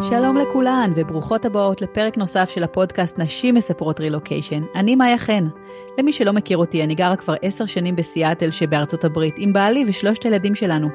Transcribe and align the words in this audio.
שלום 0.00 0.36
לכולן 0.36 0.92
וברוכות 0.96 1.44
הבאות 1.44 1.82
לפרק 1.82 2.16
נוסף 2.16 2.50
של 2.50 2.62
הפודקאסט 2.62 3.18
נשים 3.18 3.54
מספרות 3.54 4.00
רילוקיישן. 4.00 4.62
אני 4.74 4.96
מאיה 4.96 5.18
חן. 5.18 5.48
למי 5.98 6.12
שלא 6.12 6.32
מכיר 6.32 6.58
אותי, 6.58 6.84
אני 6.84 6.94
גרה 6.94 7.16
כבר 7.16 7.34
עשר 7.42 7.66
שנים 7.66 7.96
בסיאטל 7.96 8.50
שבארצות 8.50 9.04
הברית 9.04 9.34
עם 9.36 9.52
בעלי 9.52 9.84
ושלושת 9.88 10.22
הילדים 10.22 10.54
שלנו. 10.54 10.88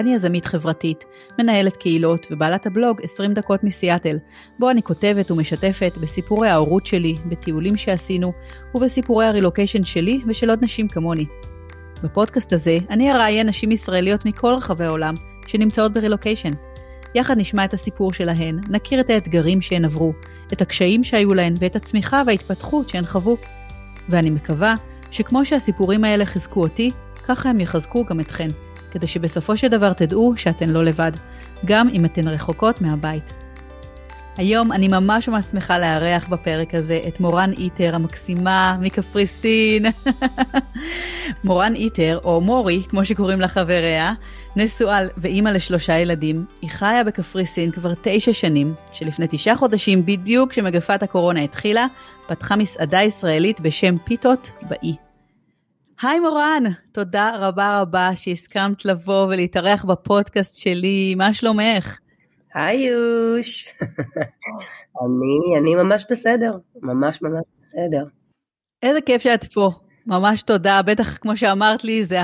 אני 0.00 0.14
יזמית 0.14 0.46
חברתית, 0.46 1.04
מנהלת 1.38 1.76
קהילות 1.76 2.26
ובעלת 2.30 2.66
הבלוג 2.66 3.00
20 3.02 3.34
דקות 3.34 3.64
מסיאטל, 3.64 4.18
בו 4.58 4.70
אני 4.70 4.82
כותבת 4.82 5.30
ומשתפת 5.30 5.92
בסיפורי 6.00 6.48
ההורות 6.48 6.86
שלי, 6.86 7.14
בטיולים 7.28 7.76
שעשינו 7.76 8.32
ובסיפורי 8.74 9.26
הרילוקיישן 9.26 9.82
שלי 9.82 10.20
ושל 10.26 10.50
עוד 10.50 10.64
נשים 10.64 10.88
כמוני. 10.88 11.26
בפודקאסט 12.02 12.52
הזה 12.52 12.78
אני 12.90 13.12
אראיין 13.12 13.48
נשים 13.48 13.72
ישראליות 13.72 14.24
מכל 14.24 14.54
רחבי 14.54 14.84
העולם 14.84 15.14
שנמצאות 15.46 15.92
ברילוקיישן. 15.92 16.52
יחד 17.16 17.38
נשמע 17.38 17.64
את 17.64 17.74
הסיפור 17.74 18.12
שלהן, 18.12 18.60
נכיר 18.68 19.00
את 19.00 19.10
האתגרים 19.10 19.62
שהן 19.62 19.84
עברו, 19.84 20.12
את 20.52 20.62
הקשיים 20.62 21.04
שהיו 21.04 21.34
להן 21.34 21.54
ואת 21.58 21.76
הצמיחה 21.76 22.22
וההתפתחות 22.26 22.88
שהן 22.88 23.06
חוו. 23.06 23.36
ואני 24.08 24.30
מקווה 24.30 24.74
שכמו 25.10 25.44
שהסיפורים 25.44 26.04
האלה 26.04 26.26
חיזקו 26.26 26.62
אותי, 26.62 26.90
ככה 27.24 27.50
הם 27.50 27.60
יחזקו 27.60 28.04
גם 28.04 28.20
אתכן, 28.20 28.48
כדי 28.90 29.06
שבסופו 29.06 29.56
של 29.56 29.68
דבר 29.68 29.92
תדעו 29.92 30.32
שאתן 30.36 30.68
לא 30.70 30.84
לבד, 30.84 31.12
גם 31.64 31.88
אם 31.88 32.04
אתן 32.04 32.28
רחוקות 32.28 32.80
מהבית. 32.80 33.32
היום 34.36 34.72
אני 34.72 34.88
ממש 34.88 35.28
ממש 35.28 35.44
שמחה 35.44 35.78
לארח 35.78 36.28
בפרק 36.28 36.74
הזה 36.74 37.00
את 37.08 37.20
מורן 37.20 37.52
איטר 37.52 37.94
המקסימה 37.94 38.76
מקפריסין. 38.80 39.86
מורן 41.44 41.74
איטר, 41.74 42.18
או 42.24 42.40
מורי, 42.40 42.82
כמו 42.88 43.04
שקוראים 43.04 43.40
לה 43.40 43.48
חבריה, 43.48 44.12
נשואה 44.56 44.98
ואימא 45.16 45.48
לשלושה 45.48 45.98
ילדים. 45.98 46.44
היא 46.62 46.70
חיה 46.70 47.04
בקפריסין 47.04 47.70
כבר 47.70 47.92
תשע 48.02 48.32
שנים, 48.32 48.74
שלפני 48.92 49.26
תשעה 49.30 49.56
חודשים, 49.56 50.06
בדיוק 50.06 50.50
כשמגפת 50.50 51.02
הקורונה 51.02 51.42
התחילה, 51.42 51.86
פתחה 52.28 52.56
מסעדה 52.56 53.02
ישראלית 53.02 53.60
בשם 53.60 53.98
פיתות 54.04 54.52
באי. 54.68 54.96
היי 56.02 56.20
מורן, 56.20 56.62
תודה 56.92 57.30
רבה 57.34 57.80
רבה 57.80 58.10
שהסכמת 58.14 58.84
לבוא 58.84 59.26
ולהתארח 59.26 59.84
בפודקאסט 59.84 60.56
שלי, 60.56 61.14
מה 61.14 61.34
שלומך? 61.34 61.98
היי 62.54 62.86
יוש. 62.86 63.68
אני, 65.02 65.58
אני 65.58 65.74
ממש 65.74 66.06
בסדר, 66.10 66.58
ממש 66.82 67.22
ממש 67.22 67.44
בסדר. 67.60 68.04
איזה 68.82 69.00
כיף 69.00 69.22
שאת 69.22 69.44
פה, 69.44 69.70
ממש 70.06 70.42
תודה. 70.42 70.80
בטח, 70.82 71.16
כמו 71.16 71.36
שאמרת 71.36 71.84
לי, 71.84 72.04
זה 72.04 72.18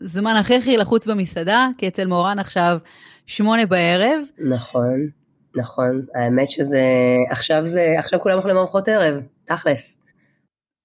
הזמן 0.00 0.36
הכי 0.36 0.56
הכי 0.56 0.76
לחוץ 0.76 1.06
במסעדה, 1.06 1.68
כי 1.78 1.88
אצל 1.88 2.06
מורן 2.06 2.38
עכשיו 2.38 2.78
שמונה 3.26 3.66
בערב. 3.66 4.20
נכון, 4.38 5.08
נכון. 5.56 6.02
האמת 6.14 6.48
שזה, 6.48 6.82
עכשיו 7.30 7.64
זה, 7.64 7.94
עכשיו 7.98 8.20
כולם 8.20 8.36
אוכלים 8.36 8.56
ארוחות 8.56 8.88
ערב, 8.88 9.22
תכלס. 9.44 9.98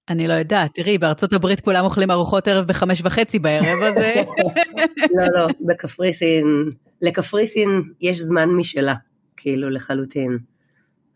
אני 0.08 0.28
לא 0.28 0.32
יודעת, 0.32 0.70
תראי, 0.74 0.98
בארצות 0.98 1.32
הברית 1.32 1.60
כולם 1.60 1.84
אוכלים 1.84 2.10
ארוחות 2.10 2.48
ערב 2.48 2.66
בחמש 2.66 3.02
וחצי 3.04 3.38
בערב, 3.38 3.82
אז... 3.82 3.94
לא, 5.16 5.24
לא, 5.34 5.46
בקפריסין, 5.60 6.70
לקפריסין 7.02 7.82
יש 8.00 8.18
זמן 8.18 8.48
משלה, 8.48 8.94
כאילו 9.36 9.70
לחלוטין. 9.70 10.38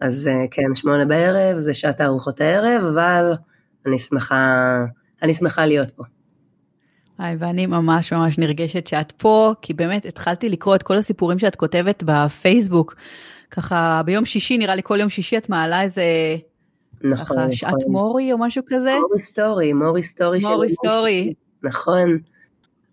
אז 0.01 0.29
אה, 0.29 0.45
כן, 0.51 0.75
שמונה 0.75 1.05
בערב 1.05 1.59
זה 1.59 1.75
שעת 1.75 2.01
ארוחות 2.01 2.41
הערב, 2.41 2.85
אבל 2.85 3.33
אני 3.87 3.99
שמחה, 3.99 4.65
אני 5.23 5.35
שמחה 5.35 5.67
להיות 5.67 5.91
פה. 5.91 6.05
היי, 7.19 7.37
ואני 7.39 7.67
ממש 7.67 8.13
ממש 8.13 8.39
נרגשת 8.39 8.87
שאת 8.87 9.13
פה, 9.13 9.55
כי 9.63 9.75
באמת 9.75 10.07
התחלתי 10.07 10.49
לקרוא 10.49 10.75
את 10.75 10.83
כל 10.83 10.97
הסיפורים 10.97 11.39
שאת 11.39 11.57
כותבת 11.57 12.03
בפייסבוק. 12.07 12.95
ככה 13.51 14.03
ביום 14.05 14.25
שישי, 14.25 14.59
נראה 14.59 14.75
לי 14.75 14.83
כל 14.85 15.01
יום 15.01 15.09
שישי 15.11 15.39
את 15.39 15.49
מעלה 15.49 15.83
איזה 15.83 16.03
נכון, 17.05 17.25
ככה, 17.25 17.35
נכון. 17.35 17.53
שעת 17.53 17.87
מורי 17.89 18.33
או 18.33 18.39
משהו 18.39 18.63
כזה? 18.67 18.97
מורי 19.01 19.21
story, 19.21 19.73
מורי 19.73 20.03
story. 20.03 20.39
מורי 20.41 20.69
story. 20.69 21.35
נכון. 21.63 22.19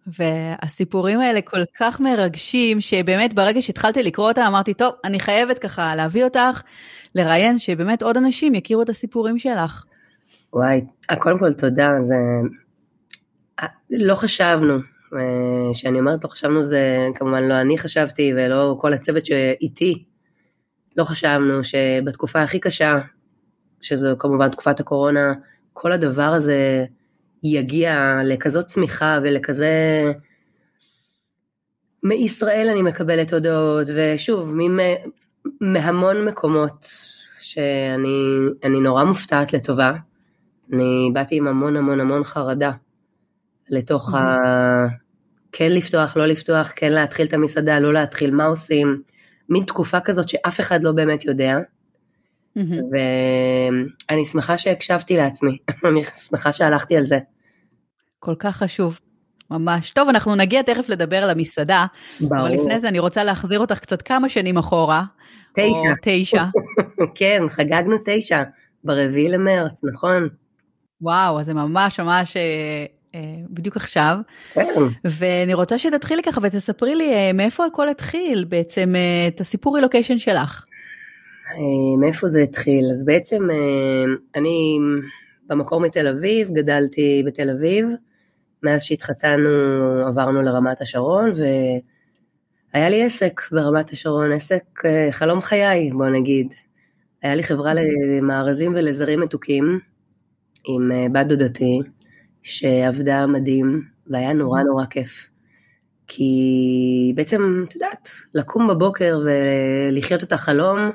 והסיפורים 0.07 1.19
האלה 1.19 1.42
כל 1.42 1.62
כך 1.80 2.00
מרגשים, 2.00 2.81
שבאמת 2.81 3.34
ברגע 3.34 3.62
שהתחלתי 3.62 4.03
לקרוא 4.03 4.28
אותם 4.28 4.42
אמרתי, 4.42 4.74
טוב, 4.74 4.94
אני 5.03 5.19
חייבת 5.19 5.59
ככה 5.59 5.96
להביא 5.96 6.24
אותך, 6.24 6.62
לראיין 7.16 7.57
שבאמת 7.57 8.03
עוד 8.03 8.18
אנשים 8.18 8.56
יכירו 8.56 8.81
את 8.81 8.90
הסיפורים 8.90 9.40
שלך. 9.40 9.86
וואי, 10.56 10.86
קודם 11.20 11.40
כל 11.40 11.54
תודה, 11.54 11.92
זה... 12.02 12.16
לא 13.90 14.16
חשבנו, 14.16 14.78
כשאני 15.74 16.00
אומרת 16.00 16.24
לא 16.24 16.30
חשבנו 16.30 16.64
זה 16.64 17.08
כמובן 17.16 17.44
לא 17.44 17.62
אני 17.62 17.78
חשבתי 17.78 18.34
ולא 18.36 18.78
כל 18.82 18.94
הצוות 18.94 19.26
שאיתי, 19.26 20.04
לא 20.98 21.04
חשבנו 21.04 21.64
שבתקופה 21.64 22.42
הכי 22.42 22.60
קשה 22.60 23.00
שזו 23.82 24.16
כמובן 24.20 24.50
תקופת 24.50 24.80
הקורונה, 24.80 25.34
כל 25.74 25.92
הדבר 25.92 26.22
הזה 26.34 26.86
יגיע 27.44 28.20
לכזאת 28.24 28.66
צמיחה 28.66 29.20
ולכזה... 29.24 29.72
מישראל 32.04 32.70
אני 32.72 32.82
מקבלת 32.82 33.34
הודעות, 33.34 33.88
ושוב, 33.96 34.56
מהמון 35.62 36.26
מקומות 36.26 36.90
שאני 37.40 38.80
נורא 38.82 39.04
מופתעת 39.04 39.54
לטובה. 39.54 39.94
אני 40.74 41.09
באתי 41.14 41.38
עם 41.38 41.48
המון 41.48 41.78
המון 41.78 42.00
המון 42.00 42.24
חרדה 42.24 42.72
לתוך 43.70 44.14
ה... 44.14 44.20
כן 45.52 45.72
לפתוח, 45.72 46.18
לא 46.18 46.26
לפתוח, 46.26 46.72
כן 46.76 46.92
להתחיל 46.92 47.28
את 47.28 47.34
המסעדה, 47.34 47.80
לא 47.80 47.94
להתחיל, 47.94 48.31
מה 48.31 48.46
עושים. 48.46 49.02
מין 49.50 49.64
תקופה 49.64 50.00
כזאת 50.00 50.30
שאף 50.30 50.59
אחד 50.59 50.84
לא 50.84 50.92
באמת 50.92 51.25
יודע. 51.25 51.58
ואני 52.56 54.25
שמחה 54.25 54.58
שהקשבתי 54.58 55.18
לעצמי, 55.18 55.58
אני 55.90 56.04
שמחה 56.04 56.52
שהלכתי 56.52 56.98
על 56.98 57.04
זה. 57.04 57.20
כל 58.20 58.36
כך 58.40 58.58
חשוב, 58.58 59.00
ממש. 59.52 59.92
טוב, 59.92 60.09
אנחנו 60.09 60.36
נגיע 60.36 60.62
תכף 60.62 60.90
לדבר 60.90 61.24
על 61.24 61.30
המסעדה, 61.30 61.86
ברור. 62.20 62.42
אבל 62.42 62.52
לפני 62.52 62.80
זה 62.80 62.90
אני 62.90 63.00
רוצה 63.00 63.24
להחזיר 63.24 63.59
אותך 63.59 63.80
קצת 63.80 64.02
כמה 64.02 64.30
שנים 64.30 64.58
אחורה. 64.58 65.04
תשע. 65.56 65.90
או 65.90 65.96
תשע. 66.02 66.44
כן, 67.16 67.42
חגגנו 67.50 67.96
תשע, 68.06 68.44
ברביעי 68.84 69.30
למרץ, 69.30 69.84
נכון. 69.84 70.30
וואו, 71.01 71.39
אז 71.39 71.45
זה 71.45 71.53
ממש 71.53 72.00
ממש 72.00 72.38
אה, 72.38 72.85
אה, 73.16 73.19
בדיוק 73.50 73.75
עכשיו. 73.75 74.17
כן. 74.53 74.63
ואני 75.06 75.53
רוצה 75.53 75.78
שתתחילי 75.78 76.23
ככה 76.23 76.41
ותספרי 76.44 76.95
לי 76.95 77.13
אה, 77.13 77.33
מאיפה 77.33 77.66
הכל 77.66 77.89
התחיל 77.89 78.45
בעצם, 78.50 78.94
את 79.28 79.41
הסיפור 79.41 79.75
רילוקיישן 79.75 80.17
שלך. 80.17 80.66
מאיפה 82.00 82.28
זה 82.28 82.39
התחיל? 82.39 82.85
אז 82.91 83.06
בעצם 83.06 83.47
אני 84.35 84.78
במקור 85.47 85.81
מתל 85.81 86.07
אביב, 86.07 86.50
גדלתי 86.53 87.23
בתל 87.25 87.50
אביב, 87.50 87.89
מאז 88.63 88.83
שהתחתנו 88.83 89.50
עברנו 90.07 90.41
לרמת 90.41 90.81
השרון 90.81 91.31
והיה 92.73 92.89
לי 92.89 93.03
עסק 93.03 93.41
ברמת 93.51 93.89
השרון, 93.89 94.31
עסק 94.31 94.63
חלום 95.12 95.41
חיי 95.41 95.89
בוא 95.94 96.07
נגיד. 96.07 96.53
היה 97.23 97.35
לי 97.35 97.44
חברה 97.44 97.73
למארזים 97.73 98.72
ולזרים 98.75 99.19
מתוקים 99.19 99.79
עם 100.68 100.92
בת 101.14 101.26
דודתי 101.26 101.80
שעבדה 102.44 103.26
מדהים 103.26 103.84
והיה 104.08 104.34
נורא 104.34 104.64
נורא 104.64 104.86
כיף. 104.86 105.28
כי 106.08 107.14
בעצם, 107.16 107.64
את 107.68 107.76
יודעת, 107.76 108.09
לקום 108.34 108.68
בבוקר 108.68 109.20
ולחיות 109.25 110.24
את 110.24 110.31
החלום, 110.31 110.92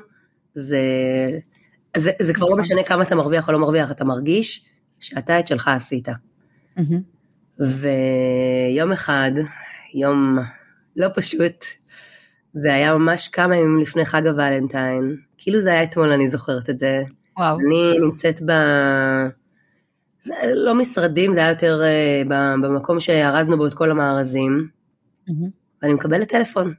זה, 0.55 0.79
זה, 1.97 2.11
זה 2.21 2.33
כבר 2.33 2.47
לא 2.47 2.57
משנה 2.57 2.83
כמה 2.83 3.03
אתה 3.03 3.15
מרוויח 3.15 3.47
או 3.47 3.53
לא 3.53 3.59
מרוויח, 3.59 3.91
אתה 3.91 4.03
מרגיש 4.05 4.65
שאתה 4.99 5.39
את 5.39 5.47
שלך 5.47 5.67
עשית. 5.67 6.07
ויום 7.59 8.91
אחד, 8.91 9.31
יום 9.93 10.39
לא 10.95 11.07
פשוט, 11.15 11.65
זה 12.53 12.73
היה 12.73 12.95
ממש 12.95 13.27
כמה 13.27 13.55
ימים 13.55 13.81
לפני 13.81 14.05
חג 14.05 14.27
הוולנטיין, 14.27 15.17
כאילו 15.37 15.59
זה 15.59 15.71
היה 15.71 15.83
אתמול, 15.83 16.11
אני 16.11 16.27
זוכרת 16.27 16.69
את 16.69 16.77
זה. 16.77 17.01
וואו. 17.37 17.57
אני 17.59 17.99
נמצאת 17.99 18.41
ב... 18.45 18.51
זה 20.21 20.35
לא 20.53 20.75
משרדים, 20.75 21.33
זה 21.33 21.39
היה 21.39 21.49
יותר 21.49 21.81
uh, 21.81 22.29
במקום 22.61 22.99
שארזנו 22.99 23.57
בו 23.57 23.67
את 23.67 23.73
כל 23.73 23.91
המארזים, 23.91 24.67
mm-hmm. 25.29 25.33
ואני 25.81 25.93
מקבלת 25.93 26.29
טלפון. 26.29 26.73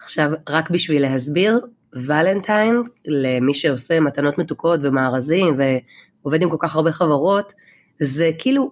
עכשיו, 0.00 0.30
רק 0.48 0.70
בשביל 0.70 1.02
להסביר, 1.02 1.60
ולנטיין, 1.92 2.82
למי 3.06 3.54
שעושה 3.54 4.00
מתנות 4.00 4.38
מתוקות 4.38 4.80
ומארזים 4.82 5.56
ועובד 5.58 6.42
עם 6.42 6.50
כל 6.50 6.56
כך 6.60 6.76
הרבה 6.76 6.92
חברות, 6.92 7.52
זה 8.00 8.30
כאילו, 8.38 8.70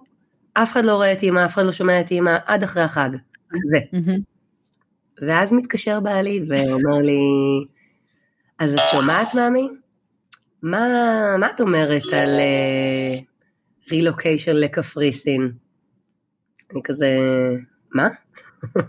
אף 0.53 0.71
אחד 0.71 0.85
לא 0.85 0.95
רואה 0.95 1.13
את 1.13 1.23
אימא, 1.23 1.45
אף 1.45 1.53
אחד 1.53 1.65
לא 1.65 1.71
שומע 1.71 2.01
את 2.01 2.11
אימא 2.11 2.37
עד 2.45 2.63
אחרי 2.63 2.83
החג, 2.83 3.09
כזה. 3.49 3.79
ואז 5.21 5.53
מתקשר 5.53 5.99
בעלי 5.99 6.45
ואומר 6.47 7.01
לי, 7.01 7.19
אז 8.59 8.73
את 8.73 8.79
שומעת 8.91 9.35
מאמי? 9.35 9.67
מה, 10.61 10.87
מה 11.39 11.49
את 11.55 11.61
אומרת 11.61 12.03
על 12.13 12.29
רילוקיישן 13.91 14.55
לקפריסין? 14.55 15.51
אני 16.71 16.81
כזה, 16.83 17.17
מה? 17.93 18.07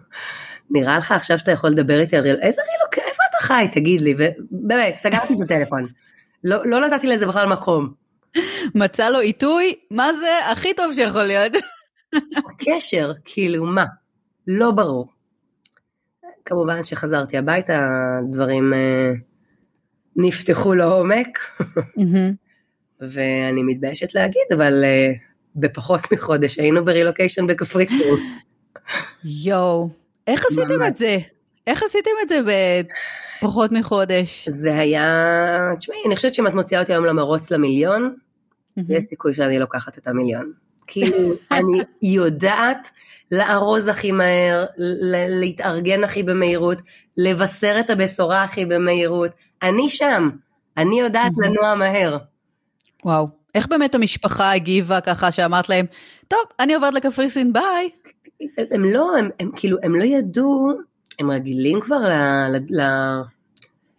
נראה 0.71 0.99
לך 0.99 1.13
עכשיו 1.13 1.39
שאתה 1.39 1.51
יכול 1.51 1.71
לדבר 1.71 2.01
איתי 2.01 2.17
על 2.17 2.23
רילוקיישן? 2.23 2.47
איזה 2.47 2.63
רילוקיישן? 2.73 3.17
חי, 3.47 3.69
תגיד 3.73 4.01
לי, 4.01 4.15
באמת, 4.51 4.99
סגרתי 4.99 5.35
את 5.35 5.39
הטלפון. 5.45 5.87
לא, 6.45 6.67
לא 6.67 6.81
נתתי 6.81 7.07
לזה 7.07 7.27
בכלל 7.27 7.49
מקום. 7.49 7.93
מצא 8.75 9.09
לו 9.09 9.19
עיתוי, 9.19 9.75
מה 9.91 10.13
זה 10.13 10.39
הכי 10.53 10.75
טוב 10.75 10.95
שיכול 10.95 11.23
להיות. 11.23 11.53
קשר, 12.67 13.13
כאילו 13.25 13.65
מה? 13.65 13.85
לא 14.47 14.71
ברור. 14.71 15.09
כמובן 16.45 16.83
שחזרתי 16.83 17.37
הביתה, 17.37 17.89
דברים 18.31 18.75
אה, 18.75 19.11
נפתחו 20.17 20.75
לעומק, 20.75 21.39
ואני 23.01 23.63
מתביישת 23.63 24.15
להגיד, 24.15 24.43
אבל 24.55 24.85
אה, 24.85 25.13
בפחות 25.57 26.01
מחודש 26.13 26.59
היינו 26.59 26.85
ברילוקיישן 26.85 27.47
בקפריסין. 27.47 28.17
יואו, 29.25 29.89
איך 30.27 30.47
עשיתם 30.47 30.87
את 30.87 30.99
זה? 30.99 31.19
איך 31.67 31.83
עשיתם 31.83 32.11
את 32.23 32.29
זה 32.29 32.41
בפחות 33.43 33.73
מחודש? 33.73 34.49
זה 34.49 34.79
היה, 34.79 35.71
תשמעי, 35.79 35.99
אני 36.07 36.17
חושבת 36.17 36.35
שאם 36.35 36.47
את 36.47 36.55
מוציאה 36.55 36.81
אותי 36.81 36.93
היום 36.93 37.05
למרוץ 37.05 37.51
למיליון, 37.51 38.15
יש 38.77 39.07
סיכוי 39.07 39.35
שאני 39.35 39.59
לוקחת 39.59 39.99
את 39.99 40.07
המיליון. 40.07 40.53
כאילו, 40.87 41.33
אני 41.53 41.83
יודעת 42.03 42.91
לארוז 43.33 43.89
הכי 43.89 44.13
מהר, 44.13 44.65
להתארגן 45.41 46.05
הכי 46.05 46.23
במהירות, 46.23 46.79
לבשר 47.17 47.77
את 47.81 47.91
הבשורה 47.91 48.43
הכי 48.43 48.67
במהירות. 48.67 49.31
אני 49.63 49.89
שם, 49.89 50.31
אני 50.77 51.01
יודעת 51.01 51.33
לנוע 51.45 51.75
מהר. 51.75 52.19
וואו, 53.07 53.29
איך 53.55 53.69
באמת 53.69 53.95
המשפחה 53.95 54.53
הגיבה 54.53 55.01
ככה 55.01 55.33
שאמרת 55.33 55.69
להם, 55.69 55.87
טוב, 56.29 56.41
אני 56.61 56.75
עוברת 56.75 56.95
לקפריסין, 56.95 57.53
ביי. 57.53 57.91
הם 58.71 58.85
לא, 58.85 59.17
הם, 59.19 59.31
הם 59.41 59.51
כאילו, 59.57 59.79
הם 59.83 59.95
לא 59.95 60.05
ידעו, 60.05 60.73
הם 61.19 61.31
רגילים 61.31 61.81
כבר 61.81 61.97
ל... 61.97 62.13
ל, 62.53 62.81
ל 62.81 62.83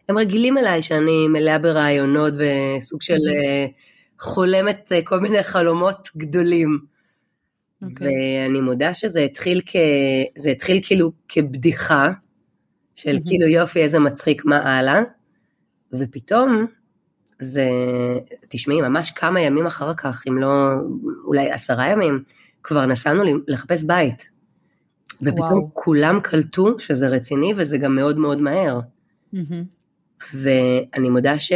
הם 0.10 0.18
רגילים 0.18 0.58
אליי 0.58 0.82
שאני 0.82 1.28
מלאה 1.28 1.60
ברעיונות 1.60 2.34
וסוג 2.34 3.02
של 3.02 3.20
חולמת 4.20 4.92
אה, 4.92 5.00
כל 5.04 5.20
מיני 5.20 5.44
חלומות 5.44 6.10
גדולים. 6.18 6.80
Okay. 6.80 7.86
אוקיי. 7.86 8.08
ואני 8.08 8.62
מודה 8.62 8.94
שזה 8.94 9.20
התחיל, 9.20 9.62
כ... 9.66 9.76
זה 10.38 10.50
התחיל 10.50 10.80
כאילו 10.84 11.12
כבדיחה, 11.30 12.10
של 12.96 13.16
mm-hmm. 13.16 13.28
כאילו 13.28 13.48
יופי 13.48 13.80
איזה 13.80 14.00
מצחיק 14.00 14.46
מה 14.46 14.58
הלאה, 14.58 15.00
ופתאום 15.94 16.68
זה, 17.40 17.70
תשמעי, 18.48 18.82
ממש 18.82 19.12
כמה 19.12 19.42
ימים 19.42 19.66
אחר 19.66 19.94
כך, 19.94 20.24
אם 20.30 20.38
לא 20.38 20.74
אולי 21.26 21.52
עשרה 21.52 21.88
ימים, 21.88 22.24
כבר 22.64 22.86
נסענו 22.86 23.24
לחפש 23.48 23.84
בית. 23.84 24.30
ופתאום 25.22 25.60
וואו. 25.60 25.70
כולם 25.74 26.20
קלטו 26.20 26.80
שזה 26.80 27.08
רציני 27.08 27.54
וזה 27.58 27.78
גם 27.78 27.96
מאוד 27.96 28.18
מאוד 28.18 28.42
מהר. 28.42 28.80
Mm-hmm. 29.34 29.38
ואני 30.34 31.10
מודה 31.10 31.40
ש... 31.40 31.52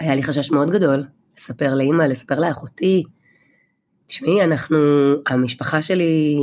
היה 0.00 0.14
לי 0.14 0.22
חשש 0.22 0.50
מאוד 0.50 0.70
גדול 0.70 1.04
לספר 1.38 1.74
לאימא, 1.74 2.02
לספר 2.02 2.40
לאחותי. 2.40 3.02
תשמעי, 4.06 4.44
אנחנו, 4.44 4.78
המשפחה 5.26 5.82
שלי, 5.82 6.36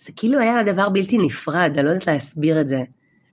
זה 0.00 0.12
כאילו 0.16 0.40
היה 0.40 0.62
דבר 0.62 0.88
בלתי 0.88 1.18
נפרד, 1.18 1.72
אני 1.74 1.86
לא 1.86 1.90
יודעת 1.90 2.06
להסביר 2.06 2.60
את 2.60 2.68
זה. 2.68 2.82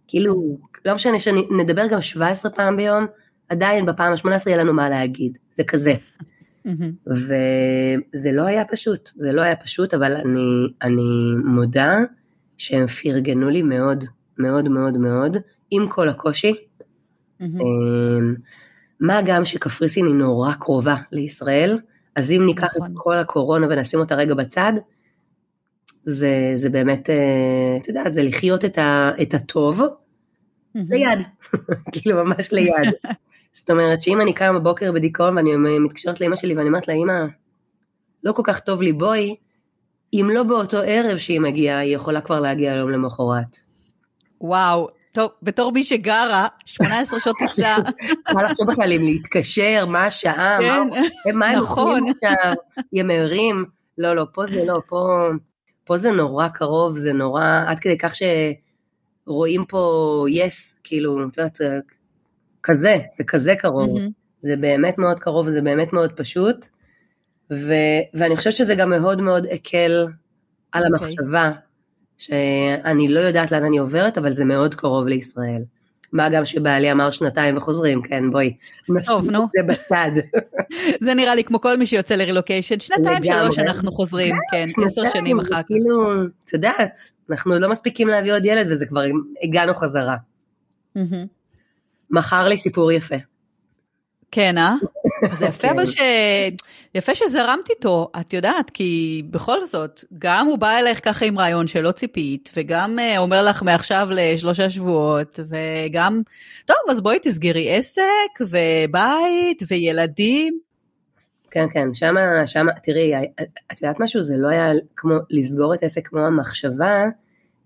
כאילו, 0.08 0.58
לא 0.86 0.96
משנה 0.96 1.20
שנדבר 1.20 1.88
גם 1.88 2.02
17 2.02 2.52
פעם 2.52 2.78
ביום, 2.78 3.06
עדיין 3.50 3.86
בפעם 3.86 4.12
ה-18 4.12 4.30
יהיה 4.48 4.58
לנו 4.58 4.74
מה 4.74 4.90
להגיד, 4.90 5.38
זה 5.58 5.64
כזה. 5.64 5.94
וזה 7.08 8.32
לא 8.32 8.42
היה 8.42 8.66
פשוט, 8.66 9.10
זה 9.16 9.32
לא 9.32 9.42
היה 9.42 9.56
פשוט, 9.56 9.94
אבל 9.94 10.14
אני, 10.14 10.68
אני 10.82 11.36
מודה 11.46 11.98
שהם 12.58 12.88
פרגנו 12.88 13.50
לי 13.50 13.62
מאוד, 13.62 14.04
מאוד 14.38 14.70
מאוד 14.70 14.98
מאוד, 14.98 15.38
עם 15.72 15.88
כל 15.90 16.10
הקושי. 16.10 16.56
מה 19.00 19.22
גם 19.26 19.46
שקפריסין 19.46 20.06
היא 20.06 20.16
נורא 20.16 20.54
קרובה 20.54 20.96
לישראל, 21.12 21.80
אז 22.16 22.32
אם 22.32 22.46
ניקח 22.46 22.76
נכון. 22.76 22.92
את 22.92 22.92
כל 22.96 23.18
הקורונה 23.18 23.68
ונשים 23.70 24.00
אותה 24.00 24.16
רגע 24.16 24.34
בצד, 24.34 24.74
זה, 26.04 26.52
זה 26.56 26.70
באמת, 26.70 27.10
אה, 27.10 27.78
את 27.82 27.88
יודעת, 27.88 28.14
זה 28.14 28.24
לחיות 28.24 28.66
את, 28.66 28.78
ה, 28.78 29.12
את 29.22 29.34
הטוב 29.34 29.82
ליד, 30.90 31.20
כאילו 31.92 32.24
ממש 32.24 32.52
ליד. 32.52 32.94
זאת 33.58 33.70
אומרת 33.70 34.02
שאם 34.02 34.22
אני 34.22 34.34
קמה 34.34 34.60
בבוקר 34.60 34.92
בדיכאון 34.92 35.38
ואני 35.38 35.80
מתקשרת 35.80 36.22
לאמא 36.22 36.36
שלי 36.36 36.56
ואני 36.56 36.68
אומרת 36.68 36.88
לה, 36.88 36.94
אמא, 36.94 37.14
לא 38.24 38.32
כל 38.32 38.42
כך 38.46 38.60
טוב 38.60 38.82
לי, 38.82 38.94
בואי, 38.94 39.36
אם 40.14 40.30
לא 40.34 40.44
באותו 40.44 40.78
ערב 40.78 41.18
שהיא 41.18 41.40
מגיעה, 41.40 41.80
היא 41.80 41.96
יכולה 41.96 42.22
כבר 42.22 42.40
להגיע 42.40 42.74
היום 42.74 42.92
למחרת. 42.92 43.58
וואו, 44.42 44.90
טוב, 45.12 45.30
בתור 45.44 45.72
מי 45.72 45.84
שגרה, 45.84 46.48
18 46.66 47.20
שעות 47.20 47.36
טיסה. 47.38 47.76
מה 48.34 48.44
לחשוב 48.44 48.68
בכלל 48.68 48.92
אם 48.94 49.02
להתקשר, 49.02 49.86
מה 49.88 50.06
השעה, 50.06 50.58
כן, 50.62 51.36
מה 51.36 51.48
הם 51.48 51.60
נכון. 51.60 52.04
עכשיו, 52.10 52.54
ימרים, 52.94 53.66
לא, 53.98 54.16
לא, 54.16 54.26
פה 54.34 54.46
זה 54.46 54.66
לא, 54.66 54.82
פה, 55.86 55.98
זה 55.98 56.12
נורא 56.12 56.48
קרוב, 56.48 56.98
זה 56.98 57.14
נורא, 57.14 57.64
עד 57.68 57.80
כדי 57.80 57.98
כך 57.98 58.14
שרואים 59.28 59.66
פה 59.66 60.26
יס, 60.30 60.74
yes, 60.74 60.80
כאילו, 60.84 61.28
את 61.28 61.38
יודעת, 61.38 61.62
כזה, 62.64 62.98
זה 63.14 63.24
כזה 63.24 63.56
קרוב, 63.56 63.98
mm-hmm. 63.98 64.12
זה 64.42 64.56
באמת 64.56 64.98
מאוד 64.98 65.20
קרוב, 65.20 65.50
זה 65.50 65.62
באמת 65.62 65.94
מאוד 65.94 66.12
פשוט, 66.12 66.70
ו, 67.52 67.74
ואני 68.14 68.36
חושבת 68.36 68.56
שזה 68.56 68.76
גם 68.76 68.90
מאוד 68.90 69.22
מאוד 69.22 69.48
הקל 69.52 70.06
על 70.72 70.84
okay. 70.84 70.86
אוקיי. 70.86 71.08
המחשבה 71.08 71.52
שאני 72.18 73.08
לא 73.08 73.20
יודעת 73.20 73.52
לאן 73.52 73.64
אני 73.64 73.78
עוברת, 73.78 74.18
אבל 74.18 74.34
זה 74.34 74.46
מאוד 74.46 74.76
קרוב 74.76 75.08
לישראל. 75.08 75.62
מה 76.14 76.30
גם 76.30 76.46
שבעלי 76.46 76.92
אמר 76.92 77.12
שנתיים 77.12 77.58
וחוזרים, 77.58 78.02
כן, 78.02 78.32
בואי. 78.32 78.54
טוב, 79.06 79.30
נו. 79.30 79.40
זה 79.58 79.74
בצד. 79.74 80.12
זה 81.06 81.14
נראה 81.14 81.36
לי 81.36 81.44
כמו 81.44 81.62
כל 81.62 81.78
מי 81.78 81.86
שיוצא 81.86 82.16
לרילוקיישן, 82.16 82.80
שנתיים 82.80 83.24
שלוש 83.24 83.60
אנחנו 83.60 83.92
חוזרים, 83.92 84.36
כן, 84.52 84.64
כן 84.76 84.84
עשר 84.84 85.02
שנים 85.14 85.40
אחר 85.40 85.62
כך. 85.62 85.68
כאילו, 85.68 86.24
את 86.46 86.54
יודעת, 86.54 86.98
אנחנו 87.32 87.60
לא 87.60 87.70
מספיקים 87.70 88.08
להביא 88.08 88.34
עוד 88.34 88.46
ילד 88.46 88.68
וזה 88.72 88.86
כבר 88.86 89.04
הגענו 89.44 89.76
חזרה. 89.76 90.16
מכר 92.10 92.48
לי 92.48 92.58
סיפור 92.58 92.92
יפה. 92.92 93.16
כן, 94.32 94.58
אה? 94.58 94.76
זה 95.40 95.46
יפה 95.46 95.72
אבל 95.72 95.86
ש... 95.86 95.98
יפה 96.96 97.16
שזרמת 97.16 97.70
איתו, 97.70 98.12
את 98.20 98.34
יודעת, 98.34 98.70
כי 98.70 99.22
בכל 99.30 99.66
זאת, 99.66 100.04
גם 100.18 100.48
הוא 100.48 100.58
בא 100.58 100.78
אלייך 100.80 101.00
ככה 101.06 101.26
עם 101.26 101.40
רעיון 101.40 101.68
שלא 101.68 101.92
ציפית, 101.92 102.50
וגם 102.56 103.00
uh, 103.00 103.18
אומר 103.18 103.44
לך 103.44 103.64
מעכשיו 103.64 104.08
לשלושה 104.12 104.70
שבועות, 104.70 105.40
וגם, 105.50 106.22
טוב, 106.66 106.78
אז 106.90 107.02
בואי 107.02 107.20
תסגרי 107.22 107.76
עסק, 107.76 108.02
ובית, 108.42 109.64
וילדים. 109.68 110.67
כן, 111.58 111.68
כן, 111.72 111.94
שמה, 111.94 112.48
שמה, 112.48 112.72
תראי, 112.84 113.14
את 113.72 113.82
יודעת 113.82 114.00
משהו? 114.00 114.22
זה 114.22 114.38
לא 114.38 114.48
היה 114.48 114.72
כמו 114.96 115.14
לסגור 115.30 115.74
את 115.74 115.84
העסק 115.84 116.08
כמו 116.08 116.20
המחשבה 116.20 117.04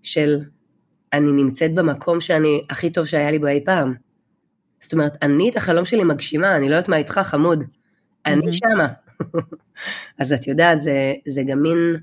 של 0.02 0.38
אני 1.12 1.32
נמצאת 1.32 1.74
במקום 1.74 2.20
שאני, 2.20 2.66
הכי 2.70 2.90
טוב 2.90 3.06
שהיה 3.06 3.30
לי 3.30 3.38
בו 3.38 3.46
אי 3.46 3.64
פעם. 3.64 3.94
זאת 4.80 4.92
אומרת, 4.92 5.12
אני 5.22 5.50
את 5.50 5.56
החלום 5.56 5.84
שלי 5.84 6.04
מגשימה, 6.04 6.56
אני 6.56 6.68
לא 6.68 6.74
יודעת 6.74 6.88
מה 6.88 6.96
איתך 6.96 7.20
חמוד, 7.24 7.64
אני 8.26 8.52
שמה. 8.52 8.88
אז 10.20 10.32
את 10.32 10.46
יודעת, 10.46 10.80
זה, 10.80 11.14
זה 11.28 11.42
גם 11.46 11.62
מין, 11.62 11.96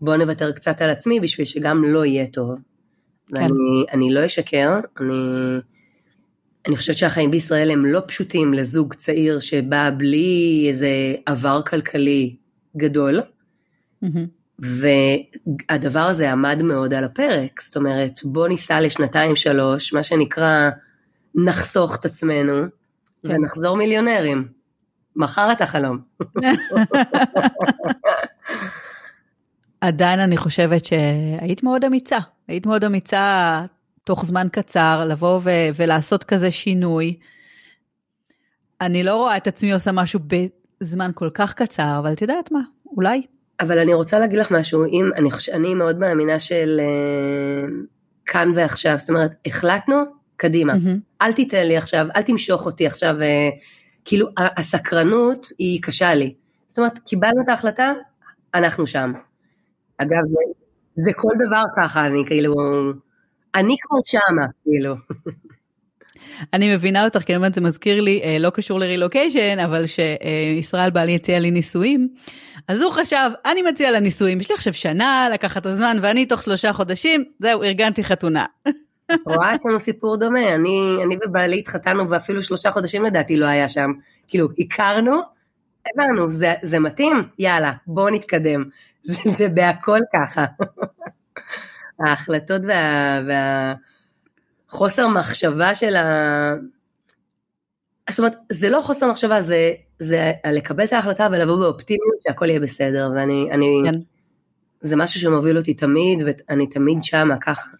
בוא 0.00 0.16
נוותר 0.16 0.52
קצת 0.52 0.82
על 0.82 0.90
עצמי 0.90 1.20
בשביל 1.20 1.46
שגם 1.46 1.84
לא 1.84 2.04
יהיה 2.04 2.26
טוב. 2.26 2.54
כן. 3.26 3.36
ואני 3.36 3.84
אני 3.92 4.14
לא 4.14 4.26
אשקר, 4.26 4.80
אני, 5.00 5.38
אני 6.66 6.76
חושבת 6.76 6.98
שהחיים 6.98 7.30
בישראל 7.30 7.70
הם 7.70 7.86
לא 7.86 8.02
פשוטים 8.06 8.54
לזוג 8.54 8.94
צעיר 8.94 9.40
שבא 9.40 9.90
בלי 9.98 10.66
איזה 10.68 11.14
עבר 11.26 11.62
כלכלי 11.62 12.36
גדול, 12.76 13.20
והדבר 14.58 16.00
הזה 16.00 16.32
עמד 16.32 16.62
מאוד 16.62 16.94
על 16.94 17.04
הפרק, 17.04 17.60
זאת 17.60 17.76
אומרת, 17.76 18.20
בוא 18.24 18.48
ניסע 18.48 18.80
לשנתיים 18.80 19.36
שלוש, 19.36 19.92
מה 19.92 20.02
שנקרא, 20.02 20.70
נחסוך 21.34 21.96
את 21.96 22.04
עצמנו, 22.04 22.62
כן. 23.22 23.30
ונחזור 23.30 23.76
מיליונרים. 23.76 24.48
מחר 25.16 25.52
את 25.52 25.60
החלום. 25.60 25.98
עדיין 29.80 30.20
אני 30.20 30.36
חושבת 30.36 30.84
שהיית 30.84 31.62
מאוד 31.62 31.84
אמיצה, 31.84 32.18
היית 32.48 32.66
מאוד 32.66 32.84
אמיצה 32.84 33.60
תוך 34.04 34.24
זמן 34.24 34.46
קצר 34.52 35.04
לבוא 35.08 35.40
ו- 35.42 35.68
ולעשות 35.76 36.24
כזה 36.24 36.50
שינוי. 36.50 37.16
אני 38.80 39.04
לא 39.04 39.14
רואה 39.14 39.36
את 39.36 39.46
עצמי 39.46 39.72
עושה 39.72 39.92
משהו 39.92 40.20
בזמן 40.80 41.10
כל 41.14 41.30
כך 41.34 41.54
קצר, 41.54 41.96
אבל 41.98 42.12
את 42.12 42.22
יודעת 42.22 42.52
מה, 42.52 42.60
אולי. 42.86 43.22
אבל 43.60 43.78
אני 43.78 43.94
רוצה 43.94 44.18
להגיד 44.18 44.38
לך 44.38 44.50
משהו, 44.50 44.84
אם, 44.84 45.10
אני, 45.16 45.28
אני 45.52 45.74
מאוד 45.74 45.98
מאמינה 45.98 46.40
של 46.40 46.80
uh, 46.80 47.70
כאן 48.26 48.52
ועכשיו, 48.54 48.98
זאת 48.98 49.08
אומרת, 49.08 49.34
החלטנו, 49.46 49.96
קדימה. 50.36 50.72
Mm-hmm. 50.72 51.22
אל 51.22 51.32
תיתן 51.32 51.66
לי 51.66 51.76
עכשיו, 51.76 52.06
אל 52.16 52.22
תמשוך 52.22 52.66
אותי 52.66 52.86
עכשיו, 52.86 53.16
uh, 53.20 53.54
כאילו 54.04 54.28
הסקרנות 54.38 55.46
היא 55.58 55.82
קשה 55.82 56.14
לי. 56.14 56.34
זאת 56.68 56.78
אומרת, 56.78 56.98
קיבלנו 56.98 57.42
את 57.44 57.48
ההחלטה, 57.48 57.92
אנחנו 58.54 58.86
שם. 58.86 59.12
אגב, 59.98 60.22
זה, 60.26 60.52
זה 60.96 61.12
כל 61.16 61.32
דבר 61.48 61.62
ככה, 61.76 62.06
אני 62.06 62.24
כאילו, 62.26 62.54
אני 63.54 63.76
כבר 63.80 63.98
שמה, 64.04 64.46
כאילו. 64.64 64.94
אני 66.52 66.74
מבינה 66.74 67.04
אותך, 67.04 67.22
כי 67.22 67.32
באמת 67.32 67.54
זה 67.54 67.60
מזכיר 67.60 68.00
לי, 68.00 68.20
אה, 68.24 68.36
לא 68.38 68.50
קשור 68.50 68.80
לרילוקיישן, 68.80 69.58
אבל 69.58 69.84
שישראל 69.86 70.90
בעלי 70.90 71.14
הציע 71.14 71.38
לי 71.38 71.50
נישואים, 71.50 72.08
אז 72.68 72.82
הוא 72.82 72.92
חשב, 72.92 73.30
אני 73.46 73.62
מציע 73.62 73.90
לה 73.90 74.00
נישואים, 74.00 74.40
יש 74.40 74.50
לי 74.50 74.54
עכשיו 74.54 74.72
שנה 74.72 75.28
לקחת 75.32 75.56
את 75.56 75.66
הזמן, 75.66 75.96
ואני 76.02 76.26
תוך 76.26 76.42
שלושה 76.42 76.72
חודשים, 76.72 77.24
זהו, 77.38 77.62
ארגנתי 77.62 78.04
חתונה. 78.04 78.44
רואה, 79.26 79.54
יש 79.54 79.60
לנו 79.66 79.80
סיפור 79.80 80.16
דומה, 80.16 80.54
אני, 80.54 80.96
אני 81.04 81.16
ובעלי 81.26 81.58
התחתנו 81.58 82.10
ואפילו 82.10 82.42
שלושה 82.42 82.70
חודשים 82.70 83.04
לדעתי 83.04 83.36
לא 83.36 83.46
היה 83.46 83.68
שם. 83.68 83.92
כאילו, 84.28 84.48
הכרנו, 84.58 85.20
הבנו, 85.86 86.30
זה, 86.30 86.54
זה 86.62 86.80
מתאים? 86.80 87.16
יאללה, 87.38 87.72
בואו 87.86 88.10
נתקדם. 88.10 88.64
זה, 89.02 89.16
זה 89.36 89.48
בהכל 89.48 90.00
ככה. 90.14 90.44
ההחלטות 92.00 92.60
וה, 92.64 93.20
והחוסר 94.68 95.08
מחשבה 95.08 95.74
של 95.74 95.96
ה... 95.96 96.54
זאת 98.10 98.18
אומרת, 98.18 98.36
זה 98.52 98.70
לא 98.70 98.80
חוסר 98.80 99.06
מחשבה, 99.06 99.40
זה, 99.40 99.72
זה 99.98 100.32
לקבל 100.52 100.84
את 100.84 100.92
ההחלטה 100.92 101.28
ולבוא 101.32 101.56
באופטימיות 101.56 102.16
שהכל 102.28 102.48
יהיה 102.48 102.60
בסדר, 102.60 103.10
ואני, 103.14 103.48
אני, 103.50 103.82
כן. 103.84 103.94
זה 104.80 104.96
משהו 104.96 105.20
שמוביל 105.20 105.56
אותי 105.56 105.74
תמיד, 105.74 106.22
ואני 106.26 106.66
תמיד 106.66 106.98
שמה 107.02 107.36
ככה. 107.36 107.70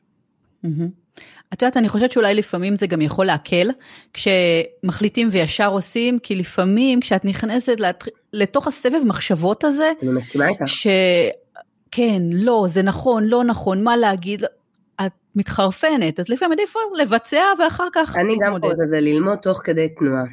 את 1.52 1.62
יודעת, 1.62 1.76
אני 1.76 1.88
חושבת 1.88 2.12
שאולי 2.12 2.34
לפעמים 2.34 2.76
זה 2.76 2.86
גם 2.86 3.00
יכול 3.00 3.26
להקל, 3.26 3.70
כשמחליטים 4.12 5.28
וישר 5.32 5.68
עושים, 5.68 6.18
כי 6.18 6.34
לפעמים 6.34 7.00
כשאת 7.00 7.24
נכנסת 7.24 7.80
לת... 7.80 8.04
לתוך 8.32 8.66
הסבב 8.66 9.00
מחשבות 9.06 9.64
הזה, 9.64 9.92
אני 10.02 10.10
מסכימה 10.10 10.48
איתך. 10.48 10.62
ש... 10.66 10.86
כן, 11.96 12.22
לא, 12.32 12.66
זה 12.68 12.82
נכון, 12.82 13.24
לא 13.24 13.44
נכון, 13.44 13.84
מה 13.84 13.96
להגיד, 13.96 14.44
את 15.06 15.12
מתחרפנת, 15.36 16.20
אז 16.20 16.28
לפעמים 16.28 16.52
עדיף 16.52 16.74
לבצע 16.96 17.42
ואחר 17.58 17.88
כך 17.94 18.16
אני 18.16 18.36
גם 18.44 18.60
קוראת 18.60 18.76
לזה 18.78 19.00
ללמוד 19.00 19.38
תוך 19.38 19.60
כדי 19.64 19.88
תנועה. 19.88 20.24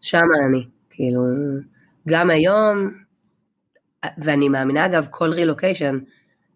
שמה 0.00 0.36
אני, 0.48 0.66
כאילו, 0.90 1.20
גם 2.08 2.30
היום, 2.30 2.90
ואני 4.18 4.48
מאמינה 4.48 4.86
אגב, 4.86 5.06
כל 5.10 5.30
רילוקיישן, 5.30 5.98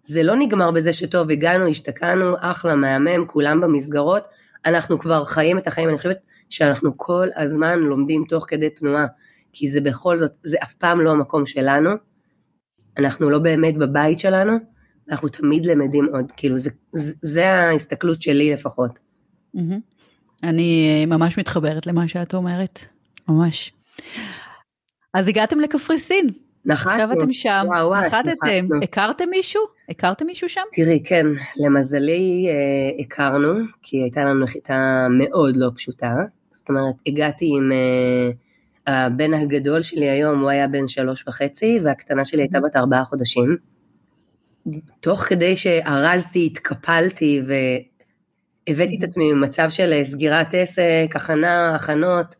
זה 0.02 0.22
לא 0.22 0.36
נגמר 0.36 0.70
בזה 0.70 0.92
שטוב, 0.92 1.30
הגענו, 1.30 1.66
השתקענו, 1.66 2.34
אחלה, 2.40 2.74
מהמם, 2.74 3.26
כולם 3.26 3.60
במסגרות, 3.60 4.28
אנחנו 4.66 4.98
כבר 4.98 5.24
חיים 5.24 5.58
את 5.58 5.66
החיים, 5.66 5.88
אני 5.88 5.96
חושבת 5.96 6.18
שאנחנו 6.48 6.92
כל 6.96 7.28
הזמן 7.36 7.78
לומדים 7.78 8.24
תוך 8.28 8.44
כדי 8.48 8.70
תנועה, 8.70 9.06
כי 9.52 9.70
זה 9.70 9.80
בכל 9.80 10.18
זאת, 10.18 10.32
זה 10.42 10.56
אף 10.62 10.74
פעם 10.74 11.00
לא 11.00 11.10
המקום 11.10 11.46
שלנו, 11.46 11.90
אנחנו 12.98 13.30
לא 13.30 13.38
באמת 13.38 13.76
בבית 13.76 14.18
שלנו, 14.18 14.52
אנחנו 15.10 15.28
תמיד 15.28 15.66
למדים 15.66 16.08
עוד, 16.12 16.32
כאילו 16.36 16.58
זה, 16.58 16.70
זה, 17.22 17.50
ההסתכלות 17.50 18.22
שלי 18.22 18.52
לפחות. 18.52 18.98
אני 20.42 20.88
אה, 20.88 21.16
ממש 21.16 21.38
מתחברת 21.38 21.86
למה 21.86 22.08
שאת 22.08 22.34
אומרת, 22.34 22.78
ממש. 23.28 23.72
אז 25.14 25.28
הגעתם 25.28 25.60
לקפריסין. 25.60 26.30
נחתנו. 26.66 26.92
עכשיו 26.92 27.12
אתם 27.12 27.32
שם, 27.32 27.64
וואו, 27.66 27.88
וואו, 27.88 28.00
נחתתם, 28.06 28.66
הכרתם 28.82 29.24
מישהו? 29.30 29.62
הכרתם 29.88 30.26
מישהו 30.26 30.48
שם? 30.48 30.60
תראי, 30.72 31.02
כן, 31.04 31.26
למזלי 31.56 32.46
אה, 32.48 33.04
הכרנו, 33.04 33.54
כי 33.82 33.96
הייתה 33.96 34.24
לנו 34.24 34.44
נחיתה 34.44 35.06
מאוד 35.10 35.56
לא 35.56 35.70
פשוטה. 35.74 36.14
זאת 36.52 36.68
אומרת, 36.68 36.94
הגעתי 37.06 37.50
עם 37.56 37.72
אה, 37.72 38.30
הבן 38.86 39.34
הגדול 39.34 39.82
שלי 39.82 40.08
היום, 40.08 40.40
הוא 40.40 40.50
היה 40.50 40.68
בן 40.68 40.88
שלוש 40.88 41.28
וחצי, 41.28 41.78
והקטנה 41.84 42.24
שלי 42.24 42.42
הייתה 42.42 42.60
בת 42.60 42.76
ארבעה 42.76 43.04
חודשים. 43.04 43.56
תוך 45.00 45.20
כדי 45.20 45.56
שארזתי, 45.56 46.46
התקפלתי 46.46 47.42
והבאתי 47.46 48.96
את 48.98 49.04
עצמי 49.04 49.32
ממצב 49.32 49.70
של 49.70 50.00
סגירת 50.04 50.54
עסק, 50.54 51.08
הכנה, 51.14 51.74
הכנות, 51.74 52.36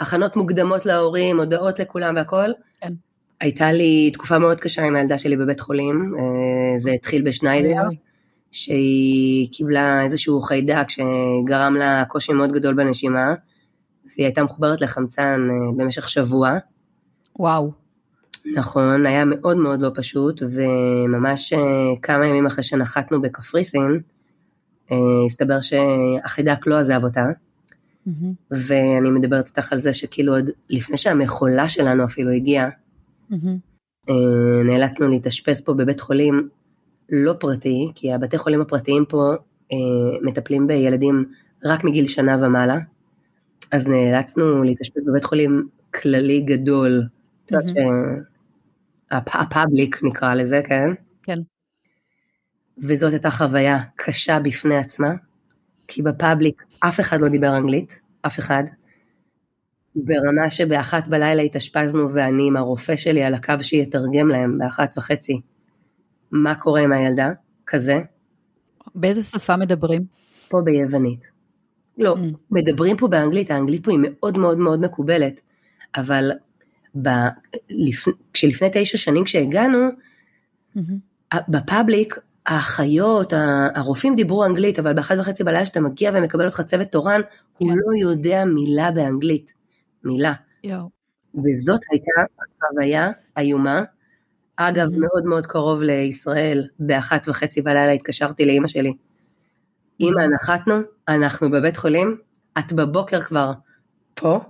הכנות 0.00 0.36
מוקדמות 0.36 0.86
להורים, 0.86 1.38
הודעות 1.38 1.78
לכולם 1.78 2.14
והכל. 2.16 2.50
כן. 2.80 2.92
הייתה 3.40 3.72
לי 3.72 4.10
תקופה 4.12 4.38
מאוד 4.38 4.60
קשה 4.60 4.82
עם 4.82 4.96
הילדה 4.96 5.18
שלי 5.18 5.36
בבית 5.36 5.60
חולים, 5.60 6.14
אה, 6.18 6.78
זה 6.78 6.90
התחיל 6.90 7.22
בשניידר, 7.22 7.82
שהיא 8.50 9.48
קיבלה 9.52 10.02
איזשהו 10.02 10.40
חיידק 10.40 10.88
שגרם 10.88 11.74
לה 11.74 12.04
קושי 12.08 12.32
מאוד 12.32 12.52
גדול 12.52 12.74
בנשימה, 12.74 13.34
והיא 14.16 14.26
הייתה 14.26 14.44
מחוברת 14.44 14.80
לחמצן 14.80 15.48
אה, 15.50 15.72
במשך 15.76 16.08
שבוע. 16.08 16.58
וואו. 17.38 17.70
נכון, 18.56 19.06
היה 19.06 19.24
מאוד 19.24 19.56
מאוד 19.56 19.82
לא 19.82 19.90
פשוט, 19.94 20.42
וממש 20.54 21.52
אה, 21.52 21.60
כמה 22.02 22.26
ימים 22.26 22.46
אחרי 22.46 22.64
שנחתנו 22.64 23.20
בקפריסין, 23.20 24.00
הסתבר 25.26 25.60
שהחידק 25.60 26.66
לא 26.66 26.78
עזב 26.78 27.04
אותה. 27.04 27.24
Mm-hmm. 28.08 28.10
ואני 28.50 29.10
מדברת 29.10 29.46
איתך 29.46 29.72
על 29.72 29.78
זה 29.78 29.92
שכאילו 29.92 30.34
עוד 30.34 30.50
לפני 30.70 30.96
שהמכולה 30.96 31.68
שלנו 31.68 32.04
אפילו 32.04 32.30
הגיעה, 32.30 32.68
Mm-hmm. 33.32 34.12
נאלצנו 34.64 35.08
להתאשפז 35.08 35.60
פה 35.60 35.74
בבית 35.74 36.00
חולים 36.00 36.48
לא 37.10 37.32
פרטי, 37.32 37.90
כי 37.94 38.12
הבתי 38.12 38.38
חולים 38.38 38.60
הפרטיים 38.60 39.04
פה 39.08 39.32
אה, 39.72 40.18
מטפלים 40.22 40.66
בילדים 40.66 41.24
רק 41.64 41.84
מגיל 41.84 42.06
שנה 42.06 42.36
ומעלה, 42.40 42.78
אז 43.72 43.88
נאלצנו 43.88 44.62
להתאשפז 44.62 45.06
בבית 45.06 45.24
חולים 45.24 45.68
כללי 45.94 46.40
גדול, 46.40 47.08
את 47.44 47.52
יודעת 47.52 47.70
שהפאבליק 49.10 50.00
נקרא 50.02 50.34
לזה, 50.34 50.60
כן? 50.64 50.90
כן. 51.22 51.38
וזאת 52.78 53.12
הייתה 53.12 53.30
חוויה 53.30 53.78
קשה 53.96 54.38
בפני 54.38 54.76
עצמה, 54.76 55.12
כי 55.88 56.02
בפאבליק 56.02 56.64
אף 56.80 57.00
אחד 57.00 57.20
לא 57.20 57.28
דיבר 57.28 57.56
אנגלית, 57.56 58.02
אף 58.22 58.38
אחד. 58.38 58.64
ברמה 59.94 60.50
שבאחת 60.50 61.08
בלילה 61.08 61.42
התאשפזנו 61.42 62.14
ואני 62.14 62.46
עם 62.46 62.56
הרופא 62.56 62.96
שלי 62.96 63.22
על 63.22 63.34
הקו 63.34 63.54
שיתרגם 63.60 64.28
להם 64.28 64.58
באחת 64.58 64.98
וחצי 64.98 65.40
מה 66.30 66.54
קורה 66.54 66.80
עם 66.80 66.92
הילדה, 66.92 67.32
כזה. 67.66 68.00
באיזה 68.94 69.22
שפה 69.22 69.56
מדברים? 69.56 70.04
פה 70.48 70.60
ביוונית. 70.64 71.39
לא, 72.00 72.14
mm. 72.14 72.36
מדברים 72.50 72.96
פה 72.96 73.08
באנגלית, 73.08 73.50
האנגלית 73.50 73.84
פה 73.84 73.90
היא 73.90 74.00
מאוד 74.02 74.38
מאוד 74.38 74.58
מאוד 74.58 74.80
מקובלת, 74.80 75.40
אבל 75.96 76.30
ב, 77.02 77.08
לפ, 77.70 78.04
כשלפני 78.32 78.68
תשע 78.72 78.98
שנים 78.98 79.24
כשהגענו, 79.24 79.88
mm-hmm. 80.76 81.36
בפאבליק 81.48 82.18
האחיות, 82.46 83.32
הרופאים 83.74 84.14
דיברו 84.14 84.44
אנגלית, 84.44 84.78
אבל 84.78 84.92
באחת 84.92 85.18
וחצי 85.18 85.44
בלילה 85.44 85.66
שאתה 85.66 85.80
מגיע 85.80 86.10
ומקבל 86.14 86.44
אותך 86.44 86.60
צוות 86.60 86.88
תורן, 86.88 87.20
כן. 87.22 87.28
הוא 87.58 87.72
לא 87.72 88.10
יודע 88.10 88.44
מילה 88.44 88.90
באנגלית. 88.90 89.52
מילה. 90.04 90.32
וזאת 91.34 91.80
הייתה 91.90 92.10
חוויה 92.60 93.10
איומה. 93.38 93.82
אגב, 94.56 94.88
mm-hmm. 94.88 95.00
מאוד 95.00 95.24
מאוד 95.24 95.46
קרוב 95.46 95.82
לישראל, 95.82 96.68
באחת 96.78 97.28
וחצי 97.28 97.62
בלילה 97.62 97.90
התקשרתי 97.90 98.46
לאימא 98.46 98.68
שלי. 98.68 98.92
אימא, 100.00 100.22
נחתנו, 100.34 100.74
אנחנו 101.08 101.50
בבית 101.50 101.76
חולים, 101.76 102.16
את 102.58 102.72
בבוקר 102.72 103.20
כבר 103.20 103.52
פה, 104.14 104.40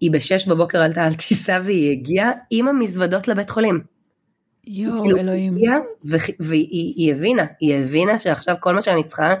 היא 0.00 0.10
בשש 0.10 0.48
בבוקר 0.48 0.82
עלתה 0.82 1.04
על 1.04 1.14
טיסה 1.14 1.58
והיא 1.64 1.92
הגיעה 1.92 2.30
עם 2.50 2.68
המזוודות 2.68 3.28
לבית 3.28 3.50
חולים. 3.50 3.80
יואו, 4.66 5.02
כאילו, 5.02 5.18
אלוהים. 5.18 5.54
והיא 6.40 7.12
הבינה, 7.12 7.44
היא 7.60 7.74
הבינה 7.74 8.18
שעכשיו 8.18 8.56
כל 8.60 8.74
מה 8.74 8.82
שאני 8.82 9.04
צריכה 9.04 9.34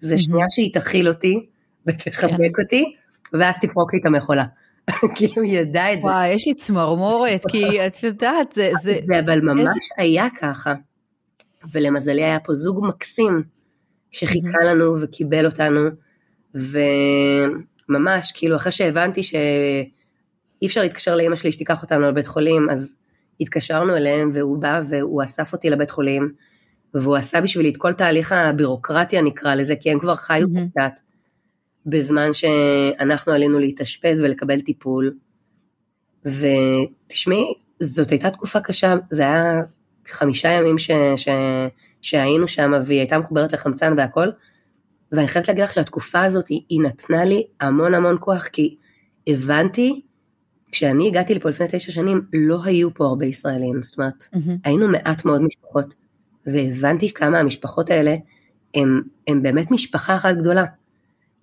זה 0.00 0.18
שנייה 0.18 0.46
שהיא 0.50 0.74
תכיל 0.74 1.08
אותי 1.08 1.46
ותחבק 1.86 2.30
כן. 2.56 2.62
אותי, 2.62 2.94
ואז 3.32 3.58
תפרוק 3.60 3.94
לי 3.94 4.00
את 4.00 4.06
המכולה. 4.06 4.44
כאילו 5.16 5.42
היא 5.42 5.58
ידעה 5.58 5.92
את 5.92 6.02
זה. 6.02 6.08
וואי, 6.08 6.28
יש 6.28 6.46
לי 6.46 6.54
צמרמורת, 6.54 7.42
כי 7.48 7.64
את 7.86 8.02
יודעת, 8.02 8.52
זה... 8.52 8.70
זה, 8.82 8.98
זה 9.04 9.20
אבל 9.20 9.40
ממש 9.40 9.60
איזה... 9.60 9.78
היה 9.96 10.26
ככה. 10.40 10.74
ולמזלי 11.72 12.24
היה 12.24 12.40
פה 12.40 12.54
זוג 12.54 12.86
מקסים, 12.86 13.42
שחיכה 14.10 14.58
לנו 14.64 15.00
וקיבל 15.00 15.46
אותנו, 15.46 15.80
וממש, 16.54 18.32
כאילו, 18.34 18.56
אחרי 18.56 18.72
שהבנתי 18.72 19.22
שאי 19.22 20.66
אפשר 20.66 20.82
להתקשר 20.82 21.14
לאמא 21.14 21.36
שלי 21.36 21.52
שתיקח 21.52 21.82
אותנו 21.82 22.00
לבית 22.00 22.26
חולים, 22.26 22.70
אז 22.70 22.94
התקשרנו 23.40 23.96
אליהם, 23.96 24.30
והוא 24.32 24.58
בא 24.58 24.82
והוא 24.88 25.22
אסף 25.22 25.52
אותי 25.52 25.70
לבית 25.70 25.90
חולים, 25.90 26.32
והוא 26.94 27.16
עשה 27.16 27.40
בשבילי 27.40 27.68
את 27.68 27.76
כל 27.76 27.92
תהליך 27.92 28.32
הבירוקרטיה 28.32 29.22
נקרא 29.22 29.54
לזה, 29.54 29.76
כי 29.76 29.90
הם 29.90 29.98
כבר 29.98 30.14
חיו. 30.14 30.46
קצת. 30.70 31.00
בזמן 31.86 32.32
שאנחנו 32.32 33.32
עלינו 33.32 33.58
להתאשפז 33.58 34.20
ולקבל 34.20 34.60
טיפול. 34.60 35.14
ותשמעי, 36.24 37.54
זאת 37.80 38.10
הייתה 38.10 38.30
תקופה 38.30 38.60
קשה, 38.60 38.94
זה 39.10 39.22
היה 39.22 39.62
חמישה 40.08 40.48
ימים 40.48 40.78
ש, 40.78 40.90
ש, 41.16 41.28
שהיינו 42.02 42.48
שם 42.48 42.72
והיא 42.84 42.98
הייתה 42.98 43.18
מחוברת 43.18 43.52
לחמצן 43.52 43.94
והכל, 43.96 44.28
ואני 45.12 45.28
חייבת 45.28 45.48
להגיד 45.48 45.64
לך 45.64 45.72
שהתקופה 45.72 46.24
הזאת 46.24 46.48
היא, 46.48 46.80
נתנה 46.82 47.24
לי 47.24 47.46
המון 47.60 47.94
המון 47.94 48.16
כוח, 48.20 48.46
כי 48.46 48.76
הבנתי, 49.26 50.02
כשאני 50.72 51.06
הגעתי 51.06 51.34
לפה 51.34 51.50
לפני 51.50 51.66
תשע 51.70 51.92
שנים, 51.92 52.22
לא 52.32 52.64
היו 52.64 52.94
פה 52.94 53.04
הרבה 53.04 53.26
ישראלים, 53.26 53.82
זאת 53.82 53.98
אומרת, 53.98 54.28
mm-hmm. 54.34 54.50
היינו 54.64 54.88
מעט 54.88 55.24
מאוד 55.24 55.42
משפחות, 55.42 55.94
והבנתי 56.46 57.12
כמה 57.12 57.38
המשפחות 57.38 57.90
האלה 57.90 58.16
הם, 58.74 59.02
הם 59.26 59.42
באמת 59.42 59.70
משפחה 59.70 60.16
אחת 60.16 60.36
גדולה. 60.36 60.64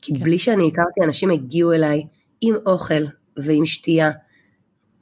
כי 0.01 0.13
כן. 0.15 0.23
בלי 0.23 0.37
שאני 0.37 0.67
הכרתי, 0.67 1.01
אנשים 1.03 1.29
הגיעו 1.29 1.73
אליי 1.73 2.03
עם 2.41 2.55
אוכל 2.65 3.03
ועם 3.37 3.65
שתייה. 3.65 4.11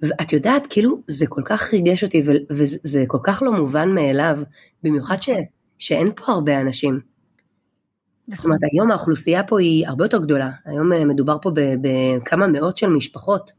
ואת 0.04 0.34
יודעת, 0.34 0.68
כאילו, 0.70 1.02
זה 1.08 1.28
כל 1.28 1.42
כך 1.46 1.74
ריגש 1.74 2.04
אותי, 2.04 2.24
וזה 2.50 3.04
כל 3.08 3.18
כך 3.24 3.44
לא 3.44 3.52
מובן 3.52 3.90
מאליו, 3.90 4.40
במיוחד 4.84 5.22
ש, 5.22 5.30
שאין 5.78 6.10
פה 6.16 6.32
הרבה 6.32 6.62
אנשים. 6.62 7.00
זאת. 8.32 8.46
אומרת, 8.46 8.60
היום 8.72 8.92
האוכלוסייה 8.92 9.44
פה 9.44 9.60
היא 9.60 9.88
הרבה 9.88 10.06
יותר 10.06 10.18
גדולה. 10.18 10.50
היום 10.66 10.94
אה, 10.94 11.06
מדובר 11.06 11.38
פה 11.42 11.52
בכמה 11.82 12.48
מאות 12.48 12.78
של 12.78 12.88
משפחות. 12.88 13.52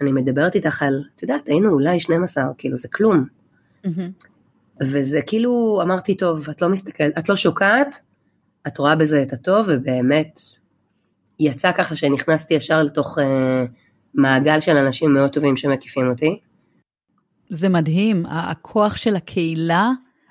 אני 0.00 0.12
מדברת 0.12 0.54
איתך 0.54 0.82
על, 0.82 1.04
את 1.16 1.22
יודעת, 1.22 1.48
היינו 1.48 1.72
אולי 1.72 2.00
12, 2.00 2.44
כאילו, 2.58 2.76
זה 2.76 2.88
כלום. 2.88 3.24
וזה 4.80 5.20
כאילו, 5.26 5.80
אמרתי, 5.82 6.16
טוב, 6.16 6.48
את 6.50 6.62
לא 6.62 6.68
מסתכלת, 6.68 7.18
את 7.18 7.28
לא 7.28 7.36
שוקעת, 7.36 8.00
את 8.66 8.78
רואה 8.78 8.96
בזה 8.96 9.22
את 9.22 9.32
הטוב, 9.32 9.66
ובאמת, 9.68 10.40
יצא 11.40 11.72
ככה 11.72 11.96
שנכנסתי 11.96 12.54
ישר 12.54 12.82
לתוך 12.82 13.18
uh, 13.18 13.22
מעגל 14.16 14.60
של 14.60 14.76
אנשים 14.76 15.12
מאוד 15.12 15.30
טובים 15.30 15.56
שמקיפים 15.56 16.08
אותי. 16.08 16.40
זה 17.48 17.68
מדהים, 17.68 18.26
הכוח 18.26 18.96
של 18.96 19.16
הקהילה, 19.16 19.90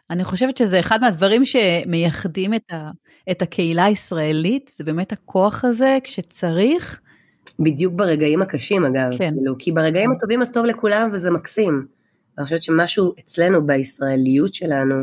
אני 0.09 0.23
חושבת 0.23 0.57
שזה 0.57 0.79
אחד 0.79 1.01
מהדברים 1.01 1.45
שמייחדים 1.45 2.53
את, 2.53 2.71
ה, 2.71 2.91
את 3.31 3.41
הקהילה 3.41 3.85
הישראלית, 3.85 4.71
זה 4.77 4.83
באמת 4.83 5.11
הכוח 5.11 5.65
הזה 5.65 5.97
כשצריך. 6.03 7.01
בדיוק 7.59 7.93
ברגעים 7.93 8.41
הקשים 8.41 8.85
אגב, 8.85 9.17
כן. 9.17 9.33
כאילו, 9.37 9.55
כי 9.59 9.71
ברגעים 9.71 10.11
הטובים 10.11 10.41
אז 10.41 10.51
טוב 10.51 10.65
לכולם 10.65 11.09
וזה 11.11 11.31
מקסים. 11.31 11.85
אני 12.37 12.45
חושבת 12.45 12.63
שמשהו 12.63 13.13
אצלנו 13.19 13.67
בישראליות 13.67 14.53
שלנו, 14.53 14.95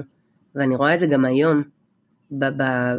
ואני 0.55 0.77
רואה 0.77 0.95
את 0.95 1.01
זה 1.01 1.07
גם 1.07 1.25
היום, 1.25 1.63
ב- 2.31 2.63
ב- 2.63 2.97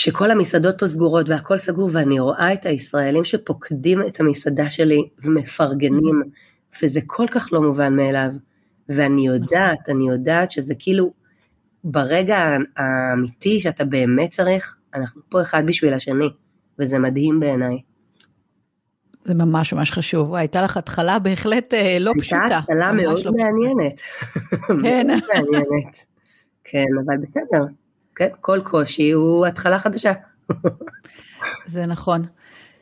כשכל 0.00 0.30
המסעדות 0.30 0.78
פה 0.78 0.86
סגורות 0.86 1.28
והכל 1.28 1.56
סגור 1.56 1.90
ואני 1.92 2.20
רואה 2.20 2.52
את 2.52 2.66
הישראלים 2.66 3.24
שפוקדים 3.24 4.02
את 4.02 4.20
המסעדה 4.20 4.70
שלי 4.70 5.08
ומפרגנים, 5.24 6.22
וזה 6.82 7.00
כל 7.06 7.26
כך 7.30 7.48
לא 7.52 7.62
מובן 7.62 7.96
מאליו. 7.96 8.30
ואני 8.88 9.26
יודעת, 9.26 9.88
אני 9.88 10.08
יודעת 10.08 10.50
שזה 10.50 10.74
כאילו, 10.78 11.12
ברגע 11.84 12.56
האמיתי 12.76 13.60
שאתה 13.60 13.84
באמת 13.84 14.30
צריך, 14.30 14.76
אנחנו 14.94 15.22
פה 15.28 15.42
אחד 15.42 15.62
בשביל 15.66 15.94
השני, 15.94 16.30
וזה 16.78 16.98
מדהים 16.98 17.40
בעיניי. 17.40 17.78
זה 19.24 19.34
ממש 19.34 19.72
ממש 19.72 19.90
חשוב. 19.90 20.34
הייתה 20.34 20.62
לך 20.62 20.76
התחלה 20.76 21.18
בהחלט 21.18 21.74
אה, 21.74 21.98
לא 22.00 22.10
הייתה 22.10 22.22
פשוטה. 22.22 22.40
הייתה 22.40 22.58
התחלה 22.58 22.92
מאוד 22.92 23.24
לא 23.24 23.32
מעניינת. 23.32 24.00
כן. 24.82 25.06
מאוד 25.10 25.22
מעניינת. 25.32 26.06
כן, 26.64 26.86
אבל 27.06 27.16
בסדר. 27.18 27.64
כן, 28.20 28.28
כל 28.40 28.60
קושי 28.64 29.10
הוא 29.10 29.46
התחלה 29.46 29.78
חדשה. 29.78 30.12
זה 31.66 31.86
נכון. 31.86 32.22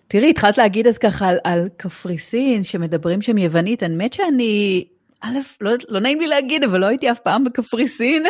תראי, 0.09 0.31
התחלת 0.31 0.59
להגיד 0.59 0.87
אז 0.87 0.99
ככה 0.99 1.29
על, 1.29 1.39
על 1.45 1.69
קפריסין, 1.77 2.63
שמדברים 2.63 3.23
שם 3.23 3.39
יוונית, 3.39 3.83
האמת 3.83 4.13
שאני, 4.13 4.85
א', 5.21 5.39
לא, 5.61 5.73
לא 5.89 6.01
נעים 6.01 6.21
לי 6.21 6.27
להגיד, 6.27 6.65
אבל 6.65 6.81
לא 6.81 6.87
הייתי 6.87 7.11
אף 7.11 7.19
פעם 7.19 7.45
בקפריסין. 7.45 8.23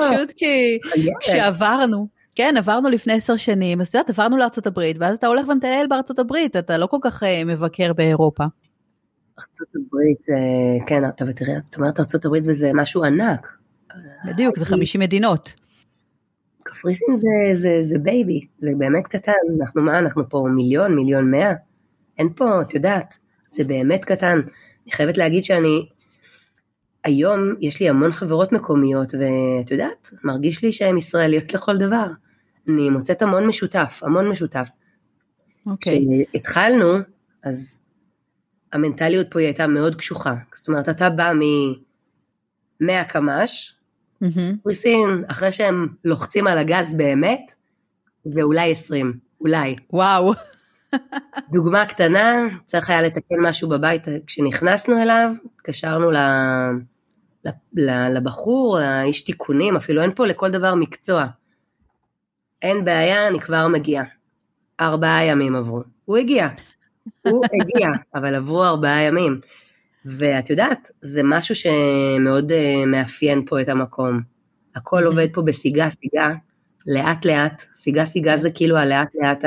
פשוט 0.00 0.32
כי 0.36 0.78
כשעברנו, 1.20 2.08
כן, 2.34 2.54
עברנו 2.58 2.90
לפני 2.90 3.12
עשר 3.12 3.36
שנים, 3.36 3.80
אז 3.80 3.88
את 3.88 3.94
יודעת, 3.94 4.10
עברנו 4.10 4.36
לארה"ב, 4.36 4.80
ואז 4.98 5.16
אתה 5.16 5.26
הולך 5.26 5.48
ומטייל 5.48 5.86
בארצות 5.86 6.18
הברית, 6.18 6.56
אתה 6.56 6.78
לא 6.78 6.86
כל 6.86 6.98
כך 7.02 7.22
uh, 7.22 7.26
מבקר 7.46 7.92
באירופה. 7.92 8.44
ארצות 9.38 9.68
הברית, 9.68 10.20
אה, 10.20 10.86
כן, 10.86 11.04
אתה 11.08 11.24
ותראה, 11.28 11.56
את 11.70 11.76
אומרת 11.76 12.00
ארצות 12.00 12.24
הברית 12.24 12.44
וזה 12.46 12.70
משהו 12.74 13.04
ענק. 13.04 13.56
בדיוק, 14.24 14.58
זה 14.58 14.64
50 14.64 15.00
מדינות. 15.00 15.61
קפריסין 16.64 17.16
זה, 17.16 17.28
זה, 17.52 17.78
זה 17.80 17.98
baby, 17.98 18.40
זה 18.58 18.70
באמת 18.78 19.06
קטן, 19.06 19.32
אנחנו 19.60 19.82
מה, 19.82 19.98
אנחנו 19.98 20.28
פה 20.28 20.44
מיליון, 20.54 20.94
מיליון 20.94 21.30
מאה, 21.30 21.52
אין 22.18 22.28
פה, 22.36 22.62
את 22.62 22.74
יודעת, 22.74 23.18
זה 23.46 23.64
באמת 23.64 24.04
קטן. 24.04 24.40
אני 24.84 24.92
חייבת 24.92 25.18
להגיד 25.18 25.44
שאני, 25.44 25.86
היום 27.04 27.54
יש 27.60 27.80
לי 27.80 27.88
המון 27.88 28.12
חברות 28.12 28.52
מקומיות, 28.52 29.14
ואת 29.14 29.70
יודעת, 29.70 30.10
מרגיש 30.24 30.64
לי 30.64 30.72
שהן 30.72 30.98
ישראליות 30.98 31.52
לכל 31.54 31.76
דבר. 31.76 32.06
אני 32.68 32.90
מוצאת 32.90 33.22
המון 33.22 33.46
משותף, 33.46 34.00
המון 34.02 34.28
משותף. 34.28 34.68
אוקיי. 35.66 35.98
Okay. 35.98 36.30
כשהתחלנו, 36.30 36.98
אז 37.42 37.82
המנטליות 38.72 39.26
פה 39.30 39.38
היא 39.38 39.46
הייתה 39.46 39.66
מאוד 39.66 39.94
קשוחה. 39.94 40.34
זאת 40.54 40.68
אומרת, 40.68 40.88
אתה 40.88 41.10
בא 41.10 41.32
מ-100 41.32 43.04
קמ"ש, 43.08 43.74
פריסין, 44.62 45.24
אחרי 45.26 45.52
שהם 45.52 45.88
לוחצים 46.04 46.46
על 46.46 46.58
הגז 46.58 46.94
באמת, 46.96 47.54
זה 48.24 48.42
אולי 48.42 48.72
20, 48.72 49.12
אולי. 49.40 49.76
וואו. 49.92 50.32
דוגמה 51.52 51.86
קטנה, 51.86 52.46
צריך 52.64 52.90
היה 52.90 53.02
לתקן 53.02 53.34
משהו 53.42 53.68
בבית 53.68 54.02
כשנכנסנו 54.26 55.02
אליו, 55.02 55.32
התקשרנו 55.56 56.10
ל... 56.10 56.16
לבחור, 58.14 58.78
לאיש 58.80 59.24
תיקונים, 59.24 59.76
אפילו 59.76 60.02
אין 60.02 60.14
פה 60.14 60.26
לכל 60.26 60.50
דבר 60.50 60.74
מקצוע. 60.74 61.26
אין 62.62 62.84
בעיה, 62.84 63.28
אני 63.28 63.40
כבר 63.40 63.68
מגיע. 63.68 64.02
ארבעה 64.80 65.24
ימים 65.24 65.56
עברו. 65.56 65.82
הוא 66.04 66.16
הגיע. 66.16 66.48
הוא 67.26 67.44
הגיע, 67.60 67.88
אבל 68.14 68.34
עברו 68.34 68.64
ארבעה 68.64 69.02
ימים. 69.02 69.40
ואת 70.04 70.50
יודעת, 70.50 70.90
זה 71.00 71.20
משהו 71.24 71.54
שמאוד 71.54 72.52
uh, 72.52 72.86
מאפיין 72.86 73.44
פה 73.46 73.60
את 73.60 73.68
המקום. 73.68 74.20
הכל 74.74 75.04
עובד 75.04 75.26
פה 75.32 75.42
בסיגה 75.42 75.90
סיגה, 75.90 76.34
לאט 76.86 77.24
לאט, 77.24 77.62
סיגה 77.74 78.04
סיגה 78.04 78.36
זה 78.36 78.50
כאילו 78.50 78.76
הלאט 78.76 79.08
לאט 79.14 79.44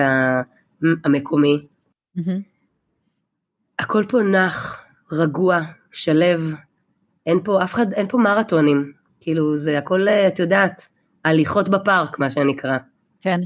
המקומי. 1.05 1.65
הכל 3.79 4.03
פה 4.09 4.21
נח, 4.21 4.85
רגוע, 5.11 5.61
שלב, 5.91 6.53
אין 7.25 7.39
פה 7.43 7.63
אף 7.63 7.73
אחד, 7.73 7.93
אין 7.93 8.07
פה 8.07 8.17
מרתונים, 8.17 8.91
כאילו 9.19 9.57
זה 9.57 9.77
הכל, 9.77 10.07
אה, 10.07 10.27
את 10.27 10.39
יודעת, 10.39 10.87
הליכות 11.25 11.69
בפארק, 11.69 12.19
מה 12.19 12.29
שנקרא. 12.29 12.77
כן. 13.21 13.39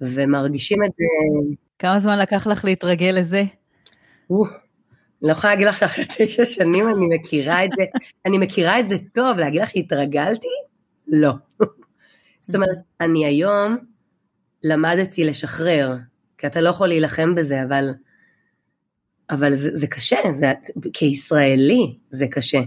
ומרגישים 0.00 0.84
את 0.84 0.92
זה. 0.92 1.04
כמה 1.78 2.00
זמן 2.00 2.18
לקח 2.18 2.46
לך 2.46 2.64
להתרגל 2.64 3.14
לזה? 3.18 3.44
אני 5.26 5.32
לא 5.32 5.38
יכולה 5.38 5.52
להגיד 5.52 5.68
לך 5.68 5.78
שאחרי 5.78 6.04
תשע 6.18 6.46
שנים 6.46 6.88
אני 6.88 7.16
מכירה 7.16 7.64
את 7.64 7.70
זה, 7.78 7.84
אני 8.26 8.38
מכירה 8.38 8.80
את 8.80 8.88
זה 8.88 8.96
טוב, 9.12 9.38
להגיד 9.38 9.62
לך 9.62 9.70
שהתרגלתי? 9.70 10.46
לא. 11.08 11.32
זאת 12.40 12.54
אומרת, 12.54 12.78
אני 13.00 13.26
היום 13.26 13.76
למדתי 14.64 15.24
לשחרר, 15.24 15.96
כי 16.38 16.46
אתה 16.46 16.60
לא 16.60 16.68
יכול 16.68 16.88
להילחם 16.88 17.34
בזה, 17.34 17.62
אבל, 17.62 17.90
אבל 19.30 19.54
זה, 19.54 19.70
זה 19.74 19.86
קשה, 19.86 20.16
זה, 20.32 20.52
כישראלי 20.92 21.96
זה 22.10 22.26
קשה. 22.30 22.60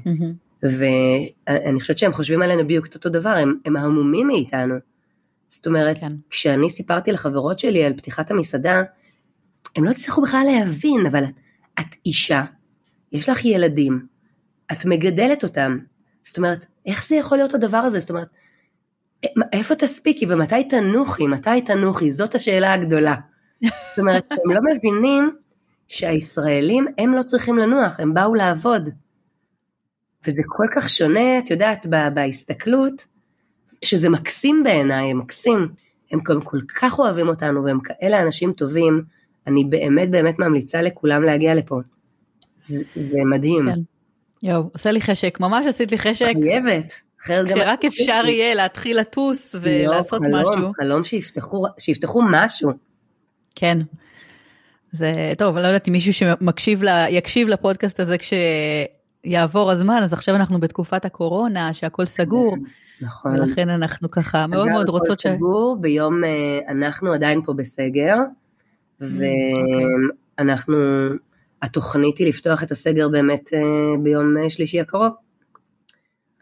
ואני 0.63 1.79
חושבת 1.79 1.97
שהם 1.97 2.13
חושבים 2.13 2.41
עלינו 2.41 2.63
בדיוק 2.63 2.85
את 2.85 2.95
אותו 2.95 3.09
דבר, 3.09 3.29
הם, 3.29 3.59
הם 3.65 3.77
המומים 3.77 4.27
מאיתנו. 4.27 4.75
זאת 5.49 5.67
אומרת, 5.67 5.97
כן. 6.01 6.11
כשאני 6.29 6.69
סיפרתי 6.69 7.11
לחברות 7.11 7.59
שלי 7.59 7.83
על 7.83 7.93
פתיחת 7.93 8.31
המסעדה, 8.31 8.81
הם 9.75 9.83
לא 9.83 9.89
הצליחו 9.89 10.21
בכלל 10.21 10.43
להבין, 10.51 11.05
אבל 11.05 11.23
את 11.23 11.31
אישה, 12.05 12.43
יש 13.11 13.29
לך 13.29 13.45
ילדים, 13.45 14.05
את 14.71 14.85
מגדלת 14.85 15.43
אותם. 15.43 15.77
זאת 16.23 16.37
אומרת, 16.37 16.65
איך 16.85 17.07
זה 17.07 17.15
יכול 17.15 17.37
להיות 17.37 17.53
הדבר 17.53 17.77
הזה? 17.77 17.99
זאת 17.99 18.09
אומרת, 18.09 18.27
איפה 19.53 19.75
תספיקי 19.75 20.25
ומתי 20.29 20.63
תנוחי? 20.63 21.27
מתי 21.27 21.61
תנוחי? 21.65 22.11
זאת 22.11 22.35
השאלה 22.35 22.73
הגדולה. 22.73 23.15
זאת 23.63 23.99
אומרת, 23.99 24.25
הם 24.45 24.51
לא 24.51 24.59
מבינים 24.71 25.35
שהישראלים, 25.87 26.85
הם 26.97 27.13
לא 27.13 27.23
צריכים 27.23 27.57
לנוח, 27.57 27.99
הם 27.99 28.13
באו 28.13 28.35
לעבוד. 28.35 28.89
וזה 30.27 30.41
כל 30.47 30.65
כך 30.75 30.89
שונה, 30.89 31.39
את 31.39 31.51
יודעת, 31.51 31.85
בהסתכלות, 32.13 33.07
שזה 33.83 34.09
מקסים 34.09 34.63
בעיניי, 34.63 35.13
מקסים. 35.13 35.67
הם 36.11 36.19
כל, 36.19 36.41
כל 36.43 36.59
כך 36.81 36.99
אוהבים 36.99 37.27
אותנו 37.27 37.63
והם 37.63 37.79
כאלה 37.79 38.21
אנשים 38.21 38.53
טובים, 38.53 39.03
אני 39.49 39.63
באמת 39.63 40.11
באמת 40.11 40.39
ממליצה 40.39 40.81
לכולם 40.81 41.23
להגיע 41.23 41.55
לפה. 41.55 41.79
זה, 42.59 42.83
זה 42.95 43.17
מדהים. 43.25 43.69
כן. 43.69 43.79
יואו, 44.43 44.69
עושה 44.73 44.91
לי 44.91 45.01
חשק, 45.01 45.37
ממש 45.39 45.65
עשית 45.65 45.91
לי 45.91 45.97
חשק. 45.97 46.33
חייבת. 46.43 46.93
כשרק 47.19 47.85
אפשר 47.85 48.23
יהיה 48.25 48.55
להתחיל 48.55 48.99
לטוס 48.99 49.55
ולעשות 49.61 50.21
חלום, 50.23 50.41
משהו. 50.41 50.71
חלום 50.73 51.03
שיפתחו, 51.03 51.65
שיפתחו 51.77 52.21
משהו. 52.31 52.71
כן. 53.55 53.77
זה 54.91 55.33
טוב, 55.37 55.55
אני 55.55 55.63
לא 55.63 55.67
יודעת 55.67 55.87
אם 55.87 55.93
מישהו 55.93 56.13
שמקשיב, 56.13 56.83
לה, 56.83 57.09
יקשיב 57.09 57.47
לפודקאסט 57.47 57.99
הזה 57.99 58.15
כשיעבור 58.17 59.71
הזמן, 59.71 59.99
אז 60.03 60.13
עכשיו 60.13 60.35
אנחנו 60.35 60.59
בתקופת 60.59 61.05
הקורונה, 61.05 61.73
שהכל 61.73 62.05
סגור. 62.05 62.55
נכון. 63.01 63.39
ולכן 63.39 63.69
אנחנו 63.69 64.09
ככה 64.11 64.47
מאוד 64.47 64.67
מאוד 64.67 64.89
רוצות 64.89 65.19
ש... 65.19 65.25
אגב, 65.25 65.35
הכל 65.35 65.37
סגור, 65.37 65.77
ביום, 65.81 66.23
אה, 66.23 66.59
אנחנו 66.69 67.13
עדיין 67.13 67.41
פה 67.45 67.53
בסגר. 67.53 68.15
ואנחנו, 69.01 70.75
התוכנית 71.61 72.17
היא 72.17 72.27
לפתוח 72.27 72.63
את 72.63 72.71
הסגר 72.71 73.09
באמת 73.09 73.49
אה, 73.53 73.97
ביום 74.03 74.37
אה, 74.37 74.49
שלישי 74.49 74.79
הקרוב. 74.79 75.11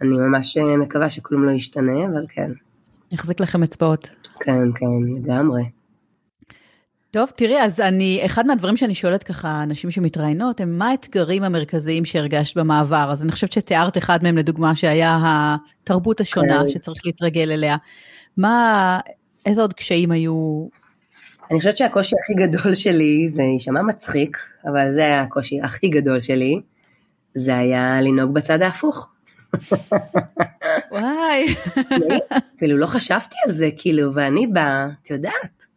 אני 0.01 0.17
ממש 0.17 0.57
מקווה 0.57 1.09
שכלום 1.09 1.43
לא 1.43 1.51
ישתנה, 1.51 2.05
אבל 2.05 2.25
כן. 2.29 2.51
יחזיק 3.11 3.39
לכם 3.39 3.63
אצבעות. 3.63 4.09
כן, 4.39 4.71
כן, 4.75 5.15
לגמרי. 5.17 5.63
טוב, 7.11 7.29
תראי, 7.35 7.61
אז 7.61 7.79
אני, 7.79 8.21
אחד 8.25 8.47
מהדברים 8.47 8.77
שאני 8.77 8.95
שואלת 8.95 9.23
ככה, 9.23 9.63
אנשים 9.63 9.91
שמתראיינות, 9.91 10.61
הם 10.61 10.77
מה 10.77 10.89
האתגרים 10.89 11.43
המרכזיים 11.43 12.05
שהרגשת 12.05 12.57
במעבר? 12.57 13.07
אז 13.11 13.23
אני 13.23 13.31
חושבת 13.31 13.51
שתיארת 13.51 13.97
אחד 13.97 14.23
מהם 14.23 14.37
לדוגמה, 14.37 14.75
שהיה 14.75 15.17
התרבות 15.83 16.19
השונה 16.21 16.59
כן. 16.63 16.69
שצריך 16.69 17.01
להתרגל 17.05 17.51
אליה. 17.51 17.77
מה, 18.37 18.99
איזה 19.45 19.61
עוד 19.61 19.73
קשיים 19.73 20.11
היו? 20.11 20.67
אני 21.51 21.57
חושבת 21.57 21.77
שהקושי 21.77 22.15
הכי 22.23 22.33
גדול 22.33 22.75
שלי, 22.75 23.29
זה 23.29 23.41
יישמע 23.41 23.81
מצחיק, 23.81 24.37
אבל 24.65 24.93
זה 24.93 25.05
היה 25.05 25.21
הקושי 25.21 25.61
הכי 25.61 25.89
גדול 25.89 26.19
שלי, 26.19 26.61
זה 27.33 27.57
היה 27.57 28.01
לנהוג 28.01 28.33
בצד 28.33 28.61
ההפוך. 28.61 29.09
וואי. 30.91 31.55
אפילו 32.57 32.77
לא 32.77 32.85
חשבתי 32.85 33.35
על 33.45 33.51
זה, 33.51 33.69
כאילו, 33.77 34.13
ואני 34.13 34.47
באה, 34.47 34.87
את 35.01 35.09
יודעת, 35.09 35.67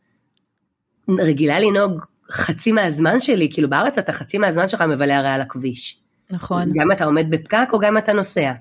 רגילה 1.19 1.61
לנהוג 1.61 2.05
חצי 2.31 2.73
מהזמן 2.73 3.21
שלי, 3.21 3.49
כאילו 3.53 3.71
בארץ 3.71 3.99
אתה 3.99 4.13
חצי 4.13 4.39
מהזמן 4.39 4.69
שלך 4.69 4.81
מבלה 4.81 5.19
הרי 5.19 5.29
על 5.29 5.41
הכביש. 5.41 6.01
נכון. 6.31 6.73
גם 6.75 6.93
אתה 6.93 7.05
עומד 7.05 7.31
בפקק 7.31 7.69
או 7.73 7.79
גם 7.79 7.99
אתה 7.99 8.13
נוסע. 8.13 8.53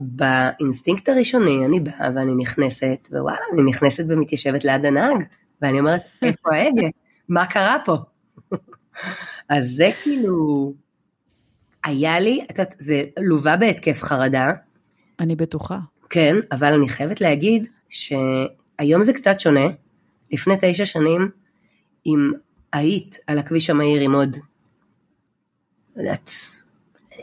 באינסטינקט 0.00 1.08
הראשוני 1.08 1.64
אני 1.64 1.80
באה 1.80 2.10
ואני 2.14 2.34
נכנסת, 2.34 3.08
ווואלה, 3.12 3.38
אני 3.54 3.62
נכנסת 3.62 4.04
ומתיישבת 4.08 4.64
ליד 4.64 4.86
הנהג, 4.86 5.24
ואני 5.62 5.80
אומרת, 5.80 6.02
איפה 6.22 6.54
ההגה? 6.54 6.88
מה 7.28 7.46
קרה 7.46 7.76
פה? 7.84 7.96
אז 9.48 9.70
זה 9.70 9.90
כאילו, 10.02 10.72
היה 11.84 12.20
לי, 12.20 12.44
את 12.50 12.58
יודעת, 12.58 12.74
זה 12.78 13.04
לווה 13.18 13.56
בהתקף 13.56 14.02
חרדה. 14.02 14.50
אני 15.20 15.36
בטוחה. 15.36 15.78
כן, 16.10 16.36
אבל 16.52 16.72
אני 16.72 16.88
חייבת 16.88 17.20
להגיד 17.20 17.68
שהיום 17.88 19.02
זה 19.02 19.12
קצת 19.12 19.40
שונה. 19.40 19.66
לפני 20.32 20.54
תשע 20.60 20.84
שנים, 20.84 21.30
אם 22.06 22.32
היית 22.72 23.18
על 23.26 23.38
הכביש 23.38 23.70
המהיר 23.70 24.00
עם 24.00 24.14
עוד, 24.14 24.36
לא 25.96 26.02
יודעת, 26.02 26.30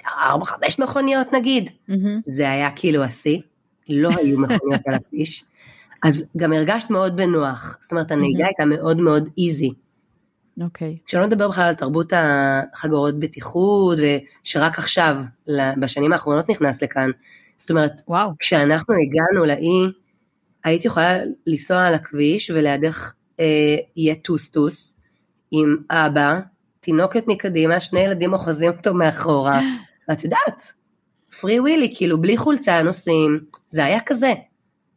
ארבע, 0.07 0.45
חמש 0.45 0.79
מכוניות 0.79 1.33
נגיד, 1.33 1.69
mm-hmm. 1.89 1.93
זה 2.25 2.51
היה 2.51 2.71
כאילו 2.71 3.03
השיא, 3.03 3.39
לא 3.89 4.09
היו 4.17 4.39
מכוניות 4.39 4.81
על 4.87 4.93
הכביש, 4.93 5.43
אז 6.05 6.25
גם 6.37 6.53
הרגשת 6.53 6.89
מאוד 6.89 7.15
בנוח, 7.15 7.77
זאת 7.81 7.91
אומרת 7.91 8.11
הנהיגה 8.11 8.43
mm-hmm. 8.43 8.47
הייתה 8.47 8.65
מאוד 8.65 8.97
מאוד 8.97 9.29
איזי. 9.37 9.73
אוקיי. 10.61 10.97
Okay. 10.99 11.11
שלא 11.11 11.25
נדבר 11.25 11.47
בכלל 11.47 11.63
על 11.63 11.73
תרבות 11.73 12.13
החגורות 12.15 13.19
בטיחות, 13.19 13.97
שרק 14.43 14.77
עכשיו, 14.79 15.17
בשנים 15.79 16.13
האחרונות 16.13 16.49
נכנס 16.49 16.83
לכאן. 16.83 17.09
זאת 17.57 17.69
אומרת, 17.69 18.01
וואו. 18.07 18.31
כשאנחנו 18.39 18.95
הגענו 18.95 19.45
לאי, 19.45 19.91
הייתי 20.63 20.87
יכולה 20.87 21.17
לנסוע 21.47 21.85
על 21.85 21.93
הכביש 21.93 22.49
ולידך 22.49 23.13
אה, 23.39 23.45
יהיה 23.95 24.15
טוסטוס 24.15 24.95
עם 25.51 25.77
אבא, 25.89 26.39
תינוקת 26.79 27.23
מקדימה, 27.27 27.79
שני 27.79 27.99
ילדים 27.99 28.33
אוחזים 28.33 28.71
אותו 28.71 28.93
מאחורה, 28.93 29.61
ואת 30.09 30.23
יודעת, 30.23 30.61
פרי 31.41 31.59
ווילי, 31.59 31.93
כאילו 31.95 32.21
בלי 32.21 32.37
חולצה 32.37 32.81
נוסעים, 32.81 33.39
זה 33.69 33.85
היה 33.85 33.99
כזה, 34.05 34.33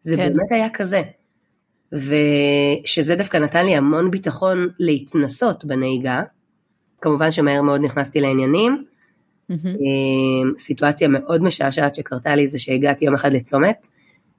זה 0.09 0.17
כן. 0.17 0.33
באמת 0.33 0.53
היה 0.53 0.71
כזה. 0.71 1.03
ושזה 1.93 3.15
דווקא 3.15 3.37
נתן 3.37 3.67
לי 3.67 3.77
המון 3.77 4.11
ביטחון 4.11 4.69
להתנסות 4.79 5.65
בנהיגה, 5.65 6.23
כמובן 7.01 7.31
שמהר 7.31 7.63
מאוד 7.63 7.81
נכנסתי 7.81 8.21
לעניינים, 8.21 8.85
mm-hmm. 9.53 9.55
סיטואציה 10.59 11.09
מאוד 11.09 11.43
משעשעת 11.43 11.95
שקרתה 11.95 12.35
לי 12.35 12.49
זה 12.49 12.59
שהגעתי 12.59 13.05
יום 13.05 13.15
אחד 13.15 13.33
לצומת, 13.33 13.89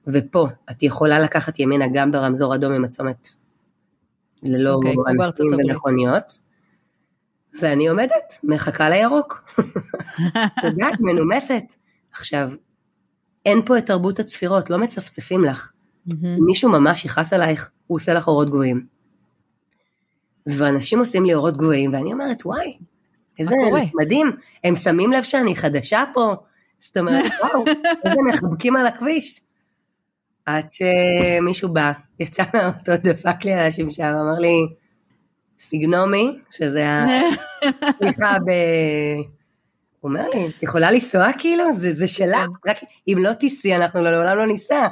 ופה 0.08 0.48
את 0.72 0.84
יכולה 0.84 1.20
לקחת 1.20 1.60
ימינה 1.60 1.86
גם 1.94 2.12
ברמזור 2.12 2.56
אדום 2.56 2.74
עם 2.74 2.86
הצומת 2.86 3.30
ללא 4.44 4.70
okay, 4.70 4.98
אוקיי, 4.98 5.14
אנשים 5.20 5.48
ומכוניות, 5.54 6.40
ואני 7.62 7.88
עומדת, 7.88 8.40
מחכה 8.44 8.90
לירוק. 8.90 9.44
את 10.60 10.64
יודעת, 10.64 11.00
מנומסת. 11.00 11.64
עכשיו, 12.12 12.52
אין 13.46 13.62
פה 13.66 13.78
את 13.78 13.86
תרבות 13.86 14.20
הצפירות, 14.20 14.70
לא 14.70 14.78
מצפצפים 14.78 15.46
לך. 15.46 15.72
Mm-hmm. 16.10 16.16
מישהו 16.40 16.72
ממש 16.72 17.06
יכעס 17.06 17.34
עלייך, 17.34 17.70
הוא 17.88 17.96
עושה 17.96 18.14
לך 18.14 18.28
אורות 18.28 18.50
גבוהים. 18.50 18.86
ואנשים 20.48 21.00
עושים 21.00 21.26
לי 21.26 21.34
אורות 21.34 21.58
גבוהים, 21.58 21.94
ואני 21.94 22.14
אומרת, 22.14 22.46
וואי, 22.46 22.78
איזה 23.40 23.56
נחמדים, 23.82 24.32
הם 24.64 24.76
שמים 24.76 25.12
לב 25.12 25.24
שאני 25.24 25.56
חדשה 25.56 26.04
פה, 26.14 26.36
זאת 26.80 26.98
אומרת, 26.98 27.32
וואו, 27.44 27.66
איזה 28.06 28.20
מחבקים 28.30 28.76
על 28.76 28.86
הכביש. 28.86 29.42
עד 30.46 30.66
שמישהו 30.70 31.70
בא, 31.70 31.92
יצא 32.20 32.44
מהאוטו, 32.54 32.92
דפק 33.04 33.46
לי 33.46 33.54
על 33.54 33.60
השמשה 33.60 34.04
ואמר 34.04 34.40
לי, 34.40 34.68
סיגנומי, 35.60 36.40
שזה 36.50 36.86
הסליחה 37.82 38.38
ב... 38.48 38.52
הוא 40.00 40.10
אומר 40.10 40.30
לי, 40.30 40.48
את 40.58 40.64
יכולה 40.64 40.92
לנסוע 40.92 41.28
כאילו? 41.38 41.64
זה, 41.74 41.92
זה 41.92 42.08
שלך, 42.08 42.50
כן. 42.64 42.72
רק 42.72 42.78
אם 43.08 43.18
לא 43.22 43.34
תיסעי 43.34 43.76
אנחנו 43.76 44.02
לעולם 44.02 44.38
לא 44.38 44.48
ניסע. 44.48 44.88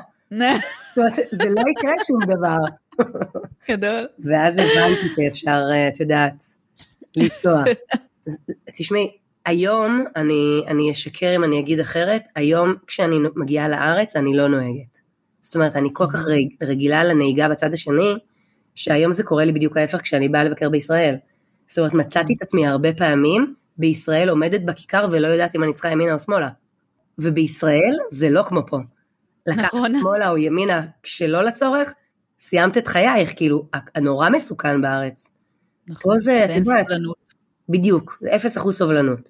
זה 1.40 1.50
לא 1.50 1.64
יקרה 1.72 1.94
שום 2.08 2.20
דבר. 2.24 2.58
גדול. 3.72 4.08
ואז 4.20 4.54
הבנתי 4.54 5.12
שאפשר, 5.12 5.62
את 5.88 6.00
יודעת, 6.00 6.46
לנסוע. 7.18 7.64
תשמעי, 8.78 9.18
היום, 9.46 10.06
אני, 10.16 10.64
אני 10.68 10.92
אשקר 10.92 11.36
אם 11.36 11.44
אני 11.44 11.60
אגיד 11.60 11.80
אחרת, 11.80 12.24
היום 12.36 12.74
כשאני 12.88 13.16
מגיעה 13.36 13.68
לארץ 13.68 14.16
אני 14.16 14.38
לא 14.38 14.48
נוהגת. 14.48 15.00
זאת 15.42 15.56
אומרת, 15.56 15.76
אני 15.76 15.90
כל 15.94 16.06
כך 16.14 16.26
רגילה 16.64 17.04
לנהיגה 17.04 17.50
בצד 17.50 17.74
השני, 17.74 18.18
שהיום 18.76 19.12
זה 19.12 19.24
קורה 19.24 19.46
לי 19.46 19.52
בדיוק 19.52 19.78
ההפך 19.78 20.02
כשאני 20.02 20.30
באה 20.30 20.44
לבקר 20.44 20.70
בישראל. 20.70 21.16
זאת 21.68 21.78
אומרת, 21.78 21.94
מצאתי 21.94 22.34
את 22.34 22.42
עצמי 22.42 22.68
הרבה 22.68 22.94
פעמים 22.94 23.56
בישראל 23.78 24.30
עומדת 24.30 24.62
בכיכר 24.62 25.06
ולא 25.12 25.28
יודעת 25.28 25.56
אם 25.56 25.64
אני 25.64 25.74
צריכה 25.74 25.90
ימינה 25.90 26.14
או 26.14 26.20
שמאלה. 26.20 26.50
ובישראל 27.20 27.96
זה 28.12 28.30
לא 28.30 28.44
כמו 28.44 28.62
פה. 28.68 28.78
לקחת 29.48 29.64
נכון. 29.64 30.00
שמאלה 30.00 30.30
או 30.30 30.38
ימינה 30.38 30.86
שלא 31.04 31.44
לצורך, 31.44 31.94
סיימת 32.40 32.78
את 32.78 32.88
חייך, 32.88 33.34
כאילו, 33.36 33.68
הנורא 33.96 34.30
מסוכן 34.30 34.82
בארץ. 34.82 35.30
נכון, 35.88 36.14
פה 36.14 36.18
זה, 36.18 36.46
את 36.46 36.56
יודעת, 36.56 36.86
בדיוק, 37.70 38.18
זה 38.22 38.36
אפס 38.36 38.58
אחוז 38.58 38.78
סובלנות. 38.78 39.30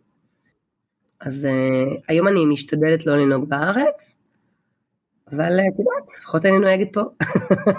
אז 1.21 1.47
uh, 1.47 2.01
היום 2.07 2.27
אני 2.27 2.45
משתדלת 2.45 3.05
לא 3.05 3.17
לנהוג 3.17 3.49
בארץ, 3.49 4.17
אבל 5.31 5.59
את 5.59 5.79
יודעת, 5.79 6.11
לפחות 6.19 6.45
אני 6.45 6.59
נוהגת 6.59 6.93
פה. 6.93 7.01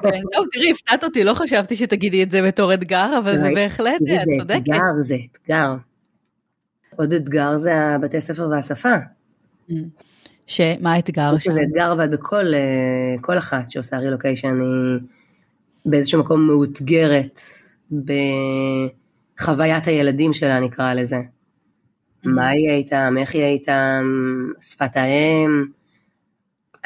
כן, 0.02 0.22
טוב, 0.32 0.46
תראי, 0.52 0.70
הפתעת 0.70 1.04
אותי, 1.04 1.24
לא 1.24 1.34
חשבתי 1.34 1.76
שתגידי 1.76 2.22
את 2.22 2.30
זה 2.30 2.42
בתור 2.42 2.74
אתגר, 2.74 3.18
אבל 3.18 3.36
זה 3.36 3.48
בהחלט, 3.54 3.94
את 3.94 4.38
צודקת. 4.38 4.64
זה 4.66 4.74
אתגר, 4.74 4.80
זה 4.96 5.16
אתגר. 5.30 5.74
עוד 6.98 7.12
אתגר 7.12 7.58
זה 7.58 7.74
הבתי 7.76 8.20
ספר 8.20 8.48
והשפה. 8.50 8.94
שמה 10.46 10.92
האתגר 10.92 11.38
שם? 11.38 11.52
זה 11.54 11.60
אתגר, 11.62 11.92
אבל 11.92 12.08
בכל 12.08 12.44
כל 13.20 13.38
אחת 13.38 13.70
שעושה 13.70 13.98
רילוקיישן 13.98 14.60
היא 14.60 15.00
באיזשהו 15.86 16.20
מקום 16.20 16.46
מאותגרת 16.46 17.40
בחוויית 19.40 19.86
הילדים 19.86 20.32
שלה, 20.32 20.60
נקרא 20.60 20.94
לזה. 20.94 21.16
Mm. 21.16 22.28
מה 22.28 22.54
יהיה 22.54 22.74
איתם, 22.74 23.14
איך 23.18 23.34
יהיה 23.34 23.48
איתם, 23.48 24.04
שפת 24.60 24.96
האם, 24.96 25.64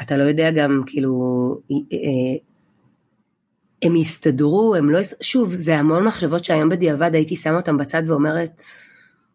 אתה 0.03 0.16
לא 0.16 0.25
יודע 0.25 0.51
גם, 0.51 0.83
כאילו, 0.87 1.12
אה, 1.70 1.77
אה, 1.92 2.37
הם 3.83 3.96
יסתדרו, 3.96 4.75
הם 4.75 4.90
לא, 4.90 4.98
שוב, 5.20 5.53
זה 5.53 5.79
המון 5.79 6.05
מחשבות 6.05 6.44
שהיום 6.44 6.68
בדיעבד 6.68 7.14
הייתי 7.14 7.37
שמה 7.37 7.57
אותם 7.57 7.77
בצד 7.77 8.03
ואומרת, 8.07 8.62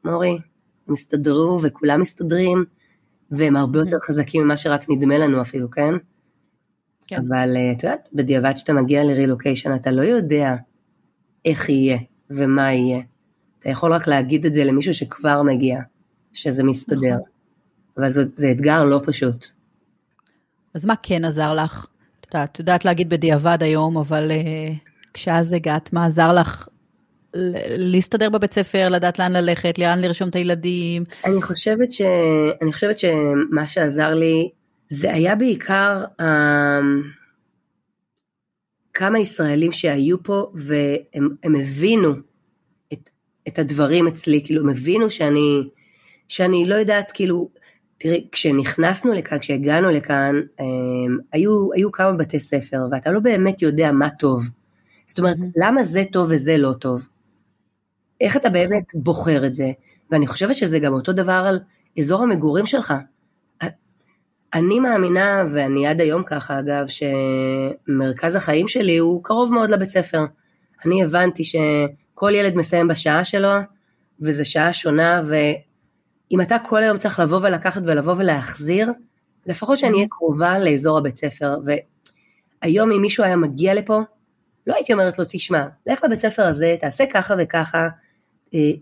מורי, 0.05 0.39
הם 0.87 0.93
יסתדרו 0.93 1.59
וכולם 1.63 2.01
מסתדרים, 2.01 2.65
והם 3.31 3.55
הרבה 3.55 3.79
יותר 3.79 3.97
חזקים 3.99 4.43
ממה 4.43 4.57
שרק 4.57 4.89
נדמה 4.89 5.17
לנו 5.17 5.41
אפילו, 5.41 5.71
כן? 5.71 5.93
כן. 7.07 7.15
אבל 7.15 7.57
אה, 7.57 7.71
את 7.71 7.83
יודעת, 7.83 8.09
בדיעבד 8.13 8.51
כשאתה 8.55 8.73
מגיע 8.73 9.03
לרילוקיישן, 9.03 9.75
אתה 9.75 9.91
לא 9.91 10.01
יודע 10.01 10.55
איך 11.45 11.69
יהיה 11.69 11.97
ומה 12.29 12.73
יהיה. 12.73 13.01
אתה 13.59 13.69
יכול 13.69 13.93
רק 13.93 14.07
להגיד 14.07 14.45
את 14.45 14.53
זה 14.53 14.63
למישהו 14.63 14.93
שכבר 14.93 15.41
מגיע, 15.41 15.79
שזה 16.33 16.63
מסתדר. 16.63 17.15
נכון. 17.15 17.23
אבל 17.97 18.09
זה 18.09 18.51
אתגר 18.51 18.83
לא 18.83 19.01
פשוט. 19.05 19.47
אז 20.73 20.85
מה 20.85 20.93
כן 21.03 21.25
עזר 21.25 21.53
לך? 21.53 21.87
את 22.19 22.33
יודעת, 22.33 22.51
את 22.51 22.59
יודעת 22.59 22.85
להגיד 22.85 23.09
בדיעבד 23.09 23.57
היום, 23.61 23.97
אבל 23.97 24.31
uh, 24.31 24.89
כשאז 25.13 25.53
הגעת, 25.53 25.93
מה 25.93 26.05
עזר 26.05 26.33
לך 26.33 26.67
להסתדר 27.77 28.29
בבית 28.29 28.53
ספר, 28.53 28.89
לדעת 28.89 29.19
לאן 29.19 29.31
ללכת, 29.33 29.79
לאן 29.79 30.01
לרשום 30.01 30.29
את 30.29 30.35
הילדים? 30.35 31.03
אני 31.25 31.41
חושבת, 31.41 31.93
ש... 31.93 32.01
אני 32.61 32.73
חושבת 32.73 32.99
שמה 32.99 33.67
שעזר 33.67 34.13
לי, 34.13 34.49
זה 34.89 35.13
היה 35.13 35.35
בעיקר 35.35 36.03
um, 36.21 36.23
כמה 38.93 39.19
ישראלים 39.19 39.71
שהיו 39.71 40.23
פה 40.23 40.51
והם 40.53 41.55
הבינו 41.55 42.13
את, 42.93 43.09
את 43.47 43.59
הדברים 43.59 44.07
אצלי, 44.07 44.41
כאילו 44.45 44.61
הם 44.61 44.69
הבינו 44.69 45.11
שאני, 45.11 45.63
שאני 46.27 46.65
לא 46.65 46.75
יודעת, 46.75 47.11
כאילו, 47.11 47.49
תראי, 47.97 48.27
כשנכנסנו 48.31 49.13
לכאן, 49.13 49.39
כשהגענו 49.39 49.89
לכאן, 49.89 50.35
אמ, 50.59 51.17
היו, 51.33 51.73
היו 51.73 51.91
כמה 51.91 52.11
בתי 52.11 52.39
ספר, 52.39 52.81
ואתה 52.91 53.11
לא 53.11 53.19
באמת 53.19 53.61
יודע 53.61 53.91
מה 53.91 54.09
טוב. 54.09 54.49
זאת 55.07 55.19
אומרת, 55.19 55.37
למה 55.55 55.83
זה 55.83 56.03
טוב 56.11 56.27
וזה 56.31 56.57
לא 56.57 56.73
טוב? 56.79 57.07
איך 58.21 58.37
אתה 58.37 58.49
באמת 58.49 58.91
בוחר 58.95 59.45
את 59.45 59.53
זה? 59.53 59.71
ואני 60.11 60.27
חושבת 60.27 60.55
שזה 60.55 60.79
גם 60.79 60.93
אותו 60.93 61.13
דבר 61.13 61.43
על 61.47 61.59
אזור 61.99 62.23
המגורים 62.23 62.65
שלך. 62.65 62.93
אני 64.53 64.79
מאמינה, 64.79 65.43
ואני 65.53 65.87
עד 65.87 66.01
היום 66.01 66.23
ככה 66.23 66.59
אגב, 66.59 66.85
שמרכז 66.87 68.35
החיים 68.35 68.67
שלי 68.67 68.97
הוא 68.97 69.23
קרוב 69.23 69.53
מאוד 69.53 69.69
לבית 69.69 69.89
ספר. 69.89 70.25
אני 70.85 71.03
הבנתי 71.03 71.43
שכל 71.43 72.31
ילד 72.35 72.55
מסיים 72.55 72.87
בשעה 72.87 73.25
שלו, 73.25 73.49
וזו 74.21 74.49
שעה 74.49 74.73
שונה, 74.73 75.21
ואם 75.27 76.41
אתה 76.41 76.57
כל 76.65 76.83
היום 76.83 76.97
צריך 76.97 77.19
לבוא 77.19 77.39
ולקחת 77.41 77.81
ולבוא 77.85 78.13
ולהחזיר, 78.17 78.91
לפחות 79.45 79.77
שאני 79.77 79.97
אהיה 79.97 80.07
קרובה 80.09 80.59
לאזור 80.59 80.97
הבית 80.97 81.15
ספר. 81.15 81.55
והיום 81.65 82.91
אם 82.91 83.01
מישהו 83.01 83.23
היה 83.23 83.35
מגיע 83.35 83.73
לפה, 83.73 83.99
לא 84.67 84.75
הייתי 84.75 84.93
אומרת 84.93 85.19
לו, 85.19 85.25
תשמע, 85.29 85.63
לך 85.87 86.03
לבית 86.03 86.19
ספר 86.19 86.43
הזה, 86.43 86.75
תעשה 86.79 87.03
ככה 87.13 87.35
וככה, 87.37 87.87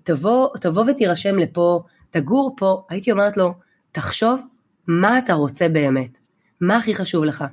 תבוא, 0.04 0.58
תבוא 0.62 0.86
ותירשם 0.88 1.38
לפה, 1.38 1.84
תגור 2.10 2.56
פה, 2.58 2.84
הייתי 2.90 3.12
אומרת 3.12 3.38
לו, 3.38 3.54
תחשוב 3.92 4.40
מה 4.88 5.18
אתה 5.18 5.34
רוצה 5.34 5.70
באמת, 5.70 6.18
מה 6.62 6.78
הכי 6.78 6.96
חשוב 6.96 7.24
לך. 7.24 7.44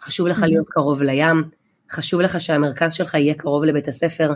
חשוב 0.00 0.26
לך 0.26 0.42
להיות 0.42 0.66
קרוב 0.68 1.02
לים, 1.02 1.42
חשוב 1.90 2.20
לך 2.20 2.40
שהמרכז 2.40 2.92
שלך 2.92 3.14
יהיה 3.14 3.34
קרוב 3.34 3.64
לבית 3.64 3.88
הספר, 3.88 4.32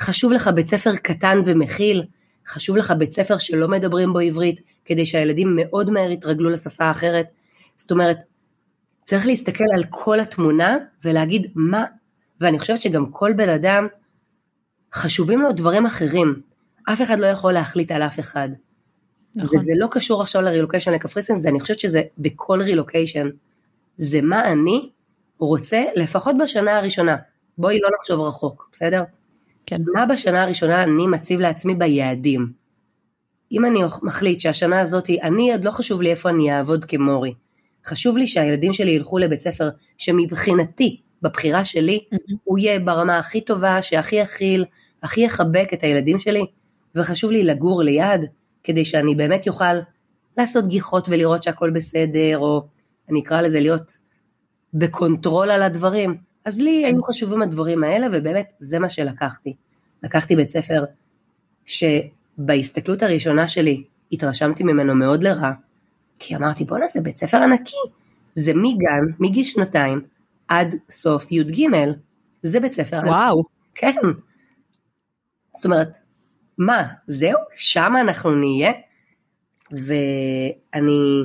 חשוב 0.00 0.32
לך 0.32 0.48
בית 0.48 0.66
ספר 0.66 0.96
קטן 0.96 1.38
ומכיל, 1.46 2.02
חשוב 2.46 2.76
לך 2.76 2.90
בית 2.98 3.12
ספר 3.12 3.38
שלא 3.38 3.68
מדברים 3.68 4.12
בו 4.12 4.18
עברית, 4.18 4.60
כדי 4.84 5.06
שהילדים 5.06 5.56
מאוד 5.56 5.90
מהר 5.90 6.10
יתרגלו 6.10 6.50
לשפה 6.50 6.90
אחרת. 6.90 7.26
זאת 7.76 7.90
אומרת, 7.90 8.18
צריך 9.04 9.26
להסתכל 9.26 9.64
על 9.76 9.84
כל 9.90 10.20
התמונה 10.20 10.76
ולהגיד 11.04 11.46
מה, 11.54 11.84
ואני 12.40 12.58
חושבת 12.58 12.80
שגם 12.80 13.10
כל 13.10 13.32
בן 13.32 13.48
אדם, 13.48 13.86
חשובים 14.94 15.40
לו 15.40 15.52
דברים 15.52 15.86
אחרים. 15.86 16.51
אף 16.84 17.02
אחד 17.02 17.20
לא 17.20 17.26
יכול 17.26 17.52
להחליט 17.52 17.92
על 17.92 18.02
אף 18.02 18.20
אחד. 18.20 18.48
נכון. 19.36 19.58
וזה 19.58 19.72
לא 19.76 19.86
קשור 19.90 20.22
עכשיו 20.22 20.42
לרילוקיישן 20.42 20.92
לקפריסין, 20.92 21.38
זה 21.38 21.48
אני 21.48 21.60
חושבת 21.60 21.78
שזה 21.78 22.02
בכל 22.18 22.62
רילוקיישן. 22.62 23.28
זה 23.96 24.22
מה 24.22 24.52
אני 24.52 24.90
רוצה 25.38 25.84
לפחות 25.96 26.36
בשנה 26.42 26.78
הראשונה. 26.78 27.16
בואי 27.58 27.78
לא 27.80 27.88
נחשוב 27.98 28.20
רחוק, 28.20 28.68
בסדר? 28.72 29.02
כן. 29.66 29.76
מה 29.94 30.06
בשנה 30.06 30.42
הראשונה 30.42 30.82
אני 30.82 31.06
מציב 31.06 31.40
לעצמי 31.40 31.74
ביעדים? 31.74 32.52
אם 33.52 33.64
אני 33.64 33.80
מחליט 34.02 34.40
שהשנה 34.40 34.80
הזאת, 34.80 35.10
אני 35.22 35.52
עוד 35.52 35.64
לא 35.64 35.70
חשוב 35.70 36.02
לי 36.02 36.10
איפה 36.10 36.28
אני 36.28 36.56
אעבוד 36.56 36.84
כמורי. 36.84 37.34
חשוב 37.86 38.18
לי 38.18 38.26
שהילדים 38.26 38.72
שלי 38.72 38.90
ילכו 38.90 39.18
לבית 39.18 39.40
ספר 39.40 39.68
שמבחינתי, 39.98 41.00
בבחירה 41.22 41.64
שלי, 41.64 42.04
mm-hmm. 42.14 42.34
הוא 42.44 42.58
יהיה 42.58 42.78
ברמה 42.78 43.18
הכי 43.18 43.40
טובה, 43.40 43.82
שהכי 43.82 44.16
יכיל, 44.16 44.64
הכי 45.02 45.20
יחבק 45.20 45.68
את 45.74 45.82
הילדים 45.82 46.20
שלי, 46.20 46.46
וחשוב 46.94 47.30
לי 47.30 47.44
לגור 47.44 47.82
ליד, 47.82 48.20
כדי 48.64 48.84
שאני 48.84 49.14
באמת 49.14 49.48
אוכל 49.48 49.74
לעשות 50.38 50.66
גיחות 50.68 51.08
ולראות 51.08 51.42
שהכל 51.42 51.70
בסדר, 51.70 52.38
או 52.38 52.66
אני 53.10 53.20
אקרא 53.20 53.40
לזה 53.40 53.60
להיות 53.60 53.98
בקונטרול 54.74 55.50
על 55.50 55.62
הדברים. 55.62 56.16
אז 56.44 56.60
לי 56.60 56.84
היו 56.86 57.02
חשובים 57.02 57.42
הדברים 57.42 57.84
האלה, 57.84 58.06
ובאמת 58.12 58.52
זה 58.58 58.78
מה 58.78 58.88
שלקחתי. 58.88 59.54
לקחתי 60.02 60.36
בית 60.36 60.48
ספר 60.48 60.84
שבהסתכלות 61.66 63.02
הראשונה 63.02 63.48
שלי 63.48 63.84
התרשמתי 64.12 64.64
ממנו 64.64 64.94
מאוד 64.94 65.22
לרע, 65.22 65.50
כי 66.18 66.36
אמרתי 66.36 66.64
בואנה 66.64 66.86
זה 66.88 67.00
בית 67.00 67.16
ספר 67.16 67.36
ענקי, 67.36 67.76
זה 68.34 68.52
מגן, 68.54 69.14
מגיל 69.18 69.44
שנתיים, 69.44 70.00
עד 70.48 70.74
סוף 70.90 71.32
י"ג, 71.32 71.68
זה 72.42 72.60
בית 72.60 72.72
ספר 72.72 73.00
וואו. 73.06 73.36
ענקי. 73.36 73.48
כן. 73.74 74.08
זאת 75.56 75.64
אומרת, 75.64 75.98
מה, 76.58 76.84
זהו? 77.06 77.38
שם 77.54 77.92
אנחנו 78.00 78.30
נהיה? 78.30 78.72
ואני 79.72 81.24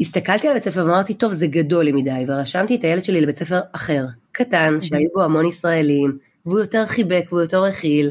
הסתכלתי 0.00 0.48
על 0.48 0.54
בית 0.54 0.62
ספר 0.62 0.84
ואמרתי, 0.84 1.14
טוב, 1.14 1.32
זה 1.32 1.46
גדול 1.46 1.84
לי 1.84 1.92
מדי, 1.92 2.24
ורשמתי 2.28 2.74
את 2.74 2.84
הילד 2.84 3.04
שלי 3.04 3.20
לבית 3.20 3.36
ספר 3.36 3.60
אחר, 3.72 4.04
קטן, 4.32 4.80
שהיו 4.80 5.08
בו 5.14 5.22
המון 5.22 5.46
ישראלים, 5.46 6.18
והוא 6.46 6.60
יותר 6.60 6.86
חיבק 6.86 7.24
והוא 7.28 7.40
יותר 7.40 7.64
הכיל, 7.64 8.10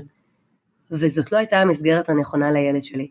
וזאת 0.91 1.31
לא 1.31 1.37
הייתה 1.37 1.61
המסגרת 1.61 2.09
הנכונה 2.09 2.51
לילד 2.51 2.83
שלי. 2.83 3.07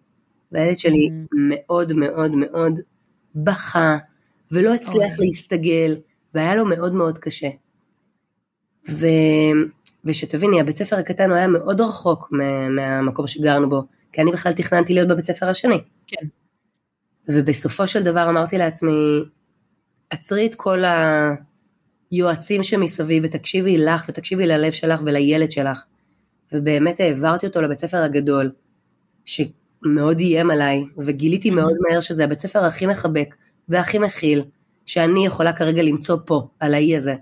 והילד 0.53 0.79
שלי 0.79 1.11
מאוד 1.33 1.93
מאוד 1.93 2.31
מאוד 2.35 2.81
בכה, 3.35 3.99
ולא 4.51 4.75
הצליח 4.75 5.19
להסתגל, 5.19 5.97
והיה 6.35 6.55
לו 6.55 6.67
מאוד 6.67 6.95
מאוד 6.95 7.19
קשה. 7.19 7.49
ו... 8.91 9.07
ושתביני, 10.05 10.61
הבית 10.61 10.77
ספר 10.77 10.97
הקטן 10.97 11.31
הוא 11.31 11.37
היה 11.37 11.49
מאוד 11.49 11.81
רחוק 11.81 12.33
מהמקום 12.71 13.27
שגרנו 13.27 13.69
בו, 13.69 13.83
כי 14.13 14.23
אני 14.23 14.33
בכלל 14.33 14.53
תכננתי 14.53 14.95
להיות 14.95 15.09
בבית 15.09 15.25
ספר 15.25 15.49
השני. 15.49 15.81
כן. 16.07 16.27
ובסופו 17.29 17.87
של 17.87 18.03
דבר 18.03 18.29
אמרתי 18.29 18.59
לעצמי, 18.59 19.21
עצרי 20.11 20.47
את 20.47 20.55
כל 20.55 20.83
היועצים 22.11 22.63
שמסביב 22.63 23.23
ותקשיבי 23.27 23.79
לך 23.79 24.05
ותקשיבי 24.09 24.47
ללב 24.47 24.73
שלך 24.73 25.01
ולילד 25.05 25.51
שלך. 25.51 25.85
ובאמת 26.53 27.01
העברתי 27.01 27.47
אותו 27.47 27.63
לבית 27.63 27.79
ספר 27.79 27.97
הגדול, 27.97 28.53
שמאוד 29.25 30.19
איים 30.19 30.51
עליי, 30.51 30.85
וגיליתי 30.99 31.51
מאוד 31.51 31.75
מהר 31.81 32.01
שזה 32.01 32.25
הבית 32.25 32.39
ספר 32.39 32.65
הכי 32.65 32.87
מחבק 32.87 33.35
והכי 33.69 33.99
מכיל, 33.99 34.45
שאני 34.87 35.27
יכולה 35.27 35.53
כרגע 35.53 35.83
למצוא 35.83 36.17
פה, 36.25 36.49
על 36.61 36.75
האי 36.75 36.97
הזה. 36.97 37.15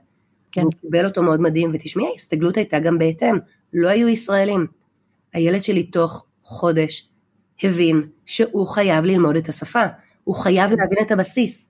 כן. 0.53 0.63
הוא 0.63 0.73
קיבל 0.73 1.07
אותו 1.07 1.23
מאוד 1.23 1.41
מדהים, 1.41 1.71
ותשמעי, 1.73 2.07
ההסתגלות 2.07 2.57
הייתה 2.57 2.79
גם 2.79 2.99
בהתאם, 2.99 3.39
לא 3.73 3.89
היו 3.89 4.09
ישראלים. 4.09 4.67
הילד 5.33 5.63
שלי 5.63 5.83
תוך 5.83 6.27
חודש 6.43 7.09
הבין 7.63 8.03
שהוא 8.27 8.69
חייב 8.69 9.05
ללמוד 9.05 9.37
את 9.37 9.49
השפה, 9.49 9.85
הוא 10.25 10.35
חייב 10.35 10.71
להבין 10.71 10.99
את 11.03 11.11
הבסיס. 11.11 11.69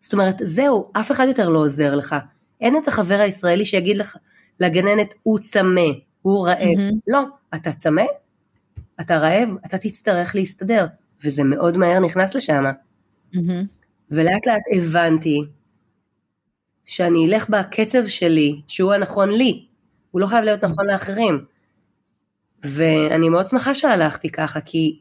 זאת 0.00 0.12
אומרת, 0.12 0.36
זהו, 0.42 0.90
אף 0.92 1.10
אחד 1.10 1.24
יותר 1.28 1.48
לא 1.48 1.58
עוזר 1.58 1.94
לך. 1.94 2.16
אין 2.60 2.76
את 2.76 2.88
החבר 2.88 3.18
הישראלי 3.20 3.64
שיגיד 3.64 3.96
לך, 3.96 4.16
לגננת, 4.60 5.14
הוא 5.22 5.38
צמא, 5.38 5.80
הוא 6.22 6.46
רעב. 6.46 6.58
Mm-hmm. 6.58 6.96
לא, 7.06 7.20
אתה 7.54 7.72
צמא, 7.72 8.02
אתה 9.00 9.18
רעב, 9.18 9.48
אתה 9.66 9.78
תצטרך 9.78 10.34
להסתדר. 10.34 10.86
וזה 11.24 11.44
מאוד 11.44 11.76
מהר 11.76 11.98
נכנס 11.98 12.34
לשם. 12.34 12.64
Mm-hmm. 13.34 13.38
ולאט 14.10 14.46
לאט 14.46 14.62
הבנתי 14.76 15.40
שאני 16.92 17.26
אלך 17.26 17.48
בקצב 17.48 18.06
שלי, 18.06 18.60
שהוא 18.68 18.92
הנכון 18.92 19.30
לי, 19.30 19.66
הוא 20.10 20.20
לא 20.20 20.26
חייב 20.26 20.44
להיות 20.44 20.64
נכון 20.64 20.86
לאחרים. 20.86 21.44
ואני 22.62 23.28
מאוד 23.28 23.48
שמחה 23.48 23.74
שהלכתי 23.74 24.30
ככה, 24.30 24.60
כי 24.60 25.00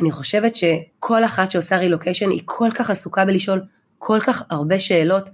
אני 0.00 0.10
חושבת 0.10 0.56
שכל 0.56 1.24
אחת 1.24 1.50
שעושה 1.50 1.76
רילוקיישן 1.76 2.30
היא 2.30 2.42
כל 2.44 2.68
כך 2.74 2.90
עסוקה 2.90 3.24
בלשאול 3.24 3.62
כל 3.98 4.18
כך 4.26 4.42
הרבה 4.50 4.78
שאלות, 4.78 5.30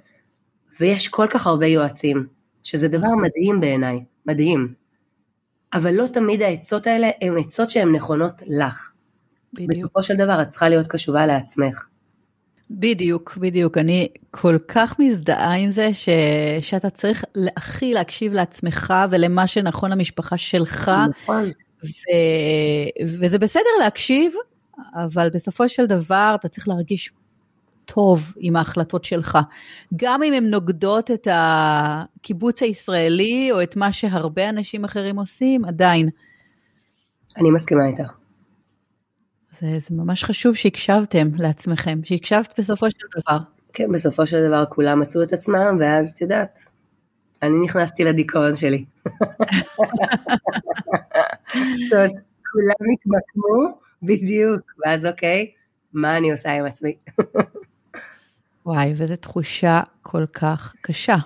ויש 0.80 1.08
כל 1.08 1.26
כך 1.30 1.46
הרבה 1.46 1.66
יועצים, 1.66 2.26
שזה 2.62 2.88
דבר 2.88 3.14
מדהים 3.22 3.60
בעיניי, 3.60 4.04
מדהים. 4.26 4.74
אבל 5.72 5.94
לא 5.94 6.06
תמיד 6.06 6.42
העצות 6.42 6.86
האלה 6.86 7.10
הן 7.20 7.38
עצות 7.38 7.70
שהן 7.70 7.94
נכונות 7.94 8.42
לך. 8.46 8.92
בדיוק. 9.54 9.70
בסופו 9.70 10.02
של 10.02 10.16
דבר 10.16 10.42
את 10.42 10.48
צריכה 10.48 10.68
להיות 10.68 10.86
קשובה 10.86 11.26
לעצמך. 11.26 11.88
בדיוק, 12.72 13.36
בדיוק. 13.36 13.78
אני 13.78 14.08
כל 14.30 14.56
כך 14.68 14.98
מזדהה 14.98 15.54
עם 15.54 15.70
זה 15.70 15.94
ש... 15.94 16.08
שאתה 16.58 16.90
צריך 16.90 17.24
הכי 17.56 17.92
להקשיב 17.92 18.32
לעצמך 18.32 18.94
ולמה 19.10 19.46
שנכון 19.46 19.90
למשפחה 19.92 20.36
שלך. 20.36 20.90
נכון. 21.22 21.50
ו... 21.84 21.88
וזה 23.04 23.38
בסדר 23.38 23.70
להקשיב, 23.80 24.34
אבל 24.94 25.30
בסופו 25.34 25.68
של 25.68 25.86
דבר 25.86 26.32
אתה 26.40 26.48
צריך 26.48 26.68
להרגיש 26.68 27.12
טוב 27.84 28.32
עם 28.38 28.56
ההחלטות 28.56 29.04
שלך. 29.04 29.38
גם 29.96 30.22
אם 30.22 30.32
הן 30.32 30.44
נוגדות 30.44 31.10
את 31.10 31.28
הקיבוץ 31.30 32.62
הישראלי 32.62 33.48
או 33.52 33.62
את 33.62 33.76
מה 33.76 33.92
שהרבה 33.92 34.48
אנשים 34.48 34.84
אחרים 34.84 35.18
עושים, 35.18 35.64
עדיין. 35.64 36.08
אני 37.36 37.50
מסכימה 37.50 37.86
איתך. 37.86 38.21
זה, 39.60 39.66
זה 39.78 39.94
ממש 39.94 40.24
חשוב 40.24 40.54
שהקשבתם 40.54 41.28
לעצמכם, 41.38 42.00
שהקשבת 42.04 42.60
בסופו 42.60 42.90
של 42.90 43.06
דבר. 43.16 43.38
כן, 43.72 43.92
בסופו 43.92 44.26
של 44.26 44.48
דבר 44.48 44.64
כולם 44.68 45.00
מצאו 45.00 45.22
את 45.22 45.32
עצמם, 45.32 45.76
ואז 45.80 46.10
את 46.10 46.20
יודעת, 46.20 46.58
אני 47.42 47.64
נכנסתי 47.64 48.04
לדיכאון 48.04 48.56
שלי. 48.56 48.84
כולם 52.52 52.90
התמקמו, 52.92 53.78
בדיוק, 54.02 54.60
ואז 54.84 55.06
אוקיי, 55.06 55.50
מה 55.92 56.16
אני 56.16 56.32
עושה 56.32 56.52
עם 56.52 56.66
עצמי? 56.66 56.96
וואי, 58.66 58.94
וזו 58.96 59.16
תחושה 59.16 59.80
כל 60.02 60.24
כך 60.32 60.74
קשה. 60.80 61.16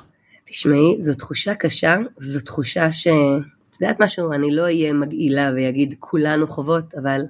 תשמעי, 0.45 0.97
זו 0.99 1.15
תחושה 1.15 1.55
קשה, 1.55 1.97
זו 2.19 2.41
תחושה 2.41 2.93
ש... 2.93 3.07
את 3.71 3.83
יודעת 3.83 4.01
משהו, 4.01 4.33
אני 4.33 4.55
לא 4.55 4.63
אהיה 4.63 4.93
מגעילה 4.93 5.51
ויגיד 5.55 5.95
כולנו 6.01 6.47
חוות, 6.47 6.95
אבל 6.95 7.23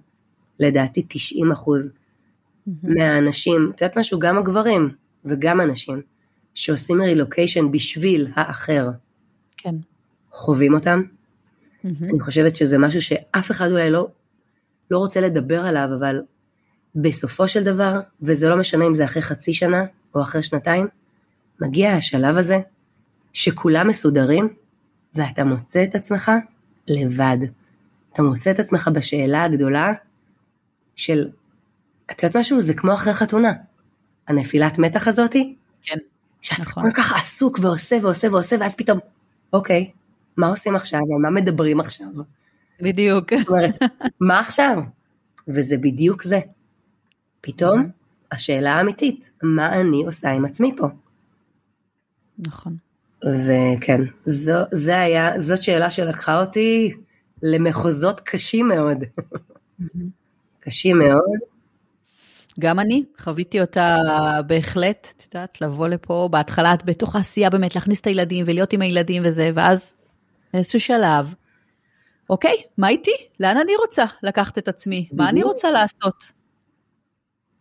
לדעתי 0.60 1.04
90 1.08 1.52
אחוז 1.52 1.90
mm-hmm. 1.90 2.70
מהאנשים, 2.82 3.72
את 3.74 3.82
יודעת 3.82 3.98
משהו, 3.98 4.18
גם 4.18 4.38
הגברים 4.38 4.90
וגם 5.24 5.60
הנשים, 5.60 6.02
שעושים 6.54 7.02
רילוקיישן 7.02 7.70
בשביל 7.70 8.26
האחר, 8.34 8.88
כן. 9.56 9.74
חווים 10.30 10.74
אותם. 10.74 11.02
Mm-hmm. 11.02 11.88
אני 12.02 12.20
חושבת 12.20 12.56
שזה 12.56 12.78
משהו 12.78 13.02
שאף 13.02 13.50
אחד 13.50 13.70
אולי 13.70 13.90
לא, 13.90 14.08
לא 14.90 14.98
רוצה 14.98 15.20
לדבר 15.20 15.66
עליו, 15.66 15.88
אבל 15.98 16.20
בסופו 16.94 17.48
של 17.48 17.64
דבר, 17.64 18.00
וזה 18.22 18.48
לא 18.48 18.56
משנה 18.56 18.86
אם 18.86 18.94
זה 18.94 19.04
אחרי 19.04 19.22
חצי 19.22 19.52
שנה 19.52 19.84
או 20.14 20.22
אחרי 20.22 20.42
שנתיים, 20.42 20.86
מגיע 21.60 21.92
השלב 21.92 22.36
הזה 22.36 22.58
שכולם 23.32 23.88
מסודרים 23.88 24.48
ואתה 25.14 25.44
מוצא 25.44 25.84
את 25.84 25.94
עצמך 25.94 26.32
לבד. 26.88 27.38
אתה 28.12 28.22
מוצא 28.22 28.50
את 28.50 28.58
עצמך 28.58 28.90
בשאלה 28.92 29.44
הגדולה 29.44 29.92
של, 30.96 31.28
את 32.10 32.22
יודעת 32.22 32.36
משהו? 32.36 32.60
זה 32.60 32.74
כמו 32.74 32.94
אחרי 32.94 33.12
חתונה. 33.12 33.52
הנפילת 34.28 34.78
מתח 34.78 35.08
הזאתי? 35.08 35.54
כן, 35.82 35.96
שאתה 36.42 36.62
נכון. 36.62 36.82
כל 36.82 36.96
כך 36.96 37.12
עסוק 37.12 37.58
ועושה 37.62 37.96
ועושה 38.02 38.28
ועושה, 38.30 38.56
ואז 38.60 38.76
פתאום, 38.76 38.98
אוקיי, 39.52 39.90
מה 40.36 40.46
עושים 40.46 40.76
עכשיו? 40.76 41.00
על 41.00 41.22
מה 41.22 41.30
מדברים 41.30 41.80
עכשיו? 41.80 42.06
בדיוק. 42.80 43.32
זאת 43.38 43.48
אומרת, 43.48 43.74
מה 44.20 44.40
עכשיו? 44.40 44.82
וזה 45.48 45.76
בדיוק 45.76 46.22
זה. 46.22 46.40
פתאום, 47.40 47.90
השאלה 48.32 48.74
האמיתית, 48.74 49.30
מה 49.42 49.80
אני 49.80 50.02
עושה 50.06 50.30
עם 50.30 50.44
עצמי 50.44 50.74
פה? 50.76 50.86
נכון. 52.38 52.76
וכן, 53.24 54.00
זו, 54.24 54.54
זה 54.72 55.00
היה, 55.00 55.40
זאת 55.40 55.62
שאלה 55.62 55.90
שלקחה 55.90 56.40
אותי 56.40 56.94
למחוזות 57.42 58.20
קשים 58.20 58.68
מאוד. 58.68 58.98
קשים 60.66 60.98
מאוד. 60.98 61.38
גם 62.60 62.80
אני, 62.80 63.04
חוויתי 63.20 63.60
אותה 63.60 63.96
בהחלט, 64.46 65.12
את 65.16 65.34
יודעת, 65.34 65.60
לבוא 65.60 65.88
לפה, 65.88 66.28
בהתחלה 66.32 66.74
את 66.74 66.84
בתוך 66.84 67.16
העשייה 67.16 67.50
באמת, 67.50 67.74
להכניס 67.74 68.00
את 68.00 68.06
הילדים 68.06 68.44
ולהיות 68.48 68.72
עם 68.72 68.82
הילדים 68.82 69.22
וזה, 69.26 69.50
ואז 69.54 69.96
באיזשהו 70.52 70.80
שלב, 70.80 71.34
אוקיי, 72.30 72.56
מה 72.78 72.88
איתי? 72.88 73.10
לאן 73.40 73.56
אני 73.56 73.72
רוצה 73.76 74.04
לקחת 74.22 74.58
את 74.58 74.68
עצמי? 74.68 75.08
מה 75.12 75.28
אני 75.28 75.42
רוצה 75.42 75.70
לעשות? 75.70 76.32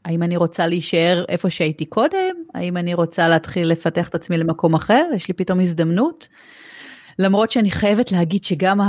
האם 0.06 0.24
אני 0.24 0.38
רוצה 0.38 0.68
להישאר 0.68 1.26
איפה 1.30 1.50
שהייתי 1.50 1.86
קודם? 1.86 2.36
האם 2.54 2.78
אני 2.78 2.94
רוצה 2.94 3.28
להתחיל 3.28 3.68
לפתח 3.68 4.08
את 4.08 4.16
עצמי 4.16 4.38
למקום 4.38 4.76
אחר? 4.76 5.06
יש 5.16 5.28
לי 5.28 5.34
פתאום 5.34 5.60
הזדמנות? 5.60 6.28
למרות 7.20 7.52
שאני 7.52 7.72
חייבת 7.72 8.12
להגיד 8.12 8.44
שגם. 8.44 8.80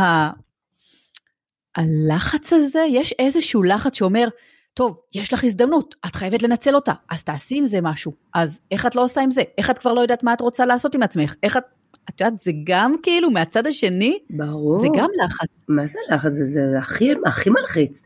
הלחץ 1.76 2.52
הזה, 2.52 2.84
יש 2.90 3.14
איזשהו 3.18 3.62
לחץ 3.62 3.96
שאומר, 3.96 4.28
טוב, 4.74 5.00
יש 5.14 5.32
לך 5.32 5.44
הזדמנות, 5.44 5.94
את 6.06 6.16
חייבת 6.16 6.42
לנצל 6.42 6.74
אותה, 6.74 6.92
אז 7.10 7.24
תעשי 7.24 7.58
עם 7.58 7.66
זה 7.66 7.80
משהו. 7.80 8.12
אז 8.34 8.60
איך 8.70 8.86
את 8.86 8.94
לא 8.94 9.04
עושה 9.04 9.20
עם 9.20 9.30
זה? 9.30 9.42
איך 9.58 9.70
את 9.70 9.78
כבר 9.78 9.92
לא 9.92 10.00
יודעת 10.00 10.22
מה 10.22 10.32
את 10.32 10.40
רוצה 10.40 10.66
לעשות 10.66 10.94
עם 10.94 11.02
עצמך? 11.02 11.34
איך 11.42 11.56
את... 11.56 11.62
את 12.10 12.20
יודעת, 12.20 12.40
זה 12.40 12.52
גם 12.64 12.94
כאילו 13.02 13.30
מהצד 13.30 13.66
השני, 13.66 14.18
ברור. 14.30 14.80
זה 14.80 14.86
גם 14.96 15.08
לחץ. 15.24 15.48
מה 15.68 15.86
זה 15.86 15.98
לחץ? 16.10 16.32
זה, 16.32 16.46
זה 16.46 16.78
הכי, 16.78 17.12
הכי 17.26 17.50
מלחיץ. 17.50 18.02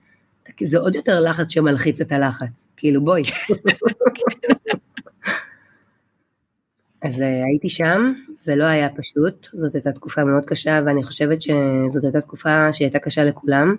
זה 0.62 0.78
עוד 0.78 0.94
יותר 0.94 1.20
לחץ 1.20 1.52
שמלחיץ 1.52 2.00
את 2.00 2.12
הלחץ. 2.12 2.66
כאילו 2.76 3.04
בואי. 3.04 3.22
אז 7.02 7.22
אה, 7.22 7.44
הייתי 7.44 7.68
שם, 7.68 8.12
ולא 8.46 8.64
היה 8.64 8.88
פשוט, 8.88 9.48
זאת 9.52 9.74
הייתה 9.74 9.92
תקופה 9.92 10.24
מאוד 10.24 10.44
קשה, 10.44 10.80
ואני 10.86 11.02
חושבת 11.02 11.42
שזאת 11.42 12.04
הייתה 12.04 12.20
תקופה 12.20 12.72
שהייתה 12.72 12.98
קשה 12.98 13.24
לכולם, 13.24 13.76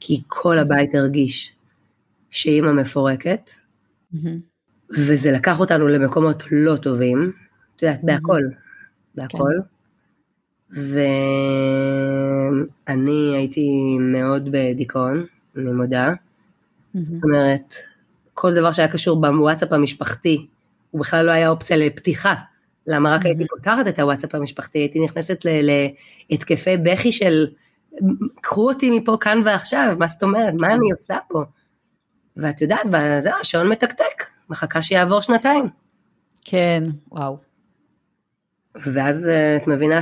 כי 0.00 0.22
כל 0.28 0.58
הבית 0.58 0.94
הרגיש 0.94 1.52
שאימא 2.30 2.72
מפורקת, 2.72 3.50
וזה 4.90 5.30
לקח 5.30 5.60
אותנו 5.60 5.88
למקומות 5.88 6.42
לא 6.52 6.76
טובים, 6.76 7.32
את 7.76 7.82
יודעת, 7.82 8.04
בהכל, 8.04 8.42
בהכל. 9.14 9.52
כן. 9.58 10.80
ואני 12.88 13.36
הייתי 13.36 13.98
מאוד 14.00 14.48
בדיכאון, 14.52 15.26
אני 15.56 15.72
מודה. 15.72 16.12
זאת 17.04 17.24
אומרת, 17.24 17.74
כל 18.34 18.54
דבר 18.54 18.72
שהיה 18.72 18.88
קשור 18.88 19.20
בוואטסאפ 19.20 19.72
המשפחתי, 19.72 20.46
הוא 20.90 21.00
בכלל 21.00 21.26
לא 21.26 21.30
היה 21.30 21.48
אופציה 21.48 21.76
לפתיחה. 21.76 22.34
למה 22.86 23.14
רק 23.14 23.26
הייתי 23.26 23.44
פותחת 23.46 23.88
את 23.88 23.98
הוואטסאפ 23.98 24.34
המשפחתי, 24.34 24.78
הייתי 24.78 25.04
נכנסת 25.04 25.44
להתקפי 26.30 26.76
בכי 26.76 27.12
של, 27.12 27.46
קחו 28.40 28.68
אותי 28.68 28.90
מפה 28.90 29.16
כאן 29.20 29.42
ועכשיו, 29.44 29.96
מה 29.98 30.06
זאת 30.06 30.22
אומרת, 30.22 30.54
מה 30.54 30.66
אני 30.66 30.92
עושה 30.92 31.16
פה? 31.28 31.42
ואת 32.36 32.60
יודעת, 32.60 32.86
זהו, 33.20 33.32
השעון 33.40 33.68
מתקתק, 33.68 34.24
מחכה 34.50 34.82
שיעבור 34.82 35.20
שנתיים. 35.20 35.68
כן, 36.44 36.84
וואו. 37.12 37.36
ואז 38.74 39.28
אה, 39.28 39.56
את 39.56 39.68
מבינה 39.68 40.00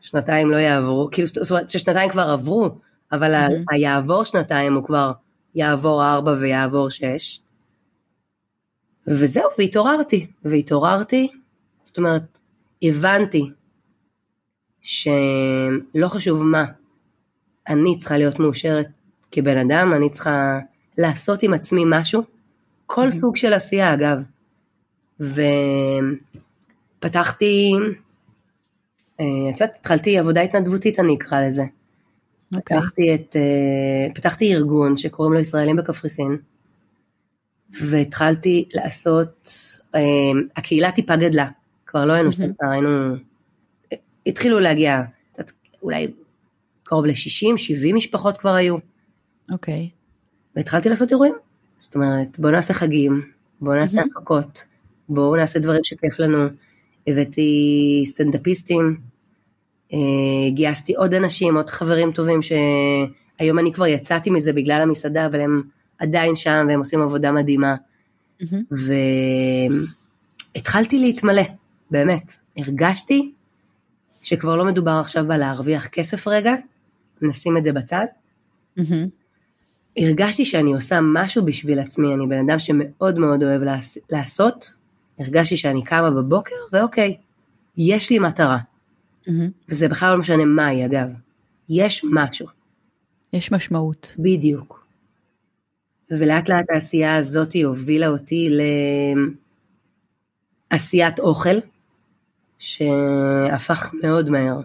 ששנתיים 0.00 0.50
לא 0.50 0.56
יעברו, 0.56 1.08
כאילו, 1.12 1.28
זאת 1.28 1.50
אומרת 1.50 1.70
ששנתיים 1.70 2.10
כבר 2.10 2.30
עברו, 2.30 2.70
אבל 3.12 3.34
mm-hmm. 3.34 3.64
היעבור 3.70 4.24
שנתיים 4.24 4.74
הוא 4.74 4.84
כבר 4.84 5.12
יעבור 5.54 6.04
ארבע 6.04 6.34
ויעבור 6.40 6.90
שש. 6.90 7.40
וזהו, 9.08 9.48
והתעוררתי, 9.58 10.26
והתעוררתי, 10.44 11.28
זאת 11.82 11.98
אומרת, 11.98 12.38
הבנתי 12.82 13.50
שלא 14.82 16.08
חשוב 16.08 16.42
מה, 16.42 16.64
אני 17.68 17.96
צריכה 17.96 18.18
להיות 18.18 18.40
מאושרת 18.40 18.88
כבן 19.30 19.58
אדם, 19.58 19.92
אני 19.96 20.10
צריכה 20.10 20.58
לעשות 20.98 21.42
עם 21.42 21.54
עצמי 21.54 21.82
משהו, 21.86 22.22
כל 22.86 23.06
mm-hmm. 23.06 23.10
סוג 23.10 23.36
של 23.36 23.52
עשייה 23.52 23.94
אגב. 23.94 24.18
ופתחתי, 26.98 27.72
אה, 29.20 29.24
את 29.54 29.60
יודעת, 29.60 29.76
התחלתי 29.80 30.18
עבודה 30.18 30.40
התנדבותית 30.40 31.00
אני 31.00 31.16
אקרא 31.16 31.40
לזה. 31.40 31.62
Okay. 31.62 32.56
אוקיי. 32.56 32.78
פתחתי, 32.78 33.14
את, 33.14 33.36
אה, 33.36 34.14
פתחתי 34.14 34.54
ארגון 34.54 34.96
שקוראים 34.96 35.34
לו 35.34 35.40
ישראלים 35.40 35.76
בקפריסין, 35.76 36.36
והתחלתי 37.70 38.68
לעשות, 38.74 39.52
אה, 39.94 40.00
הקהילה 40.56 40.92
טיפה 40.92 41.16
גדלה, 41.16 41.48
כבר 41.86 42.04
לא 42.04 42.12
היינו. 42.12 42.32
שנתיים, 42.32 42.70
היינו, 42.72 43.14
התחילו 44.26 44.60
להגיע, 44.60 45.02
אולי 45.82 46.06
קרוב 46.84 47.06
ל-60, 47.06 47.56
70 47.56 47.96
משפחות 47.96 48.38
כבר 48.38 48.54
היו. 48.54 48.76
אוקיי. 49.52 49.90
והתחלתי 50.56 50.88
לעשות 50.88 51.10
אירועים. 51.10 51.34
זאת 51.76 51.94
אומרת, 51.94 52.38
בואו 52.38 52.52
נעשה 52.52 52.74
חגים, 52.74 53.22
בואו 53.60 53.74
נעשה. 53.76 54.00
הפקות, 54.00 54.66
בואו 55.08 55.36
נעשה 55.36 55.58
דברים 55.58 55.84
שכיף 55.84 56.18
לנו. 56.18 56.48
הבאתי 57.06 58.02
סטנדאפיסטים, 58.06 58.96
אה, 59.92 59.98
גייסתי 60.50 60.94
עוד 60.94 61.14
אנשים, 61.14 61.56
עוד 61.56 61.70
חברים 61.70 62.12
טובים, 62.12 62.40
שהיום 62.42 63.58
אני 63.58 63.72
כבר 63.72 63.86
יצאתי 63.86 64.30
מזה 64.30 64.52
בגלל 64.52 64.80
המסעדה, 64.80 65.26
אבל 65.26 65.40
הם 65.40 65.62
עדיין 65.98 66.34
שם 66.34 66.66
והם 66.68 66.78
עושים 66.78 67.00
עבודה 67.00 67.32
מדהימה. 67.32 67.74
Mm-hmm. 68.42 68.74
והתחלתי 70.54 70.98
להתמלא, 70.98 71.42
באמת. 71.90 72.36
הרגשתי 72.56 73.32
שכבר 74.20 74.56
לא 74.56 74.64
מדובר 74.64 74.90
עכשיו 75.00 75.26
בלהרוויח 75.28 75.86
כסף 75.86 76.28
רגע, 76.28 76.54
נשים 77.22 77.56
את 77.56 77.64
זה 77.64 77.72
בצד. 77.72 78.06
Mm-hmm. 78.78 78.82
הרגשתי 79.96 80.44
שאני 80.44 80.74
עושה 80.74 80.98
משהו 81.02 81.44
בשביל 81.44 81.78
עצמי, 81.78 82.14
אני 82.14 82.26
בן 82.26 82.48
אדם 82.48 82.58
שמאוד 82.58 83.18
מאוד 83.18 83.42
אוהב 83.42 83.62
לעשות, 84.10 84.78
הרגשתי 85.18 85.56
שאני 85.56 85.84
קמה 85.84 86.10
בבוקר, 86.10 86.54
ואוקיי, 86.72 87.16
יש 87.76 88.10
לי 88.10 88.18
מטרה. 88.18 88.58
Mm-hmm. 88.58 89.30
וזה 89.68 89.88
בכלל 89.88 90.12
לא 90.12 90.18
משנה 90.18 90.44
מהי 90.44 90.86
אגב, 90.86 91.08
יש 91.68 92.04
משהו. 92.12 92.46
יש 93.32 93.52
משמעות. 93.52 94.14
בדיוק. 94.18 94.77
ולאט 96.10 96.48
לאט 96.48 96.70
העשייה 96.70 97.16
הזאת 97.16 97.56
הובילה 97.64 98.08
אותי 98.08 98.50
לעשיית 100.72 101.18
אוכל, 101.18 101.58
שהפך 102.58 103.90
מאוד 104.02 104.30
מהר. 104.30 104.60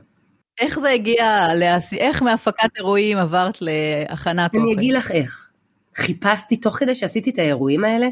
איך 0.60 0.80
זה 0.80 0.90
הגיע, 0.90 1.48
לעשי... 1.56 1.98
איך 1.98 2.24
מהפקת 2.24 2.70
אירועים 2.78 3.18
עברת 3.18 3.58
להכנת 3.62 4.56
אוכל? 4.56 4.64
אני 4.64 4.74
אגיד 4.74 4.94
לך 4.94 5.12
איך. 5.12 5.50
חיפשתי, 5.96 6.58
תוך 6.58 6.76
כדי 6.76 6.96
שעשיתי 6.96 7.30
את 7.30 7.40
האירועים 7.40 7.84
האלה, 7.84 8.08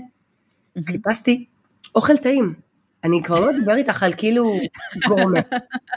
חיפשתי 0.87 1.45
אוכל 1.95 2.17
טעים. 2.17 2.53
אני 3.03 3.23
כבר 3.23 3.39
לא 3.39 3.49
אדבר 3.51 3.75
איתך 3.75 4.03
על 4.03 4.13
כאילו 4.17 4.59
גורמה. 5.07 5.39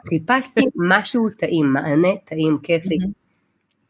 חיפשתי 0.08 0.60
משהו 0.74 1.30
טעים, 1.30 1.72
מענה 1.72 2.16
טעים, 2.24 2.58
כיפי. 2.62 2.98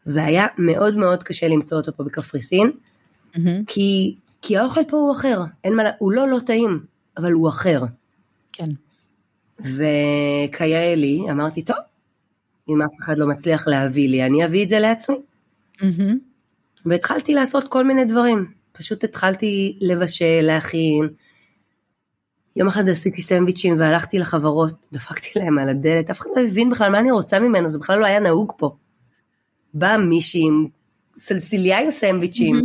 והיה 0.07 0.47
מאוד 0.59 0.97
מאוד 0.97 1.23
קשה 1.23 1.49
למצוא 1.49 1.79
אותו 1.79 1.97
פה 1.97 2.05
בקפריסין, 2.05 2.71
כי, 3.67 4.17
כי 4.43 4.57
האוכל 4.57 4.81
פה 4.89 4.97
הוא 4.97 5.13
אחר, 5.13 5.41
אין 5.65 5.75
מה, 5.75 5.83
הוא 5.99 6.13
לא 6.13 6.29
לא 6.29 6.39
טעים, 6.47 6.81
אבל 7.17 7.33
הוא 7.33 7.49
אחר. 7.49 7.83
כן. 8.53 8.65
וכיאה 9.61 10.95
לי, 10.95 11.21
אמרתי, 11.31 11.63
טוב, 11.63 11.77
אם 12.69 12.83
אף 12.83 12.95
אחד 13.01 13.19
לא 13.19 13.27
מצליח 13.27 13.69
להביא 13.69 14.09
לי, 14.09 14.27
אני 14.27 14.45
אביא 14.45 14.65
את 14.65 14.69
זה 14.69 14.79
לעצמי. 14.79 15.17
Mm-hmm. 15.77 16.15
והתחלתי 16.87 17.35
לעשות 17.35 17.69
כל 17.69 17.85
מיני 17.85 18.05
דברים. 18.05 18.53
פשוט 18.73 19.05
התחלתי 19.05 19.79
לבשל, 19.81 20.41
להכין. 20.43 21.09
יום 22.57 22.69
אחד 22.69 22.89
עשיתי 22.89 23.23
סנדוויצ'ים 23.23 23.75
והלכתי 23.79 24.19
לחברות, 24.19 24.87
דפקתי 24.93 25.29
להם 25.37 25.59
על 25.59 25.69
הדלת, 25.69 26.11
אף 26.11 26.21
אחד 26.21 26.31
לא 26.37 26.43
הבין 26.43 26.71
בכלל 26.71 26.93
מה 26.93 26.99
אני 26.99 27.11
רוצה 27.11 27.41
ממנו, 27.41 27.71
זה 27.71 27.79
בכלל 27.79 27.99
לא 27.99 28.07
היה 28.07 28.21
נהוג 28.21 28.53
פה. 28.57 28.77
באה 29.75 29.99
מישהי 29.99 30.47
עם 30.47 30.67
סלסיליה 31.17 31.81
עם 31.81 31.91
סנדוויצ'ים. 31.91 32.63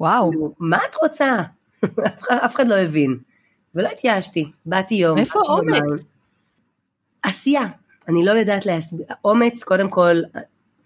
וואו. 0.00 0.54
מה 0.58 0.78
את 0.90 0.94
רוצה? 1.02 1.36
אף 2.44 2.54
אחד 2.54 2.68
לא 2.68 2.74
הבין. 2.74 3.18
ולא 3.74 3.88
התייאשתי, 3.88 4.50
באתי 4.66 4.94
יום. 4.94 5.16
מאיפה 5.16 5.40
אומץ? 5.48 6.04
עשייה. 7.22 7.66
אני 8.08 8.24
לא 8.24 8.30
יודעת 8.30 8.66
להסביר. 8.66 9.06
אומץ, 9.24 9.64
קודם 9.64 9.90
כל, 9.90 10.16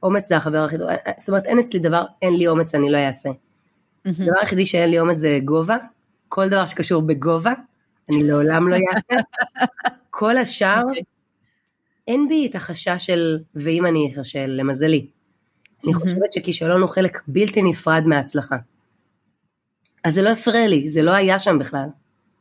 אומץ 0.03 0.29
זה 0.29 0.37
החבר 0.37 0.59
הכי 0.59 0.79
טוב. 0.79 0.89
זאת 1.17 1.29
אומרת, 1.29 1.47
אין 1.47 1.59
אצלי 1.59 1.81
דבר, 1.81 2.05
אין 2.23 2.37
לי 2.37 2.47
אומץ, 2.47 2.75
אני 2.75 2.91
לא 2.91 2.99
אעשה. 2.99 3.31
הדבר 4.05 4.39
היחידי 4.41 4.67
שאין 4.67 4.91
לי 4.91 5.01
אומץ 5.01 5.19
זה 5.19 5.39
גובה. 5.45 5.77
כל 6.29 6.49
דבר 6.49 6.67
שקשור 6.67 7.03
בגובה, 7.03 7.53
אני 8.11 8.23
לעולם 8.23 8.69
לא 8.69 8.77
אעשה. 8.95 9.23
כל 10.11 10.37
השאר. 10.37 10.83
אוקיי. 10.89 11.03
אין 12.09 12.29
בי 12.29 12.47
את 12.51 12.55
החשש 12.55 13.07
של 13.07 13.39
ואם 13.55 13.87
אני 13.87 14.13
אכשל, 14.13 14.47
למזלי. 14.47 15.07
אני 15.85 15.95
חושבת 15.95 16.33
שכישלון 16.33 16.81
הוא 16.81 16.91
חלק 16.91 17.23
בלתי 17.29 17.63
נפרד 17.63 18.03
מההצלחה. 18.07 18.57
אז 20.05 20.15
זה 20.15 20.23
לא 20.23 20.31
הפריע 20.31 20.67
לי, 20.67 20.91
זה 20.91 21.03
לא 21.03 21.11
היה 21.11 21.39
שם 21.39 21.59
בכלל. 21.59 21.87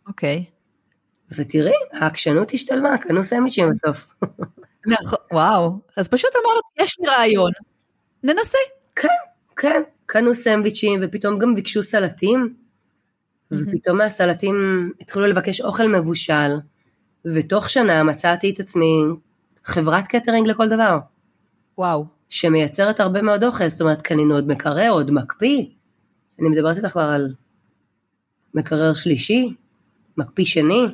אוקיי. 0.07 0.45
Okay. 0.47 0.53
ותראי, 1.37 1.73
העקשנות 1.93 2.51
השתלמה, 2.53 2.97
קנו 2.97 3.23
סמיצ'ים 3.23 3.69
בסוף. 3.69 4.15
נכון, 4.85 5.19
וואו. 5.31 5.79
אז 5.97 6.07
פשוט 6.07 6.29
אמרת, 6.35 6.87
יש 6.87 6.95
לי 6.99 7.07
רעיון, 7.07 7.51
ננסה. 8.23 8.57
כן, 8.95 9.07
כן. 9.55 9.81
קנו 10.05 10.33
סנדוויצ'ים 10.33 10.99
ופתאום 11.03 11.39
גם 11.39 11.55
ביקשו 11.55 11.83
סלטים, 11.83 12.53
ופתאום 13.51 13.97
מהסלטים 13.97 14.55
התחילו 15.01 15.27
לבקש 15.27 15.61
אוכל 15.61 15.87
מבושל, 15.87 16.51
ותוך 17.25 17.69
שנה 17.69 18.03
מצאתי 18.03 18.49
את 18.49 18.59
עצמי 18.59 19.03
חברת 19.63 20.07
קטרינג 20.07 20.47
לכל 20.47 20.69
דבר. 20.69 20.99
וואו. 21.77 22.05
שמייצרת 22.29 22.99
הרבה 22.99 23.21
מאוד 23.21 23.43
אוכל, 23.43 23.67
זאת 23.67 23.81
אומרת 23.81 24.01
קנינו 24.01 24.35
עוד 24.35 24.47
מקרר, 24.47 24.89
עוד 24.91 25.11
מקפיא. 25.11 25.65
אני 26.39 26.49
מדברת 26.49 26.77
איתך 26.77 26.87
כבר 26.87 27.01
על 27.01 27.33
מקרר 28.53 28.93
שלישי, 28.93 29.53
מקפיא 30.17 30.45
שני. 30.45 30.85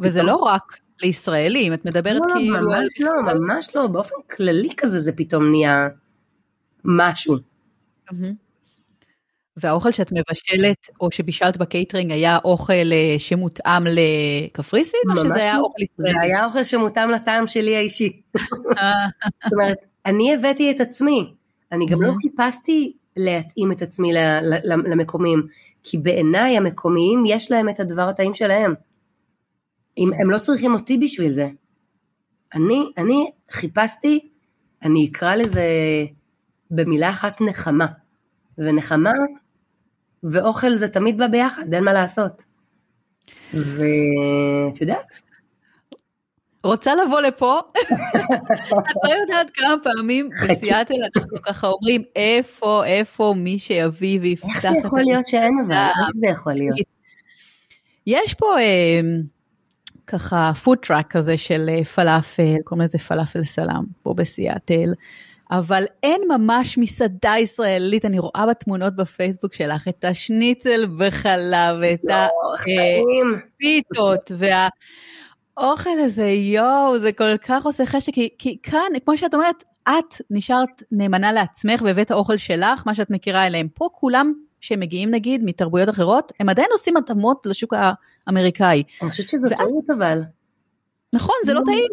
וזה 0.00 0.22
לא 0.22 0.36
רק 0.36 0.78
לישראלים, 1.02 1.74
את 1.74 1.84
מדברת 1.84 2.22
לא, 2.28 2.34
כאילו... 2.34 2.60
לא, 2.60 2.68
ממש 2.68 3.00
לא, 3.00 3.12
ממש 3.34 3.76
לא, 3.76 3.86
באופן 3.86 4.14
כללי 4.30 4.68
כזה 4.76 5.00
זה 5.00 5.12
פתאום 5.12 5.50
נהיה 5.50 5.88
משהו. 6.84 7.36
והאוכל 9.56 9.92
שאת 9.92 10.12
מבשלת 10.12 10.88
או 11.00 11.10
שבישלת 11.10 11.56
בקייטרינג 11.56 12.12
היה 12.12 12.38
אוכל 12.44 12.72
אה, 12.72 13.14
שמותאם 13.18 13.84
לקפריסין 13.86 15.00
או 15.10 15.16
שזה 15.16 15.34
היה 15.34 15.54
לא. 15.54 15.60
אוכל 15.60 15.82
ישראלי? 15.82 16.12
זה 16.12 16.20
היה 16.20 16.44
אוכל 16.44 16.64
שמותאם 16.64 17.10
לטעם 17.10 17.46
שלי 17.46 17.76
האישי. 17.76 18.20
זאת 19.44 19.52
אומרת, 19.52 19.76
אני 20.06 20.34
הבאתי 20.34 20.70
את 20.70 20.80
עצמי, 20.80 21.34
אני 21.72 21.86
גם 21.86 22.02
לא 22.02 22.12
חיפשתי 22.22 22.92
להתאים 23.16 23.72
את 23.72 23.82
עצמי 23.82 24.12
למקומיים, 24.64 25.46
כי 25.82 25.98
בעיניי 25.98 26.56
המקומיים 26.56 27.22
יש 27.26 27.50
להם 27.50 27.68
את 27.68 27.80
הדבר 27.80 28.08
הטעים 28.08 28.34
שלהם. 28.34 28.74
אם, 29.98 30.10
הם 30.20 30.30
לא 30.30 30.38
צריכים 30.38 30.74
אותי 30.74 30.98
בשביל 30.98 31.32
זה. 31.32 31.48
אני, 32.54 32.92
אני 32.98 33.30
חיפשתי, 33.50 34.28
אני 34.82 35.08
אקרא 35.12 35.34
לזה 35.34 35.64
במילה 36.70 37.10
אחת 37.10 37.40
נחמה. 37.40 37.86
ונחמה 38.58 39.12
ואוכל 40.22 40.72
זה 40.72 40.88
תמיד 40.88 41.18
בא 41.18 41.26
ביחד, 41.26 41.74
אין 41.74 41.84
מה 41.84 41.92
לעשות. 41.92 42.44
ואת 43.54 44.80
יודעת. 44.80 45.29
רוצה 46.64 46.94
לבוא 46.94 47.20
לפה? 47.20 47.58
את 48.90 48.96
לא 49.04 49.14
יודעת 49.20 49.50
כמה 49.50 49.74
פעמים 49.82 50.28
בסיאטל 50.48 50.94
אנחנו 51.14 51.42
ככה 51.42 51.66
אומרים 51.66 52.02
איפה, 52.16 52.86
איפה 52.86 53.34
מי 53.36 53.58
שיביא 53.58 54.20
ויפתח. 54.22 54.48
איך 54.48 54.60
זה 54.60 54.78
יכול 54.84 55.00
להיות 55.00 55.26
שאין 55.26 55.52
אבל? 55.66 55.74
איך 55.74 56.10
זה 56.14 56.26
יכול 56.26 56.52
להיות? 56.52 56.78
יש 58.06 58.34
פה 58.34 58.58
אה, 58.58 59.00
ככה 60.06 60.52
food 60.64 60.78
truck 60.78 61.10
כזה 61.10 61.38
של 61.38 61.66
אה, 61.68 61.84
פלאפל, 61.84 62.56
קוראים 62.64 62.84
לזה 62.84 62.98
פלאפל 62.98 63.44
סלאם 63.44 63.84
פה 64.02 64.14
בסיאטל. 64.16 64.92
אבל 65.50 65.84
אין 66.02 66.20
ממש 66.28 66.78
מסעדה 66.78 67.34
ישראלית, 67.38 68.04
אני 68.04 68.18
רואה 68.18 68.46
בתמונות 68.50 68.96
בפייסבוק 68.96 69.54
שלך 69.54 69.88
את 69.88 70.04
השניצל 70.04 70.86
בחלה, 70.98 71.82
את 71.82 72.04
הפיתות, 73.58 74.32
והאוכל 75.60 76.00
הזה, 76.04 76.26
יואו, 76.26 76.98
זה 76.98 77.12
כל 77.12 77.36
כך 77.36 77.66
עושה 77.66 77.86
חשק, 77.86 78.14
כי, 78.14 78.28
כי 78.38 78.58
כאן, 78.62 78.92
כמו 79.04 79.18
שאת 79.18 79.34
אומרת, 79.34 79.64
את 79.88 80.14
נשארת 80.30 80.82
נאמנה 80.92 81.32
לעצמך 81.32 81.82
והבאת 81.82 82.10
האוכל 82.10 82.36
שלך, 82.36 82.82
מה 82.86 82.94
שאת 82.94 83.10
מכירה 83.10 83.46
אליהם. 83.46 83.68
פה 83.74 83.88
כולם 83.92 84.32
שמגיעים 84.60 85.10
נגיד 85.10 85.44
מתרבויות 85.44 85.88
אחרות, 85.88 86.32
הם 86.40 86.48
עדיין 86.48 86.68
עושים 86.72 86.96
התאמות 86.96 87.46
לשוק 87.46 87.74
האמריקאי. 88.26 88.82
אני 89.02 89.10
חושבת 89.10 89.28
שזו 89.28 89.48
טעות 89.56 89.90
אבל. 89.98 90.22
נכון, 91.14 91.34
זה 91.44 91.54
לא 91.54 91.60
טעים. 91.66 91.90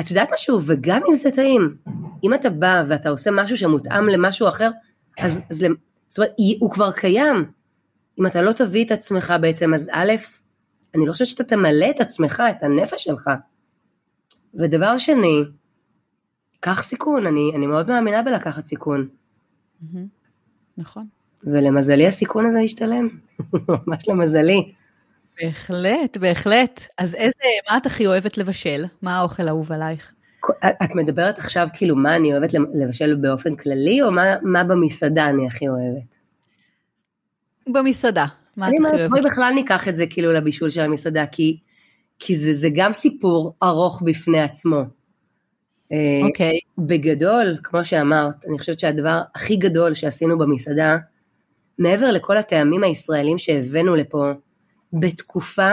את 0.00 0.10
יודעת 0.10 0.28
משהו, 0.32 0.60
וגם 0.66 1.00
אם 1.08 1.14
זה 1.14 1.30
טעים, 1.30 1.76
אם 2.24 2.34
אתה 2.34 2.50
בא 2.50 2.82
ואתה 2.88 3.08
עושה 3.08 3.30
משהו 3.30 3.56
שמותאם 3.56 4.08
למשהו 4.08 4.48
אחר, 4.48 4.70
אז, 5.18 5.40
אז 5.50 5.66
זאת 6.08 6.18
אומרת, 6.18 6.32
הוא 6.60 6.70
כבר 6.70 6.92
קיים. 6.92 7.44
אם 8.20 8.26
אתה 8.26 8.42
לא 8.42 8.52
תביא 8.52 8.84
את 8.84 8.90
עצמך 8.90 9.34
בעצם, 9.40 9.74
אז 9.74 9.88
א', 9.92 10.12
אני 10.94 11.06
לא 11.06 11.12
חושבת 11.12 11.28
שאתה 11.28 11.44
תמלא 11.44 11.90
את 11.90 12.00
עצמך, 12.00 12.42
את 12.50 12.62
הנפש 12.62 13.04
שלך. 13.04 13.30
ודבר 14.54 14.98
שני, 14.98 15.44
קח 16.60 16.82
סיכון, 16.82 17.26
אני, 17.26 17.52
אני 17.54 17.66
מאוד 17.66 17.88
מאמינה 17.88 18.22
בלקחת 18.22 18.64
סיכון. 18.64 19.08
נכון. 20.78 21.06
ולמזלי 21.44 22.06
הסיכון 22.06 22.46
הזה 22.46 22.60
ישתלם, 22.60 23.08
ממש 23.68 24.08
למזלי. 24.08 24.72
בהחלט, 25.42 26.16
בהחלט. 26.16 26.86
אז 26.98 27.14
איזה, 27.14 27.44
מה 27.70 27.76
את 27.76 27.86
הכי 27.86 28.06
אוהבת 28.06 28.38
לבשל? 28.38 28.84
מה 29.02 29.18
האוכל 29.18 29.48
האהוב 29.48 29.72
עלייך? 29.72 30.12
את 30.84 30.94
מדברת 30.94 31.38
עכשיו 31.38 31.68
כאילו 31.74 31.96
מה 31.96 32.16
אני 32.16 32.32
אוהבת 32.32 32.50
לבשל 32.74 33.14
באופן 33.14 33.56
כללי, 33.56 34.02
או 34.02 34.12
מה, 34.12 34.22
מה 34.42 34.64
במסעדה 34.64 35.28
אני 35.28 35.46
הכי 35.46 35.68
אוהבת? 35.68 36.18
במסעדה, 37.66 38.26
מה 38.56 38.68
את 38.68 38.72
הכי 38.78 38.96
אוהבת? 38.96 39.10
בואי 39.10 39.22
בכלל 39.22 39.52
ניקח 39.54 39.88
את 39.88 39.96
זה 39.96 40.06
כאילו 40.06 40.32
לבישול 40.32 40.70
של 40.70 40.80
המסעדה, 40.80 41.26
כי, 41.26 41.58
כי 42.18 42.36
זה, 42.36 42.54
זה 42.54 42.68
גם 42.74 42.92
סיפור 42.92 43.54
ארוך 43.62 44.02
בפני 44.02 44.40
עצמו. 44.40 44.82
אה, 45.92 46.20
אוקיי. 46.22 46.52
Okay. 46.56 46.82
בגדול, 46.82 47.56
כמו 47.62 47.84
שאמרת, 47.84 48.44
אני 48.48 48.58
חושבת 48.58 48.80
שהדבר 48.80 49.20
הכי 49.34 49.56
גדול 49.56 49.94
שעשינו 49.94 50.38
במסעדה, 50.38 50.96
מעבר 51.78 52.10
לכל 52.10 52.36
הטעמים 52.36 52.84
הישראלים 52.84 53.38
שהבאנו 53.38 53.94
לפה, 53.94 54.32
בתקופה 54.92 55.72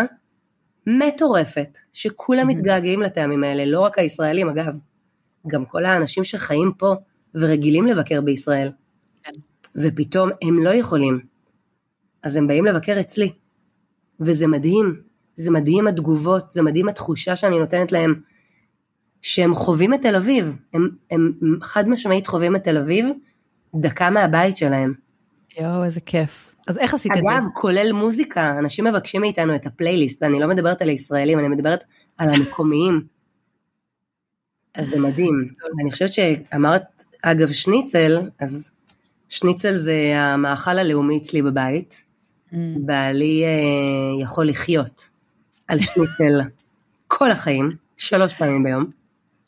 מטורפת, 0.87 1.77
שכולם 1.93 2.47
מתגעגעים 2.47 3.01
לטעמים 3.01 3.43
האלה, 3.43 3.65
לא 3.65 3.79
רק 3.79 3.99
הישראלים 3.99 4.49
אגב, 4.49 4.73
גם 5.47 5.65
כל 5.65 5.85
האנשים 5.85 6.23
שחיים 6.23 6.71
פה 6.77 6.93
ורגילים 7.35 7.85
לבקר 7.85 8.21
בישראל. 8.21 8.71
כן. 9.23 9.31
ופתאום 9.75 10.29
הם 10.41 10.63
לא 10.63 10.69
יכולים, 10.69 11.19
אז 12.23 12.35
הם 12.35 12.47
באים 12.47 12.65
לבקר 12.65 12.99
אצלי. 12.99 13.33
וזה 14.19 14.47
מדהים, 14.47 15.01
זה 15.35 15.51
מדהים 15.51 15.87
התגובות, 15.87 16.51
זה 16.51 16.61
מדהים 16.61 16.89
התחושה 16.89 17.35
שאני 17.35 17.59
נותנת 17.59 17.91
להם, 17.91 18.21
שהם 19.21 19.53
חווים 19.53 19.93
את 19.93 20.01
תל 20.01 20.15
אביב, 20.15 20.57
הם, 20.73 20.89
הם 21.11 21.33
חד 21.61 21.89
משמעית 21.89 22.27
חווים 22.27 22.55
את 22.55 22.63
תל 22.63 22.77
אביב 22.77 23.09
דקה 23.75 24.09
מהבית 24.09 24.57
שלהם. 24.57 24.93
יואו, 25.59 25.83
איזה 25.83 26.01
כיף. 26.01 26.55
אז 26.67 26.77
איך 26.77 26.93
עשית 26.93 27.11
אגב, 27.11 27.17
את 27.17 27.31
זה? 27.31 27.37
אגב, 27.37 27.47
כולל 27.53 27.91
מוזיקה, 27.91 28.59
אנשים 28.59 28.85
מבקשים 28.85 29.21
מאיתנו 29.21 29.55
את 29.55 29.65
הפלייליסט, 29.65 30.23
ואני 30.23 30.39
לא 30.39 30.47
מדברת 30.47 30.81
על 30.81 30.89
הישראלים, 30.89 31.39
אני 31.39 31.47
מדברת 31.47 31.83
על 32.17 32.29
המקומיים. 32.33 33.01
אז 34.75 34.87
זה 34.87 34.99
מדהים. 34.99 35.47
אני 35.81 35.91
חושבת 35.91 36.13
שאמרת, 36.13 37.03
אגב, 37.21 37.51
שניצל, 37.51 38.29
אז 38.39 38.71
שניצל 39.29 39.73
זה 39.73 40.13
המאכל 40.15 40.77
הלאומי 40.77 41.17
אצלי 41.17 41.41
בבית. 41.41 42.05
Mm. 42.53 42.55
בעלי 42.85 43.43
אה, 43.43 44.21
יכול 44.21 44.47
לחיות 44.47 45.09
על 45.67 45.79
שניצל 45.79 46.41
כל 47.07 47.31
החיים, 47.31 47.71
שלוש 47.97 48.35
פעמים 48.35 48.63
ביום. 48.63 48.85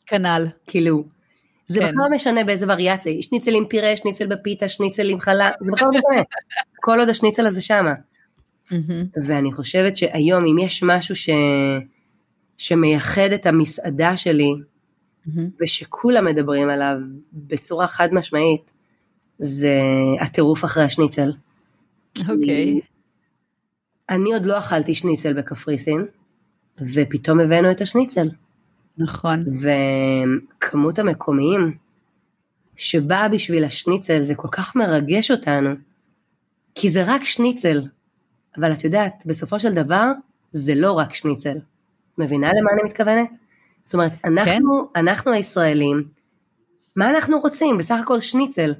כנ"ל. 0.06 0.46
כאילו, 0.66 1.04
זה 1.66 1.80
כן. 1.80 1.88
בכלל 1.88 2.04
לא 2.10 2.16
משנה 2.16 2.44
באיזה 2.44 2.66
וריאציה, 2.68 3.22
שניצל 3.22 3.54
עם 3.54 3.64
פירה, 3.68 3.96
שניצל 3.96 4.26
בפיתה, 4.26 4.68
שניצל 4.68 5.10
עם 5.10 5.20
חלה, 5.20 5.50
זה 5.60 5.72
בכלל 5.72 5.88
לא 5.92 5.98
משנה, 5.98 6.22
כל 6.84 6.98
עוד 6.98 7.08
השניצל 7.08 7.46
הזה 7.46 7.60
שמה. 7.60 7.92
ואני 9.22 9.52
חושבת 9.52 9.96
שהיום 9.96 10.44
אם 10.46 10.58
יש 10.58 10.82
משהו 10.82 11.16
ש... 11.16 11.28
שמייחד 12.56 13.32
את 13.34 13.46
המסעדה 13.46 14.16
שלי, 14.16 14.52
ושכולם 15.60 16.24
מדברים 16.24 16.68
עליו 16.68 16.96
בצורה 17.32 17.86
חד 17.86 18.08
משמעית, 18.12 18.72
זה 19.38 19.80
הטירוף 20.20 20.64
אחרי 20.64 20.84
השניצל. 20.84 21.32
אוקיי. 22.18 22.80
Okay. 22.80 22.95
אני 24.10 24.32
עוד 24.32 24.46
לא 24.46 24.58
אכלתי 24.58 24.94
שניצל 24.94 25.32
בקפריסין, 25.32 26.06
ופתאום 26.94 27.40
הבאנו 27.40 27.70
את 27.70 27.80
השניצל. 27.80 28.28
נכון. 28.98 29.44
וכמות 29.62 30.98
המקומיים 30.98 31.76
שבאה 32.76 33.28
בשביל 33.28 33.64
השניצל, 33.64 34.20
זה 34.20 34.34
כל 34.34 34.48
כך 34.52 34.76
מרגש 34.76 35.30
אותנו, 35.30 35.70
כי 36.74 36.90
זה 36.90 37.04
רק 37.06 37.24
שניצל, 37.24 37.82
אבל 38.58 38.72
את 38.72 38.84
יודעת, 38.84 39.22
בסופו 39.26 39.58
של 39.58 39.74
דבר, 39.74 40.12
זה 40.52 40.74
לא 40.74 40.92
רק 40.92 41.14
שניצל. 41.14 41.58
מבינה 42.18 42.48
למה 42.48 42.70
אני 42.72 42.82
מתכוונת? 42.84 43.30
זאת 43.84 43.94
אומרת, 43.94 44.12
אנחנו, 44.24 44.88
כן? 44.94 45.00
אנחנו 45.00 45.32
הישראלים, 45.32 46.08
מה 46.96 47.10
אנחנו 47.10 47.40
רוצים? 47.40 47.78
בסך 47.78 47.98
הכל 48.02 48.20
שניצל. 48.20 48.74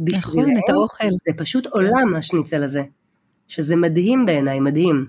נכון, 0.00 0.44
את 0.58 0.68
האוכל. 0.68 1.04
זה 1.04 1.32
פשוט 1.36 1.66
עולם 1.66 2.14
השניצל 2.16 2.62
הזה, 2.62 2.82
שזה 3.50 3.76
מדהים 3.76 4.26
בעיניי, 4.26 4.60
מדהים. 4.60 5.06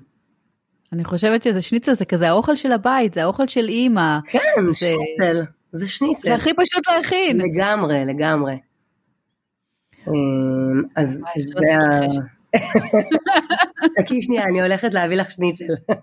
אני 0.94 1.04
חושבת 1.04 1.44
שזה 1.44 1.62
שניצל, 1.62 1.94
זה 1.94 2.06
כזה 2.06 2.30
האוכל 2.30 2.56
של 2.56 2.72
הבית, 2.72 3.14
זה 3.14 3.24
האוכל 3.24 3.48
של 3.48 3.68
אימא. 3.70 4.20
כן, 4.28 4.40
זה 4.70 4.78
שניצל, 4.78 5.42
זה 5.72 5.88
שניצל. 5.88 6.30
זה 6.30 6.36
הכי 6.36 6.50
פשוט 6.54 6.90
להכין. 6.90 7.42
לגמרי, 7.42 8.06
לגמרי. 8.06 8.60
אמ, 10.08 10.84
אז 10.96 11.24
זה 11.40 11.76
ה... 11.76 12.00
חכי 14.00 14.22
שנייה, 14.22 14.44
אני 14.44 14.62
הולכת 14.62 14.94
להביא 14.94 15.18
לך 15.18 15.32
שניצל. 15.32 15.74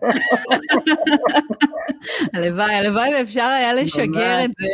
הלוואי, 2.34 2.74
הלוואי 2.74 3.14
ואפשר 3.14 3.45
היה 3.45 3.72
לשגר 3.72 4.45
את 4.45 4.51
זה. 4.51 4.68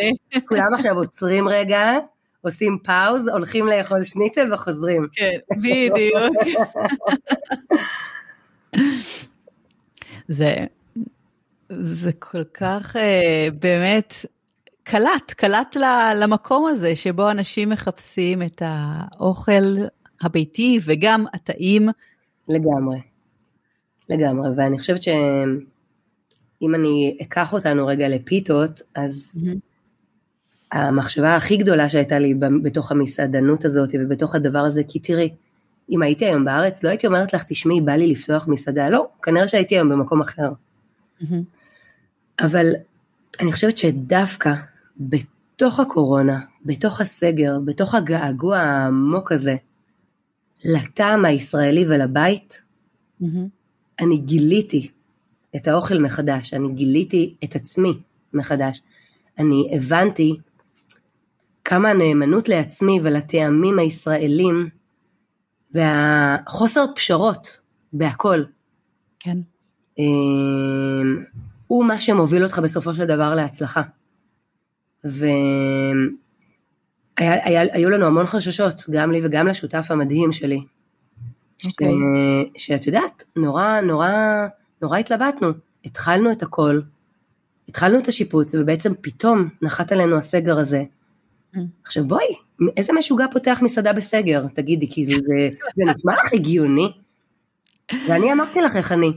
כולם 0.48 0.74
עכשיו 0.74 0.96
עוצרים 0.96 1.48
רגע, 1.48 1.82
עושים 2.44 2.78
פאוז, 2.82 3.28
הולכים 3.28 3.66
לאכול 3.66 4.04
שניצל 4.04 4.54
וחוזרים. 4.54 5.06
כן, 5.12 5.38
בדיוק. 5.56 6.36
זה, 10.28 10.54
זה 11.68 12.12
כל 12.12 12.44
כך 12.44 12.96
אה, 12.96 13.48
באמת 13.60 14.14
קלט, 14.82 15.32
קלט 15.36 15.76
למקום 16.16 16.66
הזה 16.66 16.96
שבו 16.96 17.30
אנשים 17.30 17.68
מחפשים 17.68 18.42
את 18.42 18.62
האוכל 18.64 19.74
הביתי 20.22 20.78
וגם 20.84 21.24
הטעים. 21.34 21.88
לגמרי, 22.48 23.00
לגמרי, 24.08 24.48
ואני 24.56 24.78
חושבת 24.78 25.02
שאם 25.02 26.74
אני 26.74 27.18
אקח 27.22 27.52
אותנו 27.52 27.86
רגע 27.86 28.08
לפיתות, 28.08 28.82
אז 28.94 29.36
mm-hmm. 29.36 29.73
המחשבה 30.74 31.36
הכי 31.36 31.56
גדולה 31.56 31.88
שהייתה 31.88 32.18
לי 32.18 32.34
בתוך 32.62 32.92
המסעדנות 32.92 33.64
הזאת 33.64 33.90
ובתוך 34.00 34.34
הדבר 34.34 34.58
הזה, 34.58 34.82
כי 34.88 34.98
תראי, 34.98 35.30
אם 35.90 36.02
הייתי 36.02 36.24
היום 36.24 36.44
בארץ, 36.44 36.84
לא 36.84 36.88
הייתי 36.88 37.06
אומרת 37.06 37.34
לך, 37.34 37.44
תשמעי, 37.48 37.80
בא 37.80 37.92
לי 37.92 38.06
לפתוח 38.06 38.48
מסעדה, 38.48 38.88
לא, 38.88 39.08
כנראה 39.22 39.48
שהייתי 39.48 39.74
היום 39.74 39.88
במקום 39.88 40.20
אחר. 40.20 40.52
Mm-hmm. 41.20 41.24
אבל 42.40 42.72
אני 43.40 43.52
חושבת 43.52 43.78
שדווקא 43.78 44.54
בתוך 45.00 45.80
הקורונה, 45.80 46.40
בתוך 46.64 47.00
הסגר, 47.00 47.58
בתוך 47.64 47.94
הגעגוע 47.94 48.58
העמוק 48.58 49.32
הזה, 49.32 49.56
לטעם 50.64 51.24
הישראלי 51.24 51.84
ולבית, 51.88 52.62
mm-hmm. 53.22 53.26
אני 54.00 54.18
גיליתי 54.18 54.90
את 55.56 55.68
האוכל 55.68 55.98
מחדש, 55.98 56.54
אני 56.54 56.68
גיליתי 56.74 57.34
את 57.44 57.56
עצמי 57.56 57.92
מחדש. 58.32 58.82
אני 59.38 59.70
הבנתי 59.72 60.36
כמה 61.64 61.90
הנאמנות 61.90 62.48
לעצמי 62.48 62.98
ולטעמים 63.02 63.78
הישראלים 63.78 64.68
והחוסר 65.74 66.84
פשרות 66.96 67.60
בהכל. 67.92 68.42
כן. 69.18 69.38
אמ, 69.98 71.24
הוא 71.66 71.84
מה 71.84 71.98
שמוביל 71.98 72.44
אותך 72.44 72.58
בסופו 72.58 72.94
של 72.94 73.06
דבר 73.06 73.34
להצלחה. 73.34 73.82
והיו 77.20 77.90
לנו 77.90 78.06
המון 78.06 78.26
חששות, 78.26 78.84
גם 78.90 79.12
לי 79.12 79.20
וגם 79.24 79.46
לשותף 79.46 79.86
המדהים 79.90 80.32
שלי. 80.32 80.58
Okay. 80.58 80.64
ש... 81.58 81.66
אוקיי. 81.66 81.94
שאת 82.56 82.86
יודעת, 82.86 83.24
נורא 83.36 83.80
נורא 83.80 84.12
נורא 84.82 84.98
התלבטנו. 84.98 85.48
התחלנו 85.84 86.32
את 86.32 86.42
הכל, 86.42 86.80
התחלנו 87.68 87.98
את 87.98 88.08
השיפוץ, 88.08 88.54
ובעצם 88.54 88.92
פתאום 89.00 89.48
נחת 89.62 89.92
עלינו 89.92 90.16
הסגר 90.16 90.58
הזה. 90.58 90.84
Mm. 91.54 91.58
עכשיו 91.82 92.04
בואי, 92.04 92.34
איזה 92.76 92.92
משוגע 92.92 93.26
פותח 93.32 93.58
מסעדה 93.62 93.92
בסגר? 93.92 94.46
תגידי, 94.54 94.90
כי 94.90 95.06
זה, 95.06 95.12
זה, 95.12 95.48
זה 95.76 95.92
נשמע 95.92 96.12
לך 96.12 96.32
הגיוני? 96.32 96.92
ואני 98.08 98.32
אמרתי 98.32 98.60
לך 98.60 98.76
איך 98.76 98.92
אני. 98.92 99.12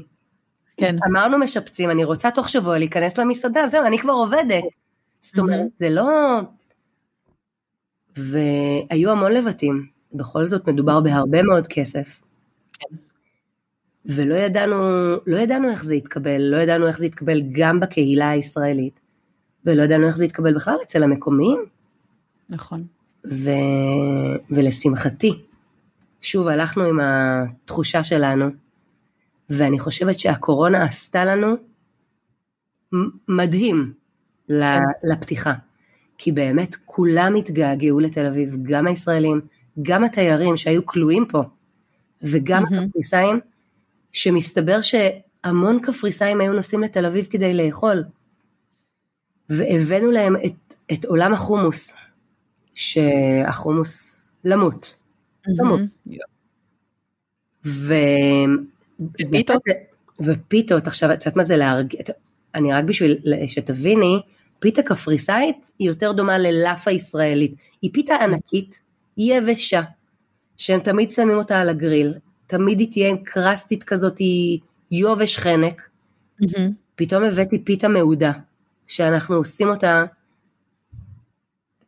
כן. 0.78 0.96
אמרנו 1.10 1.40
משפצים, 1.40 1.90
אני 1.90 2.04
רוצה 2.04 2.32
תוך 2.32 2.50
שבוע 2.50 2.78
להיכנס 2.78 3.18
למסעדה, 3.18 3.68
זהו, 3.68 3.86
אני 3.86 3.98
כבר 3.98 4.14
עובדת. 4.14 4.64
זאת 5.22 5.40
אומרת, 5.40 5.60
mm-hmm. 5.60 5.76
זה 5.76 5.90
לא... 5.90 6.06
והיו 8.18 9.12
המון 9.12 9.32
לבטים, 9.32 9.88
בכל 10.14 10.46
זאת 10.46 10.70
מדובר 10.70 11.02
בהרבה 11.02 11.44
מאוד 11.44 11.68
כסף. 11.68 12.22
כן. 12.74 12.96
ולא 14.06 14.36
ידענו, 14.36 14.76
לא 15.28 15.38
ידענו 15.38 15.70
איך 15.70 15.84
זה 15.84 15.96
יתקבל, 15.96 16.42
לא 16.42 16.58
ידענו 16.58 16.88
איך 16.88 16.98
זה 16.98 17.06
יתקבל 17.06 17.42
גם 17.52 17.80
בקהילה 17.80 18.30
הישראלית, 18.30 19.00
ולא 19.66 19.84
ידענו 19.84 20.08
איך 20.08 20.18
זה 20.18 20.26
יתקבל 20.26 20.56
בכלל 20.56 20.76
אצל 20.84 21.04
המקומיים. 21.04 21.66
נכון. 22.50 22.86
ו... 23.32 23.50
ולשמחתי, 24.52 25.44
שוב 26.22 26.48
הלכנו 26.48 26.84
עם 26.84 27.00
התחושה 27.00 28.04
שלנו, 28.04 28.46
ואני 29.50 29.80
חושבת 29.80 30.20
שהקורונה 30.20 30.84
עשתה 30.84 31.26
לנו 31.26 31.56
מדהים 33.28 33.94
כן. 34.48 34.54
לפתיחה. 35.04 35.54
כי 36.18 36.32
באמת 36.32 36.76
כולם 36.86 37.36
התגעגעו 37.36 38.00
לתל 38.00 38.26
אביב, 38.26 38.56
גם 38.62 38.88
הישראלים, 38.88 39.42
גם 39.82 40.04
התיירים 40.04 40.58
שהיו 40.58 40.86
כלואים 40.86 41.26
פה, 41.30 41.44
וגם 42.22 42.64
mm-hmm. 42.64 42.84
הקפריסאים, 42.86 43.40
שמסתבר 44.12 44.80
שהמון 44.82 45.80
קפריסאים 45.82 46.42
היו 46.42 46.54
נוסעים 46.54 46.82
לתל 46.82 47.06
אביב 47.06 47.28
כדי 47.30 47.54
לאכול. 47.54 48.04
והבאנו 49.50 50.12
להם 50.12 50.36
את, 50.46 50.76
את 50.94 51.06
עולם 51.06 51.34
החומוס, 51.34 51.94
שהחומוס 52.78 54.28
למות. 54.44 54.96
למות. 55.48 55.82
ו... 57.66 57.94
ופיתות? 59.00 59.62
ופיתות, 60.20 60.88
עכשיו 60.88 61.14
את 61.14 61.26
יודעת 61.26 61.38
מה 61.38 61.44
זה 61.44 61.58
להרגיע, 61.58 62.02
אני 62.56 62.74
רק 62.74 62.84
בשביל 62.84 63.18
שתביני, 63.48 64.22
פיתה 64.60 64.82
קפריסאית 64.82 65.72
היא 65.80 65.88
יותר 65.88 66.12
דומה 66.12 66.38
ללאפה 66.38 66.92
ישראלית. 66.92 67.56
היא 67.82 67.94
פיתה 67.94 68.16
ענקית, 68.16 68.82
היא 69.16 69.34
יבשה, 69.34 69.82
שהם 70.58 70.80
תמיד 70.80 71.12
שמים 71.12 71.38
אותה 71.38 71.62
על 71.62 71.70
הגריל, 71.70 72.14
תמיד 72.48 72.80
היא 72.80 72.92
תהיה 72.92 73.16
קרסטית 73.24 73.84
כזאת, 73.84 74.18
היא 74.18 74.60
יובש 74.92 75.38
חנק. 75.38 75.82
Mm-hmm. 76.44 76.62
פתאום 76.96 77.24
הבאתי 77.24 77.64
פיתה 77.64 77.88
מעודה, 77.88 78.32
שאנחנו 78.88 79.36
עושים 79.36 79.70
אותה 79.70 80.06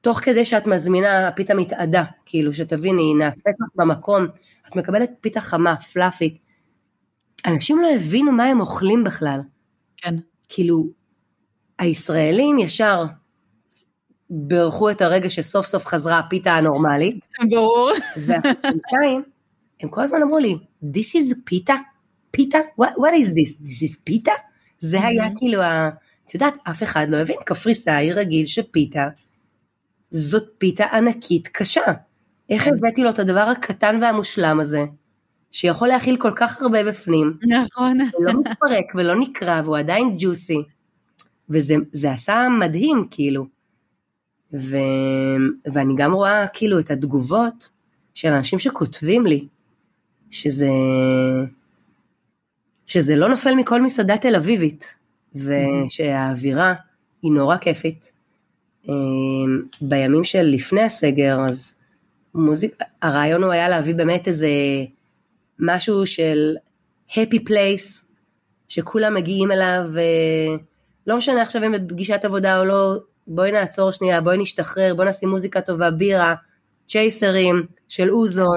תוך 0.01 0.19
כדי 0.19 0.45
שאת 0.45 0.67
מזמינה 0.67 1.31
פיתה 1.35 1.53
מתאדה, 1.53 2.03
כאילו 2.25 2.53
שתביני, 2.53 3.01
היא 3.01 3.15
נעשית 3.15 3.55
לך 3.59 3.69
במקום, 3.75 4.27
את 4.67 4.75
מקבלת 4.75 5.11
פיתה 5.21 5.41
חמה, 5.41 5.75
פלאפית. 5.75 6.37
אנשים 7.45 7.79
לא 7.79 7.87
הבינו 7.95 8.31
מה 8.31 8.43
הם 8.43 8.59
אוכלים 8.59 9.03
בכלל. 9.03 9.39
כן. 9.97 10.15
כאילו, 10.49 10.87
הישראלים 11.79 12.59
ישר 12.59 13.05
בירכו 14.29 14.89
את 14.89 15.01
הרגע 15.01 15.29
שסוף 15.29 15.65
סוף 15.65 15.85
חזרה 15.85 16.19
הפיתה 16.19 16.51
הנורמלית. 16.51 17.27
ברור. 17.49 17.91
והפוליטאים, 18.25 19.23
הם 19.81 19.89
כל 19.89 20.01
הזמן 20.01 20.21
אמרו 20.21 20.39
לי, 20.39 20.57
this 20.83 21.15
is 21.15 21.35
פיתה? 21.43 21.75
פיתה? 22.31 22.57
What, 22.81 22.91
what 22.97 23.13
is 23.13 23.27
this? 23.27 23.61
this 23.61 23.89
is 23.89 23.99
פיתה? 24.03 24.31
זה 24.79 25.07
היה 25.07 25.29
כאילו, 25.37 25.61
את 26.25 26.33
יודעת, 26.33 26.53
אף 26.69 26.83
אחד 26.83 27.05
לא 27.09 27.17
הבין, 27.17 27.37
קפריסאי 27.45 28.13
רגיל 28.13 28.45
שפיתה 28.45 29.07
זאת 30.11 30.43
פיתה 30.57 30.85
ענקית 30.85 31.47
קשה. 31.47 31.93
איך 32.49 32.63
כן. 32.63 32.73
הבאתי 32.73 33.03
לו 33.03 33.09
את 33.09 33.19
הדבר 33.19 33.39
הקטן 33.39 33.97
והמושלם 34.01 34.59
הזה, 34.59 34.85
שיכול 35.51 35.87
להכיל 35.87 36.17
כל 36.17 36.31
כך 36.35 36.61
הרבה 36.61 36.83
בפנים. 36.83 37.37
נכון. 37.47 37.97
ולא 38.19 38.33
מתפרק 38.33 38.85
ולא 38.95 39.19
נקרע 39.19 39.61
והוא 39.65 39.77
עדיין 39.77 40.15
ג'וסי. 40.19 40.63
וזה 41.49 42.11
עשה 42.11 42.47
מדהים 42.59 43.07
כאילו. 43.11 43.45
ו, 44.53 44.77
ואני 45.73 45.93
גם 45.97 46.13
רואה 46.13 46.47
כאילו 46.53 46.79
את 46.79 46.91
התגובות 46.91 47.71
של 48.13 48.27
אנשים 48.27 48.59
שכותבים 48.59 49.25
לי, 49.25 49.47
שזה, 50.29 50.69
שזה 52.87 53.15
לא 53.15 53.29
נופל 53.29 53.55
מכל 53.55 53.81
מסעדה 53.81 54.17
תל 54.17 54.35
אביבית, 54.35 54.95
ושהאווירה 55.35 56.73
היא 57.21 57.31
נורא 57.31 57.57
כיפית. 57.57 58.11
אמ, 58.87 59.61
בימים 59.81 60.23
של 60.23 60.41
לפני 60.41 60.81
הסגר, 60.81 61.39
אז 61.49 61.73
מוזיק, 62.35 62.75
הרעיון 63.01 63.43
הוא 63.43 63.51
היה 63.51 63.69
להביא 63.69 63.95
באמת 63.95 64.27
איזה 64.27 64.49
משהו 65.59 66.05
של 66.05 66.55
happy 67.09 67.49
place, 67.49 68.03
שכולם 68.67 69.13
מגיעים 69.13 69.51
אליו, 69.51 69.85
ולא 71.05 71.17
משנה 71.17 71.41
עכשיו 71.41 71.63
אם 71.63 71.71
בפגישת 71.71 72.25
עבודה 72.25 72.59
או 72.59 72.65
לא, 72.65 72.97
בואי 73.27 73.51
נעצור 73.51 73.91
שנייה, 73.91 74.21
בואי 74.21 74.37
נשתחרר, 74.37 74.95
בואי 74.95 75.09
נשים 75.09 75.29
מוזיקה 75.29 75.61
טובה, 75.61 75.91
בירה, 75.91 76.35
צ'ייסרים 76.87 77.65
של 77.87 78.09
אוזו, 78.09 78.47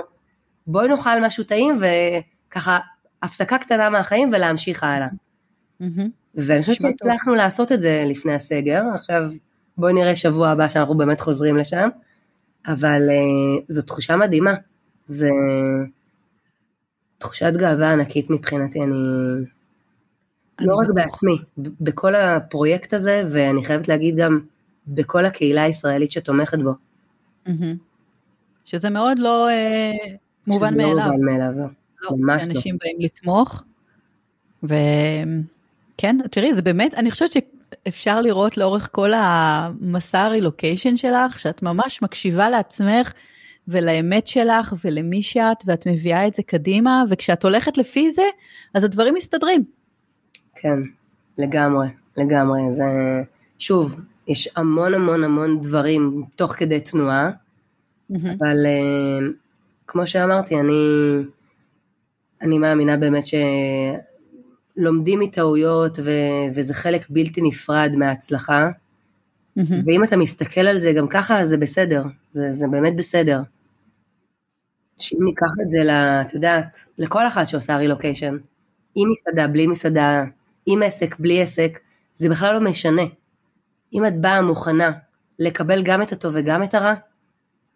בואי 0.67 0.89
נאכל 0.89 1.21
משהו 1.21 1.45
טעים 1.45 1.79
וככה 1.81 2.79
הפסקה 3.23 3.59
קטנה 3.59 3.91
מהחיים 3.91 4.31
ולהמשיך 4.33 4.85
הלאה. 4.85 5.09
Mm-hmm. 5.83 6.03
ואני 6.35 6.61
חושבת 6.61 6.77
שהצלחנו 6.77 7.35
לעשות 7.35 7.73
את 7.73 7.81
זה 7.81 8.05
לפני 8.07 8.35
הסגר, 8.35 8.83
עכשיו 8.95 9.25
בואי 9.79 9.93
נראה 9.93 10.17
שבוע 10.17 10.49
הבא 10.49 10.69
שאנחנו 10.69 10.95
באמת 10.95 11.21
חוזרים 11.21 11.57
לשם, 11.57 11.89
אבל 12.67 13.09
uh, 13.09 13.63
זו 13.69 13.83
תחושה 13.83 14.17
מדהימה, 14.17 14.55
זה 15.07 15.29
תחושת 17.19 17.53
גאווה 17.57 17.93
ענקית 17.93 18.31
מבחינתי, 18.31 18.81
אני... 18.81 18.95
אני 20.59 20.67
לא 20.67 20.75
רק 20.75 20.89
בעצמי, 20.95 21.39
בכל 21.59 22.15
הפרויקט 22.15 22.95
הזה, 22.95 23.23
ואני 23.33 23.65
חייבת 23.65 23.89
להגיד 23.89 24.17
גם 24.17 24.41
בכל 24.87 25.25
הקהילה 25.25 25.63
הישראלית 25.63 26.13
שתומכת 26.13 26.59
בו. 26.59 26.73
שזה 28.65 28.91
מאוד 28.91 29.19
לא 29.19 29.49
אה, 29.49 29.93
מובן 30.47 30.77
מאליו. 30.77 30.93
שזה 30.93 31.09
לא 31.09 31.13
מובן 31.13 31.25
מאליו, 31.25 31.53
לא. 32.03 32.17
ממש 32.17 32.43
לא. 32.43 32.47
שאנשים 32.47 32.77
באים 32.81 32.97
לתמוך, 33.01 33.63
וכן, 34.63 36.17
תראי, 36.31 36.55
זה 36.55 36.63
באמת, 36.63 36.95
אני 36.95 37.11
חושבת 37.11 37.31
שאפשר 37.73 38.21
לראות 38.21 38.57
לאורך 38.57 38.89
כל 38.93 39.13
המסע 39.15 40.21
הרילוקיישן 40.21 40.97
שלך, 40.97 41.39
שאת 41.39 41.63
ממש 41.63 42.03
מקשיבה 42.03 42.51
לעצמך 42.51 43.13
ולאמת 43.69 44.27
שלך 44.27 44.75
ולמי 44.85 45.23
שאת, 45.23 45.63
ואת 45.67 45.87
מביאה 45.87 46.27
את 46.27 46.35
זה 46.35 46.43
קדימה, 46.43 47.05
וכשאת 47.11 47.45
הולכת 47.45 47.79
לפי 47.79 48.11
זה, 48.11 48.23
אז 48.75 48.85
הדברים 48.85 49.15
מסתדרים. 49.15 49.65
כן, 50.57 50.79
לגמרי, 51.39 51.87
לגמרי. 52.17 52.61
זה, 52.73 52.85
שוב, 53.59 53.97
יש 54.29 54.49
המון 54.57 54.95
המון 54.95 55.25
המון 55.25 55.61
דברים 55.61 56.25
תוך 56.37 56.53
כדי 56.53 56.81
תנועה, 56.81 57.31
mm-hmm. 57.31 58.17
אבל 58.39 58.67
uh, 58.67 59.33
כמו 59.87 60.07
שאמרתי, 60.07 60.61
אני, 60.61 60.83
אני 62.43 62.59
מאמינה 62.59 62.97
באמת 62.97 63.25
שלומדים 64.75 65.21
מטעויות 65.21 65.99
ו- 65.99 66.47
וזה 66.57 66.75
חלק 66.75 67.07
בלתי 67.11 67.41
נפרד 67.43 67.93
מההצלחה. 67.97 68.69
Mm-hmm. 69.59 69.75
ואם 69.87 70.05
אתה 70.05 70.17
מסתכל 70.17 70.61
על 70.61 70.79
זה 70.79 70.93
גם 70.93 71.09
ככה, 71.09 71.47
זה 71.47 71.57
בסדר, 71.57 72.05
זה, 72.31 72.49
זה 72.53 72.67
באמת 72.71 72.97
בסדר. 72.97 73.41
שאם 74.99 75.19
ניקח 75.25 75.53
את 75.63 75.71
זה, 75.71 75.79
את 76.21 76.35
יודעת, 76.35 76.85
לכל 76.99 77.27
אחת 77.27 77.49
שעושה 77.49 77.77
רילוקיישן, 77.77 78.37
עם 78.95 79.09
מסעדה, 79.13 79.49
בלי 79.49 79.67
מסעדה, 79.67 80.25
עם 80.67 80.83
עסק, 80.83 81.19
בלי 81.19 81.43
עסק, 81.43 81.79
זה 82.15 82.29
בכלל 82.29 82.55
לא 82.55 82.61
משנה. 82.61 83.03
אם 83.93 84.07
את 84.07 84.21
באה 84.21 84.43
מוכנה 84.43 84.93
לקבל 85.39 85.83
גם 85.83 86.03
את 86.03 86.13
הטוב 86.13 86.33
וגם 86.37 86.63
את 86.63 86.75
הרע, 86.75 86.95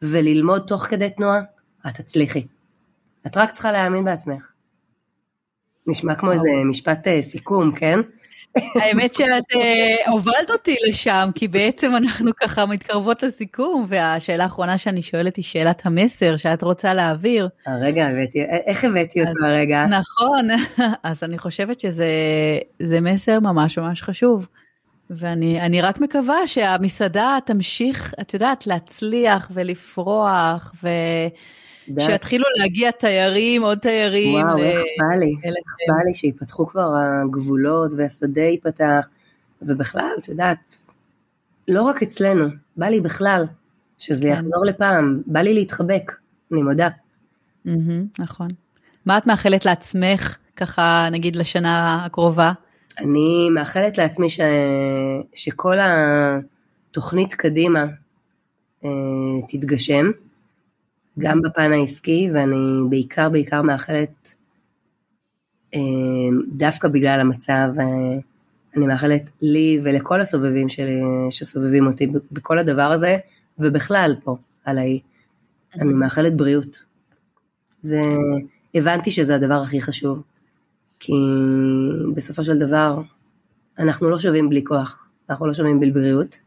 וללמוד 0.02 0.62
תוך 0.66 0.82
כדי 0.82 1.10
תנועה, 1.10 1.40
את 1.86 1.94
תצליחי. 1.94 2.46
את 3.26 3.36
רק 3.36 3.52
צריכה 3.52 3.72
להאמין 3.72 4.04
בעצמך. 4.04 4.52
נשמע 5.86 6.14
כמו 6.14 6.32
איזה 6.32 6.48
משפט 6.64 7.08
אה, 7.08 7.22
סיכום, 7.22 7.72
כן? 7.72 8.00
האמת 8.82 9.14
שאת 9.14 9.52
uh, 9.52 10.10
הובלת 10.10 10.50
אותי 10.50 10.76
לשם, 10.88 11.28
כי 11.34 11.48
בעצם 11.48 11.96
אנחנו 11.96 12.30
ככה 12.42 12.66
מתקרבות 12.66 13.22
לסיכום, 13.22 13.86
והשאלה 13.88 14.44
האחרונה 14.44 14.78
שאני 14.78 15.02
שואלת 15.02 15.36
היא 15.36 15.44
שאלת 15.44 15.86
המסר 15.86 16.36
שאת 16.36 16.62
רוצה 16.62 16.94
להעביר. 16.94 17.48
הרגע 17.66 18.06
הבאתי, 18.06 18.44
איך 18.44 18.84
הבאתי 18.84 19.20
אותו 19.20 19.44
הרגע? 19.44 19.84
נכון, 19.84 20.48
אז 21.02 21.22
אני 21.22 21.38
חושבת 21.38 21.80
שזה 21.80 23.00
מסר 23.00 23.40
ממש 23.40 23.78
ממש 23.78 24.02
חשוב. 24.02 24.48
ואני 25.10 25.80
רק 25.80 26.00
מקווה 26.00 26.46
שהמסעדה 26.46 27.38
תמשיך, 27.44 28.14
את 28.20 28.34
יודעת, 28.34 28.66
להצליח 28.66 29.50
ולפרוח, 29.54 30.74
ושיתחילו 31.96 32.44
להגיע 32.58 32.90
תיירים, 32.90 33.62
עוד 33.62 33.78
תיירים. 33.78 34.44
וואו, 34.44 34.58
איך 34.58 34.80
בא 34.98 35.16
לי, 35.16 35.34
איך 35.44 35.54
בא 35.88 36.04
לי 36.08 36.14
שיפתחו 36.14 36.66
כבר 36.66 36.94
הגבולות 37.24 37.92
והשדה 37.96 38.42
ייפתח, 38.42 39.08
ובכלל, 39.62 40.10
את 40.20 40.28
יודעת, 40.28 40.76
לא 41.68 41.82
רק 41.82 42.02
אצלנו, 42.02 42.46
בא 42.76 42.86
לי 42.86 43.00
בכלל, 43.00 43.44
שזה 43.98 44.22
כן. 44.22 44.28
יחזור 44.28 44.64
לפעם, 44.64 45.22
בא 45.26 45.40
לי 45.40 45.54
להתחבק, 45.54 46.12
אני 46.52 46.62
מודה. 46.62 46.88
נכון. 48.18 48.48
מה 49.06 49.18
את 49.18 49.26
מאחלת 49.26 49.64
לעצמך, 49.64 50.36
ככה, 50.56 51.08
נגיד, 51.12 51.36
לשנה 51.36 52.04
הקרובה? 52.04 52.52
אני 52.98 53.50
מאחלת 53.50 53.98
לעצמי 53.98 54.28
ש... 54.28 54.40
שכל 55.34 55.76
התוכנית 55.80 57.34
קדימה 57.34 57.84
אה, 58.84 58.90
תתגשם, 59.48 60.10
גם 61.18 61.42
בפן 61.42 61.72
העסקי, 61.72 62.30
ואני 62.34 62.80
בעיקר 62.90 63.28
בעיקר 63.28 63.62
מאחלת, 63.62 64.34
אה, 65.74 65.80
דווקא 66.52 66.88
בגלל 66.88 67.20
המצב, 67.20 67.68
אה, 67.78 68.18
אני 68.76 68.86
מאחלת 68.86 69.22
לי 69.40 69.80
ולכל 69.82 70.20
הסובבים 70.20 70.68
שלי, 70.68 71.00
שסובבים 71.30 71.86
אותי 71.86 72.06
בכל 72.32 72.58
הדבר 72.58 72.92
הזה, 72.92 73.18
ובכלל 73.58 74.14
פה, 74.24 74.36
על 74.64 74.78
האי. 74.78 75.00
אני 75.74 75.92
מאחלת 75.92 76.36
בריאות. 76.36 76.82
זה, 77.80 78.00
הבנתי 78.74 79.10
שזה 79.10 79.34
הדבר 79.34 79.60
הכי 79.60 79.80
חשוב. 79.80 80.22
כי 81.00 81.12
בסופו 82.14 82.44
של 82.44 82.58
דבר 82.58 83.00
אנחנו 83.78 84.10
לא 84.10 84.18
שווים 84.18 84.48
בלי 84.48 84.64
כוח, 84.64 85.10
אנחנו 85.30 85.46
לא 85.46 85.54
שווים 85.54 85.80
בלי 85.80 85.90
בריאות, 85.90 86.40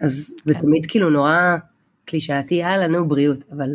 אז 0.00 0.32
זה 0.42 0.54
כן. 0.54 0.60
תמיד 0.60 0.86
כאילו 0.86 1.10
נורא 1.10 1.56
קלישאתי, 2.04 2.54
יאללה 2.54 2.86
נו 2.86 3.08
בריאות, 3.08 3.44
אבל 3.52 3.68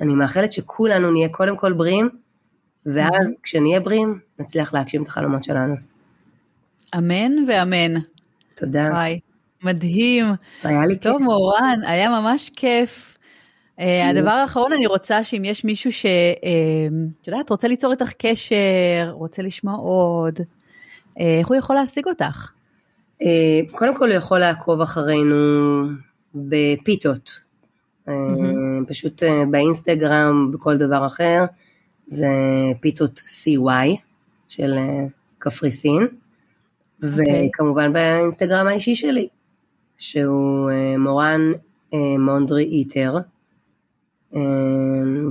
אני 0.00 0.14
מאחלת 0.14 0.52
שכולנו 0.52 1.10
נהיה 1.10 1.28
קודם 1.28 1.56
כל 1.56 1.72
בריאים, 1.72 2.08
ואז 2.86 3.38
כשנהיה 3.42 3.80
בריאים 3.80 4.18
נצליח 4.40 4.74
להגשים 4.74 5.02
את 5.02 5.08
החלומות 5.08 5.44
שלנו. 5.44 5.74
אמן 6.98 7.32
ואמן. 7.48 8.00
תודה. 8.54 8.88
וואי, 8.92 9.20
מדהים. 9.62 10.24
היה 10.62 10.86
לי 10.86 10.94
כיף. 10.94 11.02
טוב 11.02 11.22
מורן, 11.22 11.80
היה 11.86 12.08
ממש 12.08 12.50
כיף. 12.56 13.18
אה, 13.80 14.08
הדבר 14.08 14.30
האחרון, 14.30 14.72
אני 14.72 14.86
רוצה 14.86 15.24
שאם 15.24 15.44
יש 15.44 15.64
מישהו 15.64 15.92
שאת 15.92 16.08
אה, 16.44 16.88
יודעת, 17.26 17.50
רוצה 17.50 17.68
ליצור 17.68 17.92
איתך 17.92 18.12
קשר, 18.18 19.10
רוצה 19.10 19.42
לשמוע 19.42 19.74
עוד, 19.74 20.38
אה, 21.20 21.38
איך 21.38 21.48
הוא 21.48 21.56
יכול 21.56 21.76
להשיג 21.76 22.06
אותך? 22.06 22.50
קודם 23.70 23.96
כל 23.96 24.08
הוא 24.08 24.16
יכול 24.16 24.38
לעקוב 24.38 24.80
אחרינו 24.80 25.84
בפיתות, 26.34 27.40
פשוט 28.88 29.22
באינסטגרם, 29.50 30.50
בכל 30.52 30.76
דבר 30.76 31.06
אחר, 31.06 31.44
זה 32.06 32.28
פיתות 32.80 33.22
CY 33.26 33.96
של 34.48 34.74
קפריסין, 35.38 36.06
אוקיי. 37.02 37.48
וכמובן 37.48 37.92
באינסטגרם 37.92 38.66
האישי 38.66 38.94
שלי, 38.94 39.28
שהוא 39.98 40.70
מורן 40.98 41.40
מונדרי 42.18 42.64
איטר. 42.64 43.18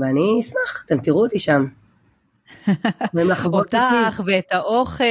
ואני 0.01 0.39
אשמח, 0.41 0.83
אתם 0.85 0.99
תראו 0.99 1.23
אותי 1.23 1.39
שם. 1.39 1.65
אותך 3.53 4.21
ואת 4.25 4.51
האוכל. 4.51 5.03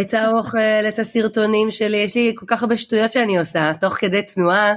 את 0.00 0.14
האוכל, 0.14 0.88
את 0.88 0.98
הסרטונים 0.98 1.70
שלי, 1.70 1.96
יש 1.96 2.14
לי 2.14 2.32
כל 2.36 2.46
כך 2.48 2.62
הרבה 2.62 2.76
שטויות 2.76 3.12
שאני 3.12 3.38
עושה, 3.38 3.72
תוך 3.80 3.94
כדי 3.94 4.22
תנועה, 4.22 4.72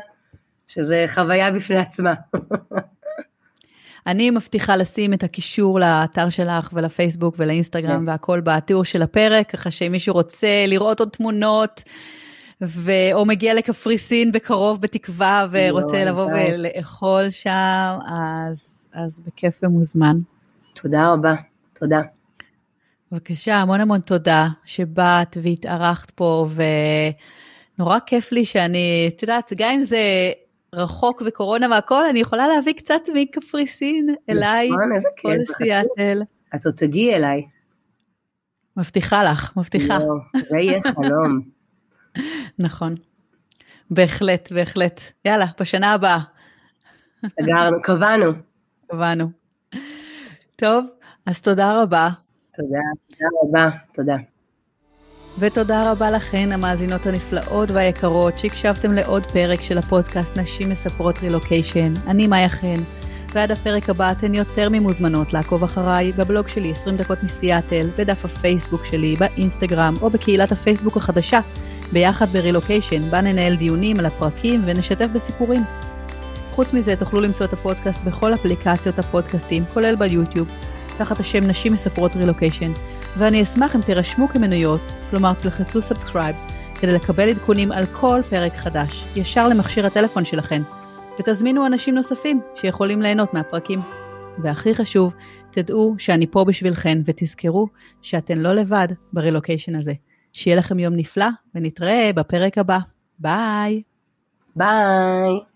שזה 0.68 1.06
חוויה 1.08 1.52
בפני 1.52 1.78
עצמה. 1.78 2.14
אני 4.08 4.30
מבטיחה 4.30 4.76
לשים 4.76 5.14
את 5.14 5.24
הקישור 5.24 5.80
לאתר 5.80 6.30
שלך 6.30 6.70
ולפייסבוק 6.74 7.36
ולאינסטגרם 7.38 8.02
yes. 8.02 8.08
והכל 8.08 8.42
בתיאור 8.42 8.84
של 8.86 9.02
הפרק, 9.02 9.50
ככה 9.50 9.72
שאם 9.72 9.92
מישהו 9.92 10.14
רוצה 10.14 10.66
לראות 10.68 11.00
עוד 11.00 11.10
תמונות, 11.10 11.84
ו... 12.62 12.92
או 13.14 13.26
מגיע 13.26 13.54
לקפריסין 13.54 14.32
בקרוב 14.32 14.82
בתקווה 14.82 15.48
ורוצה 15.52 16.04
לא, 16.04 16.12
לבוא 16.12 16.32
די. 16.34 16.46
ולאכול 16.54 17.30
שם, 17.30 17.98
אז, 18.08 18.88
אז 18.94 19.20
בכיף 19.20 19.60
ומוזמן. 19.64 20.18
תודה 20.74 21.14
רבה, 21.14 21.36
תודה. 21.80 22.02
בבקשה, 23.12 23.56
המון 23.56 23.82
המון 23.82 24.00
תודה 24.00 24.48
שבאת 24.66 25.38
והתארחת 25.42 26.12
פה, 26.12 26.48
ונורא 27.78 28.00
כיף 28.06 28.32
לי 28.32 28.46
שאני, 28.46 29.12
את 29.16 29.22
יודעת, 29.22 29.54
גם 29.58 29.72
אם 29.72 29.84
זה 29.84 30.32
רחוק 30.76 31.22
וקורונה 31.26 31.68
והכל, 31.72 32.06
אני 32.06 32.20
יכולה 32.20 32.48
להביא 32.48 32.74
קצת 32.74 33.02
מקפריסין 33.14 34.16
אליי, 34.30 34.70
נכון, 34.70 34.94
איזה 34.96 35.10
כיף. 35.18 35.48
כל 35.48 35.54
סיאטל. 35.54 36.22
את 36.56 36.66
עוד 36.66 36.76
תגיעי 36.76 37.16
אליי. 37.16 37.46
מבטיחה 38.78 39.24
לך, 39.24 39.58
מבטיחה. 39.58 39.98
לא, 39.98 40.16
זה 40.50 40.58
יהיה 40.58 40.82
חלום. 40.84 41.42
נכון. 42.60 42.96
בהחלט, 43.90 44.52
בהחלט. 44.52 45.02
יאללה, 45.26 45.46
בשנה 45.60 45.94
הבאה. 45.94 46.20
סגרנו, 47.26 47.82
קבענו. 47.82 48.32
קבענו. 48.88 49.30
טוב, 50.56 50.86
אז 51.26 51.42
תודה 51.42 51.82
רבה. 51.82 52.10
תודה, 52.54 52.80
תודה 53.08 53.28
רבה, 53.44 53.70
תודה. 53.94 54.35
ותודה 55.40 55.92
רבה 55.92 56.12
לכן, 56.12 56.52
המאזינות 56.52 57.06
הנפלאות 57.06 57.72
והיקרות, 57.72 58.40
שהקשבתם 58.40 58.92
לעוד 58.92 59.32
פרק 59.32 59.62
של 59.62 59.78
הפודקאסט 59.78 60.38
נשים 60.38 60.70
מספרות 60.70 61.20
רילוקיישן. 61.20 61.92
אני 62.08 62.28
מאיה 62.28 62.50
חן, 62.50 62.84
ועד 63.34 63.52
הפרק 63.52 63.90
הבא 63.90 64.12
אתן 64.12 64.34
יותר 64.34 64.70
ממוזמנות 64.72 65.34
לעקוב 65.34 65.64
אחריי 65.64 66.12
בבלוג 66.12 66.48
שלי 66.48 66.72
20 66.72 66.98
דקות 66.98 67.24
מסיאטל, 67.24 67.90
בדף 67.98 68.26
הפייסבוק 68.26 68.86
שלי, 68.86 69.16
באינסטגרם 69.16 69.94
או 70.02 70.10
בקהילת 70.10 70.52
הפייסבוק 70.52 70.98
החדשה, 70.98 71.40
ביחד 71.92 72.30
ברילוקיישן, 72.30 73.10
בה 73.10 73.22
ננהל 73.22 73.56
דיונים 73.56 74.00
על 74.00 74.06
הפרקים 74.06 74.62
ונשתף 74.66 75.08
בסיפורים. 75.14 75.64
חוץ 76.52 76.74
מזה, 76.74 76.96
תוכלו 76.96 77.22
למצוא 77.22 77.46
את 77.46 77.54
הפודקאסט 77.54 78.04
בכל 78.04 78.34
אפליקציות 78.34 79.00
הפודקאסטים, 79.00 79.64
כולל 79.74 79.96
ביוטיוב, 79.96 80.48
תחת 80.98 81.20
השם 81.20 81.40
נשים 81.40 81.74
מספרות 81.74 82.16
רילוקיישן, 82.16 82.72
ואני 83.18 83.44
אשמח 83.44 83.76
אם 83.76 83.82
תירשמו 83.82 84.28
כמנויות, 84.28 84.82
כלומר 85.10 85.34
תלחצו 85.34 85.82
subscribe, 85.82 86.36
כדי 86.82 86.94
לקבל 86.94 87.30
עדכונים 87.30 87.72
על 87.72 87.86
כל 87.86 88.22
פרק 88.30 88.54
חדש, 88.54 89.06
ישר 89.16 89.48
למכשיר 89.48 89.86
הטלפון 89.86 90.26
שלכם, 90.26 90.62
ותזמינו 91.20 91.66
אנשים 91.66 91.96
נוספים 91.96 92.42
שיכולים 92.56 93.02
ליהנות 93.02 93.34
מהפרקים. 93.34 93.80
והכי 94.44 94.76
חשוב, 94.76 95.14
תדעו 95.52 95.96
שאני 95.98 96.28
פה 96.28 96.46
בשבילכן, 96.48 97.02
ותזכרו 97.06 97.68
שאתן 98.02 98.38
לא 98.38 98.54
לבד 98.54 98.88
ברילוקיישן 99.14 99.76
הזה. 99.76 99.94
שיהיה 100.34 100.58
לכם 100.58 100.80
יום 100.80 100.96
נפלא, 100.96 101.28
ונתראה 101.56 102.10
בפרק 102.16 102.58
הבא. 102.58 102.78
ביי. 103.20 103.82
ביי. 104.56 105.55